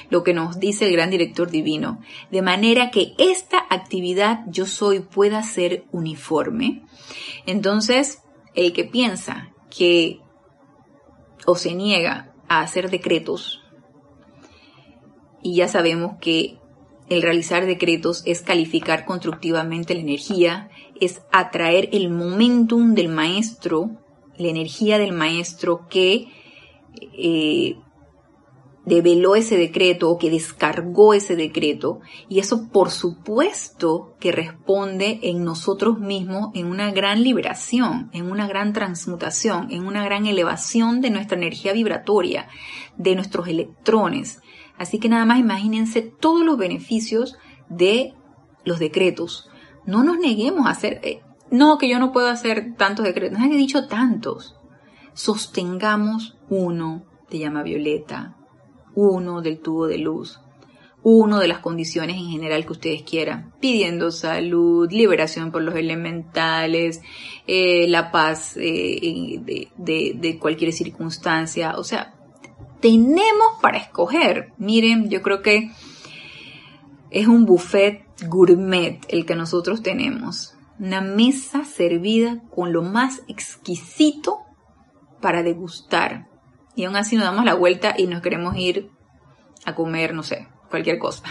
lo 0.10 0.24
que 0.24 0.34
nos 0.34 0.60
dice 0.60 0.88
el 0.88 0.94
gran 0.94 1.10
director 1.10 1.50
divino, 1.50 2.02
de 2.32 2.42
manera 2.42 2.92
que 2.92 3.14
esta 3.18 3.66
actividad 3.70 4.42
yo 4.48 4.66
soy 4.66 5.00
pueda 5.00 5.44
ser 5.44 5.86
uniforme. 5.92 6.84
Entonces, 7.46 8.24
el 8.56 8.74
que 8.74 8.86
piensa 8.86 9.52
que 9.70 10.20
o 11.46 11.56
se 11.56 11.74
niega 11.74 12.34
a 12.48 12.62
hacer 12.62 12.90
decretos, 12.90 13.62
y 15.42 15.56
ya 15.56 15.68
sabemos 15.68 16.18
que 16.20 16.58
el 17.10 17.22
realizar 17.22 17.66
decretos 17.66 18.24
es 18.26 18.42
calificar 18.42 19.06
constructivamente 19.06 19.96
la 19.96 20.02
energía, 20.02 20.70
es 21.00 21.22
atraer 21.32 21.90
el 21.92 22.10
momentum 22.10 22.94
del 22.94 23.10
maestro, 23.10 23.90
la 24.38 24.48
energía 24.48 25.00
del 25.00 25.12
maestro 25.12 25.88
que 25.90 26.28
eh, 27.02 27.78
develó 28.90 29.36
ese 29.36 29.56
decreto 29.56 30.10
o 30.10 30.18
que 30.18 30.32
descargó 30.32 31.14
ese 31.14 31.36
decreto 31.36 32.00
y 32.28 32.40
eso 32.40 32.70
por 32.72 32.90
supuesto 32.90 34.16
que 34.20 34.32
responde 34.32 35.20
en 35.22 35.44
nosotros 35.44 36.00
mismos 36.00 36.50
en 36.56 36.66
una 36.66 36.92
gran 36.92 37.24
liberación, 37.24 38.10
en 38.14 38.32
una 38.32 38.48
gran 38.48 38.74
transmutación, 38.74 39.72
en 39.72 39.86
una 39.86 40.04
gran 40.04 40.26
elevación 40.26 41.02
de 41.02 41.12
nuestra 41.12 41.38
energía 41.38 41.72
vibratoria, 41.72 42.48
de 42.98 43.16
nuestros 43.16 43.48
electrones. 43.48 44.42
Así 44.78 44.98
que 44.98 45.08
nada 45.08 45.26
más 45.26 45.40
imagínense 45.40 46.02
todos 46.02 46.44
los 46.44 46.58
beneficios 46.58 47.38
de 47.70 48.16
los 48.66 48.80
decretos. 48.80 49.50
No 49.86 50.04
nos 50.04 50.18
neguemos 50.18 50.66
a 50.66 50.72
hacer, 50.72 51.00
eh, 51.04 51.22
no, 51.52 51.78
que 51.78 51.88
yo 51.88 52.00
no 52.00 52.12
puedo 52.12 52.28
hacer 52.28 52.74
tantos 52.76 53.06
decretos, 53.06 53.38
nadie 53.38 53.54
ha 53.54 53.58
dicho 53.58 53.88
tantos. 53.88 54.56
Sostengamos 55.14 56.38
uno, 56.50 57.04
te 57.30 57.38
llama 57.38 57.62
Violeta, 57.62 58.39
uno 58.96 59.42
del 59.42 59.60
tubo 59.60 59.88
de 59.88 59.98
luz, 59.98 60.40
uno 61.02 61.40
de 61.40 61.48
las 61.48 61.60
condiciones 61.60 62.18
en 62.18 62.30
general 62.30 62.66
que 62.66 62.74
ustedes 62.74 63.04
quieran, 63.04 63.54
pidiendo 63.60 64.12
salud, 64.12 64.92
liberación 64.92 65.52
por 65.52 65.62
los 65.62 65.76
elementales, 65.76 67.02
eh, 67.48 67.88
la 67.88 68.12
paz 68.12 68.58
eh, 68.58 69.42
de, 69.78 70.14
de 70.16 70.40
cualquier 70.40 70.74
circunstancia, 70.74 71.76
o 71.78 71.84
sea, 71.84 72.16
tenemos 72.80 73.48
para 73.62 73.78
escoger. 73.78 74.54
Miren, 74.58 75.10
yo 75.10 75.22
creo 75.22 75.42
que 75.42 75.72
es 77.12 77.28
un 77.28 77.46
buffet 77.46 78.06
gourmet 78.28 79.00
el 79.10 79.26
que 79.26 79.36
nosotros 79.36 79.82
tenemos. 79.82 80.56
Una 80.80 81.02
mesa 81.02 81.66
servida 81.66 82.42
con 82.56 82.72
lo 82.72 82.84
más 82.84 83.22
exquisito 83.28 84.40
para 85.22 85.44
degustar 85.44 86.29
y 86.80 86.86
aún 86.86 86.96
así 86.96 87.18
nos 87.18 87.26
damos 87.26 87.44
la 87.44 87.56
vuelta 87.56 87.94
y 87.98 88.08
nos 88.08 88.22
queremos 88.22 88.56
ir 88.56 88.90
a 89.66 89.76
comer, 89.76 90.14
no 90.14 90.24
sé, 90.24 90.48
cualquier 90.70 90.98
cosa. 90.98 91.24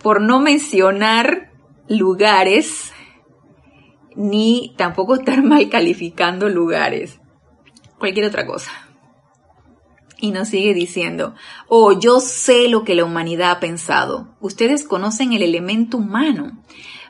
Por 0.00 0.20
no 0.20 0.38
mencionar 0.38 1.50
lugares, 1.88 2.92
ni 4.14 4.72
tampoco 4.76 5.16
estar 5.16 5.42
mal 5.42 5.68
calificando 5.68 6.48
lugares, 6.48 7.18
cualquier 7.98 8.26
otra 8.26 8.46
cosa. 8.46 8.70
Y 10.18 10.30
nos 10.30 10.46
sigue 10.46 10.72
diciendo, 10.72 11.34
oh, 11.66 11.98
yo 11.98 12.20
sé 12.20 12.68
lo 12.68 12.84
que 12.84 12.94
la 12.94 13.04
humanidad 13.04 13.50
ha 13.50 13.58
pensado. 13.58 14.36
Ustedes 14.38 14.84
conocen 14.84 15.32
el 15.32 15.42
elemento 15.42 15.96
humano. 15.96 16.62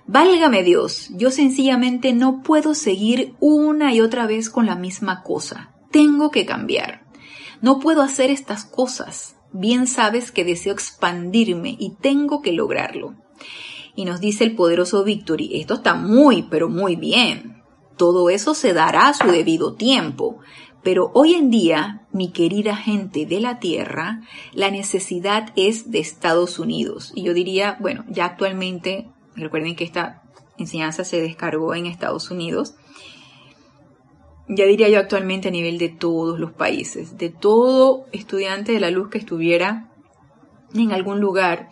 Válgame 0.07 0.63
Dios, 0.63 1.11
yo 1.11 1.31
sencillamente 1.31 2.15
no 2.15 2.41
puedo 2.43 2.73
seguir 2.73 3.35
una 3.41 3.93
y 3.93 4.01
otra 4.01 4.27
vez 4.27 4.49
con 4.49 4.65
la 4.65 4.75
misma 4.75 5.23
cosa 5.23 5.76
tengo 5.97 6.31
que 6.31 6.45
cambiar. 6.45 7.07
No 7.63 7.79
puedo 7.79 8.03
hacer 8.03 8.29
estas 8.29 8.67
cosas. 8.67 9.37
Bien 9.51 9.87
sabes 9.87 10.31
que 10.31 10.45
deseo 10.45 10.75
expandirme 10.75 11.75
y 11.79 11.95
tengo 11.95 12.43
que 12.43 12.53
lograrlo. 12.53 13.15
Y 13.95 14.05
nos 14.05 14.21
dice 14.21 14.45
el 14.45 14.55
poderoso 14.55 15.05
Victory, 15.05 15.59
esto 15.59 15.73
está 15.73 15.95
muy, 15.95 16.43
pero 16.51 16.69
muy 16.69 16.97
bien. 16.97 17.63
Todo 17.97 18.29
eso 18.29 18.53
se 18.53 18.75
dará 18.75 19.09
a 19.09 19.15
su 19.15 19.27
debido 19.29 19.75
tiempo. 19.75 20.41
Pero 20.83 21.11
hoy 21.15 21.33
en 21.33 21.49
día, 21.49 22.07
mi 22.13 22.31
querida 22.31 22.77
gente 22.77 23.25
de 23.25 23.41
la 23.41 23.59
Tierra, 23.59 24.21
la 24.53 24.71
necesidad 24.71 25.55
es 25.57 25.91
de 25.91 26.01
Estados 26.01 26.59
Unidos. 26.59 27.11
Y 27.15 27.23
yo 27.23 27.33
diría, 27.33 27.79
bueno, 27.81 28.05
ya 28.11 28.27
actualmente, 28.27 29.09
recuerden 29.35 29.77
que 29.77 29.85
esta 29.85 30.25
enseñanza 30.59 31.05
se 31.05 31.23
descargó 31.23 31.75
en 31.75 31.87
Estados 31.87 32.31
Unidos, 32.31 32.75
ya 34.49 34.65
diría 34.65 34.89
yo 34.89 34.99
actualmente 34.99 35.49
a 35.49 35.51
nivel 35.51 35.79
de 35.79 35.89
todos 35.89 36.39
los 36.39 36.53
países, 36.53 37.19
de 37.19 37.31
todo 37.31 38.07
estudiante 38.13 38.73
de 38.73 38.81
la 38.81 38.91
luz 38.91 39.09
que 39.11 39.19
estuviera 39.19 39.93
en 40.75 40.93
algún 40.93 41.21
lugar, 41.21 41.69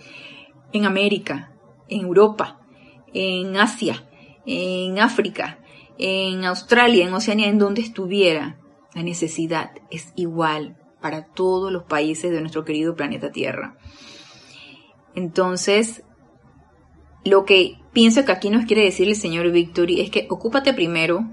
en 0.72 0.84
América, 0.84 1.52
en 1.88 2.02
Europa, 2.02 2.60
en 3.12 3.56
Asia, 3.56 4.08
en 4.46 4.98
África, 4.98 5.58
en 5.98 6.44
Australia, 6.44 7.06
en 7.06 7.14
Oceanía, 7.14 7.48
en 7.48 7.58
donde 7.58 7.82
estuviera, 7.82 8.58
la 8.94 9.02
necesidad 9.02 9.70
es 9.90 10.12
igual 10.16 10.76
para 11.00 11.26
todos 11.26 11.70
los 11.72 11.84
países 11.84 12.32
de 12.32 12.40
nuestro 12.40 12.64
querido 12.64 12.96
planeta 12.96 13.30
Tierra. 13.30 13.76
Entonces, 15.14 16.02
lo 17.24 17.44
que 17.44 17.76
pienso 17.92 18.24
que 18.24 18.32
aquí 18.32 18.50
nos 18.50 18.66
quiere 18.66 18.82
decir 18.82 19.08
el 19.08 19.16
señor 19.16 19.50
Victory 19.50 20.00
es 20.00 20.10
que 20.10 20.26
ocúpate 20.28 20.74
primero 20.74 21.24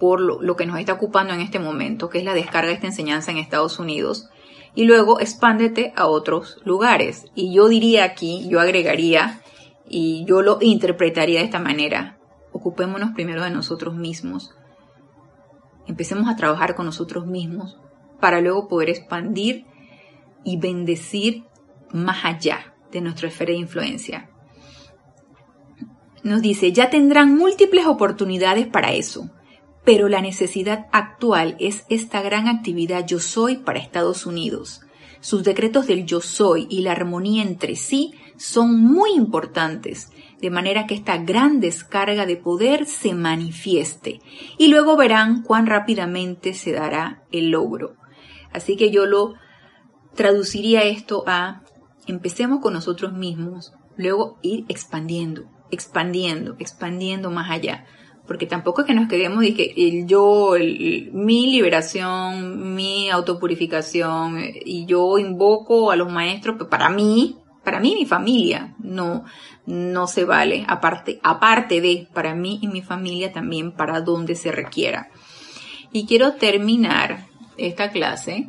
por 0.00 0.20
lo, 0.20 0.56
que 0.56 0.66
nos 0.66 0.80
está 0.80 0.94
ocupando 0.94 1.34
en 1.34 1.40
este 1.40 1.58
momento, 1.58 2.08
que 2.08 2.18
es 2.18 2.24
la 2.24 2.34
descarga 2.34 2.68
de 2.68 2.74
esta 2.74 2.86
enseñanza 2.86 3.30
en 3.30 3.36
Estados 3.36 3.78
Unidos, 3.78 4.30
y 4.74 4.84
luego 4.84 5.20
expándete 5.20 5.92
a 5.94 6.06
otros 6.06 6.58
lugares. 6.64 7.26
Y 7.34 7.52
yo 7.52 7.68
diría 7.68 8.04
aquí, 8.04 8.48
yo 8.48 8.60
agregaría, 8.60 9.42
y 9.86 10.24
yo 10.24 10.40
lo 10.40 10.58
interpretaría 10.62 11.40
de 11.40 11.44
esta 11.44 11.58
manera, 11.58 12.18
ocupémonos 12.52 13.10
primero 13.10 13.44
de 13.44 13.50
nosotros 13.50 13.94
mismos, 13.94 14.54
empecemos 15.86 16.28
a 16.28 16.36
trabajar 16.36 16.74
con 16.74 16.86
nosotros 16.86 17.26
mismos 17.26 17.78
para 18.20 18.40
luego 18.40 18.68
poder 18.68 18.88
expandir 18.88 19.66
y 20.44 20.56
bendecir 20.58 21.44
más 21.92 22.24
allá 22.24 22.74
de 22.90 23.00
nuestra 23.00 23.28
esfera 23.28 23.52
de 23.52 23.58
influencia. 23.58 24.30
Nos 26.22 26.40
dice, 26.40 26.72
ya 26.72 26.90
tendrán 26.90 27.36
múltiples 27.36 27.86
oportunidades 27.86 28.66
para 28.66 28.92
eso, 28.92 29.30
pero 29.84 30.08
la 30.08 30.20
necesidad 30.20 30.86
actual 30.92 31.56
es 31.58 31.84
esta 31.88 32.22
gran 32.22 32.48
actividad 32.48 33.06
yo 33.06 33.20
soy 33.20 33.56
para 33.56 33.78
Estados 33.78 34.26
Unidos. 34.26 34.82
Sus 35.20 35.44
decretos 35.44 35.86
del 35.86 36.06
yo 36.06 36.20
soy 36.20 36.66
y 36.70 36.80
la 36.80 36.92
armonía 36.92 37.42
entre 37.42 37.76
sí 37.76 38.14
son 38.36 38.80
muy 38.82 39.12
importantes, 39.12 40.10
de 40.40 40.50
manera 40.50 40.86
que 40.86 40.94
esta 40.94 41.18
gran 41.18 41.60
descarga 41.60 42.24
de 42.24 42.36
poder 42.36 42.86
se 42.86 43.14
manifieste 43.14 44.20
y 44.56 44.68
luego 44.68 44.96
verán 44.96 45.42
cuán 45.42 45.66
rápidamente 45.66 46.54
se 46.54 46.72
dará 46.72 47.22
el 47.32 47.50
logro. 47.50 47.96
Así 48.52 48.76
que 48.76 48.90
yo 48.90 49.04
lo 49.04 49.34
traduciría 50.14 50.82
esto 50.84 51.24
a 51.26 51.62
empecemos 52.06 52.60
con 52.60 52.72
nosotros 52.72 53.12
mismos, 53.12 53.74
luego 53.96 54.38
ir 54.42 54.64
expandiendo, 54.68 55.44
expandiendo, 55.70 56.56
expandiendo 56.58 57.30
más 57.30 57.50
allá. 57.50 57.84
Porque 58.30 58.46
tampoco 58.46 58.82
es 58.82 58.86
que 58.86 58.94
nos 58.94 59.08
quedemos 59.08 59.42
y 59.42 59.54
que 59.54 60.04
yo, 60.06 60.52
mi 61.12 61.50
liberación, 61.50 62.76
mi 62.76 63.10
autopurificación, 63.10 64.40
y 64.64 64.86
yo 64.86 65.18
invoco 65.18 65.90
a 65.90 65.96
los 65.96 66.12
maestros 66.12 66.54
pues, 66.56 66.70
para 66.70 66.90
mí, 66.90 67.38
para 67.64 67.80
mí 67.80 67.94
y 67.94 67.96
mi 67.96 68.06
familia. 68.06 68.76
No, 68.78 69.24
no 69.66 70.06
se 70.06 70.24
vale. 70.24 70.64
Aparte, 70.68 71.18
aparte 71.24 71.80
de 71.80 72.06
para 72.14 72.36
mí 72.36 72.60
y 72.62 72.68
mi 72.68 72.82
familia 72.82 73.32
también 73.32 73.72
para 73.72 74.00
donde 74.00 74.36
se 74.36 74.52
requiera. 74.52 75.08
Y 75.90 76.06
quiero 76.06 76.34
terminar 76.34 77.26
esta 77.56 77.90
clase 77.90 78.48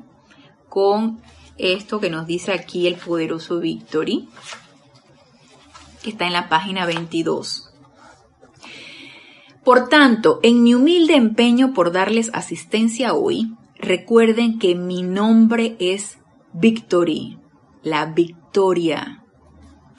con 0.70 1.24
esto 1.58 2.00
que 2.00 2.12
nos 2.12 2.28
dice 2.28 2.54
aquí 2.54 2.86
el 2.86 2.98
poderoso 2.98 3.60
Victory, 3.60 4.30
que 6.04 6.12
está 6.12 6.28
en 6.28 6.34
la 6.34 6.50
página 6.50 6.86
22. 6.86 7.71
Por 9.64 9.90
tanto, 9.90 10.40
en 10.42 10.64
mi 10.64 10.74
humilde 10.74 11.16
empeño 11.16 11.74
por 11.74 11.92
darles 11.92 12.32
asistencia 12.34 13.14
hoy, 13.14 13.56
recuerden 13.76 14.58
que 14.58 14.76
mi 14.76 15.04
nombre 15.04 15.76
es 15.80 16.18
Victory, 16.54 17.38
la 17.84 18.08
victoria. 18.08 19.24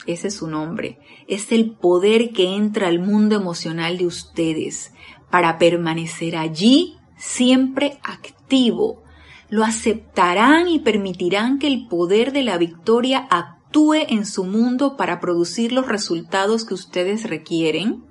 Ese 0.05 0.27
es 0.27 0.35
su 0.35 0.47
nombre. 0.47 0.99
Es 1.27 1.51
el 1.51 1.71
poder 1.71 2.31
que 2.31 2.55
entra 2.55 2.87
al 2.87 2.99
mundo 2.99 3.35
emocional 3.35 3.97
de 3.97 4.05
ustedes 4.05 4.91
para 5.29 5.57
permanecer 5.57 6.35
allí 6.35 6.97
siempre 7.17 7.99
activo, 8.03 9.03
lo 9.49 9.63
aceptarán 9.63 10.67
y 10.67 10.79
permitirán 10.79 11.57
que 11.57 11.67
el 11.67 11.87
poder 11.87 12.33
de 12.33 12.43
la 12.43 12.57
victoria 12.57 13.27
actúe 13.29 13.95
en 14.07 14.25
su 14.25 14.43
mundo 14.43 14.97
para 14.97 15.19
producir 15.19 15.71
los 15.71 15.87
resultados 15.87 16.65
que 16.65 16.73
ustedes 16.73 17.29
requieren? 17.29 18.03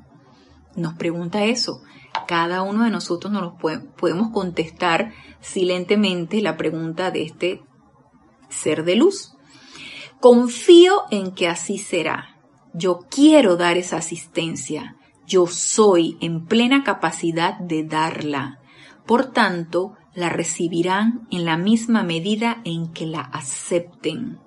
Nos 0.77 0.95
pregunta 0.95 1.45
eso. 1.45 1.83
Cada 2.27 2.63
uno 2.63 2.85
de 2.85 2.91
nosotros 2.91 3.33
nos 3.33 3.55
podemos 3.97 4.31
contestar 4.33 5.13
silentemente 5.41 6.41
la 6.41 6.57
pregunta 6.57 7.11
de 7.11 7.23
este 7.23 7.63
ser 8.49 8.85
de 8.85 8.97
luz. 8.97 9.35
Confío 10.21 11.03
en 11.11 11.33
que 11.33 11.49
así 11.49 11.79
será. 11.79 12.41
Yo 12.75 13.01
quiero 13.11 13.57
dar 13.57 13.77
esa 13.77 13.97
asistencia. 13.97 14.97
Yo 15.27 15.47
soy 15.47 16.17
en 16.21 16.47
plena 16.47 16.85
capacidad 16.85 17.59
de 17.59 17.85
darla. 17.85 18.61
Por 19.07 19.33
tanto, 19.33 19.95
la 20.15 20.29
recibirán 20.29 21.27
en 21.31 21.45
la 21.45 21.57
misma 21.57 22.03
medida 22.03 22.61
en 22.65 22.93
que 22.93 23.07
la 23.07 23.21
acepten. 23.21 24.39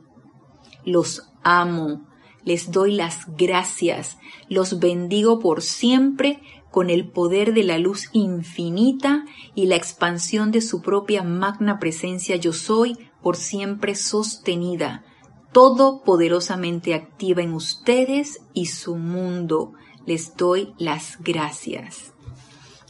Los 0.86 1.32
amo, 1.44 2.08
les 2.46 2.72
doy 2.72 2.94
las 2.94 3.26
gracias, 3.36 4.18
los 4.48 4.80
bendigo 4.80 5.40
por 5.40 5.62
siempre 5.62 6.40
con 6.72 6.90
el 6.90 7.10
poder 7.10 7.54
de 7.54 7.64
la 7.64 7.78
luz 7.78 8.10
infinita 8.14 9.26
y 9.56 9.66
la 9.66 9.76
expansión 9.76 10.52
de 10.52 10.62
su 10.62 10.82
propia 10.82 11.24
magna 11.24 11.80
presencia 11.80 12.36
yo 12.36 12.54
soy 12.54 12.98
por 13.22 13.36
siempre 13.38 13.96
sostenida, 13.96 15.04
todo 15.52 16.04
poderosamente 16.04 16.94
activa 16.94 17.42
en 17.42 17.54
ustedes 17.54 18.42
y 18.54 18.66
su 18.66 18.98
mundo. 18.98 19.74
Les 20.06 20.36
doy 20.36 20.74
las 20.78 21.18
gracias. 21.24 22.14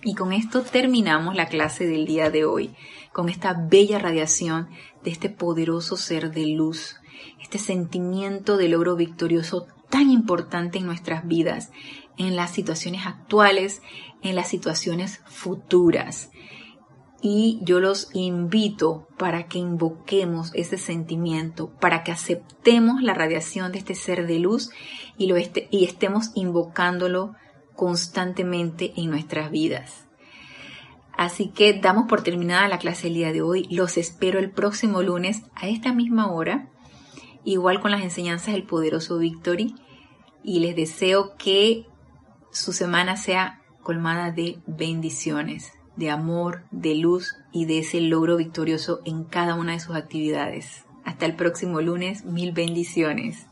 Y 0.04 0.16
con 0.16 0.34
esto 0.34 0.64
terminamos 0.64 1.36
la 1.36 1.48
clase 1.48 1.86
del 1.86 2.06
día 2.06 2.30
de 2.30 2.44
hoy, 2.44 2.76
con 3.14 3.30
esta 3.30 3.54
bella 3.54 4.00
radiación 4.00 4.68
de 5.04 5.12
este 5.12 5.30
poderoso 5.30 5.96
ser 5.96 6.32
de 6.32 6.48
luz, 6.48 6.96
este 7.46 7.60
sentimiento 7.60 8.58
de 8.58 8.70
logro 8.70 8.96
victorioso 8.96 9.68
tan 9.92 10.10
importante 10.10 10.80
en 10.80 10.88
nuestras 10.88 11.28
vidas, 11.28 11.72
en 12.18 12.36
las 12.36 12.50
situaciones 12.50 13.06
actuales, 13.06 13.84
en 14.24 14.36
las 14.36 14.48
situaciones 14.48 15.22
futuras. 15.28 16.32
Y 17.22 17.60
yo 17.62 17.80
los 17.80 18.10
invito 18.14 19.08
para 19.20 19.48
que 19.48 19.60
invoquemos 19.60 20.52
ese 20.56 20.80
sentimiento, 20.80 21.70
para 21.80 22.04
que 22.04 22.12
aceptemos 22.12 23.04
la 23.04 23.14
radiación 23.14 23.72
de 23.72 23.78
este 23.78 23.94
ser 23.94 24.26
de 24.26 24.40
luz 24.40 24.72
y, 25.16 25.28
lo 25.28 25.36
este, 25.36 25.68
y 25.70 25.86
estemos 25.86 26.32
invocándolo 26.34 27.36
constantemente 27.76 28.92
en 28.98 29.12
nuestras 29.12 29.52
vidas. 29.52 30.08
Así 31.16 31.50
que 31.50 31.80
damos 31.80 32.08
por 32.08 32.24
terminada 32.24 32.68
la 32.68 32.80
clase 32.80 33.08
el 33.08 33.14
día 33.14 33.32
de 33.32 33.44
hoy. 33.44 33.68
Los 33.70 33.98
espero 33.98 34.40
el 34.40 34.50
próximo 34.50 35.04
lunes 35.04 35.44
a 35.54 35.68
esta 35.68 35.94
misma 35.94 36.32
hora, 36.32 36.70
igual 37.46 37.80
con 37.80 37.92
las 37.92 38.02
enseñanzas 38.02 38.54
del 38.54 38.64
poderoso 38.64 39.18
Victory. 39.18 39.76
Y 40.44 40.60
les 40.60 40.76
deseo 40.76 41.36
que 41.38 41.86
su 42.52 42.74
semana 42.74 43.18
sea 43.18 43.62
colmada 43.82 44.32
de 44.32 44.60
bendiciones, 44.68 45.72
de 45.96 46.12
amor, 46.12 46.64
de 46.72 46.96
luz 46.96 47.36
y 47.52 47.66
de 47.66 47.80
ese 47.80 48.02
logro 48.02 48.38
victorioso 48.38 49.02
en 49.06 49.24
cada 49.24 49.56
una 49.56 49.74
de 49.74 49.80
sus 49.80 49.96
actividades. 49.96 50.84
Hasta 51.04 51.26
el 51.26 51.36
próximo 51.36 51.82
lunes, 51.82 52.26
mil 52.26 52.52
bendiciones. 52.52 53.46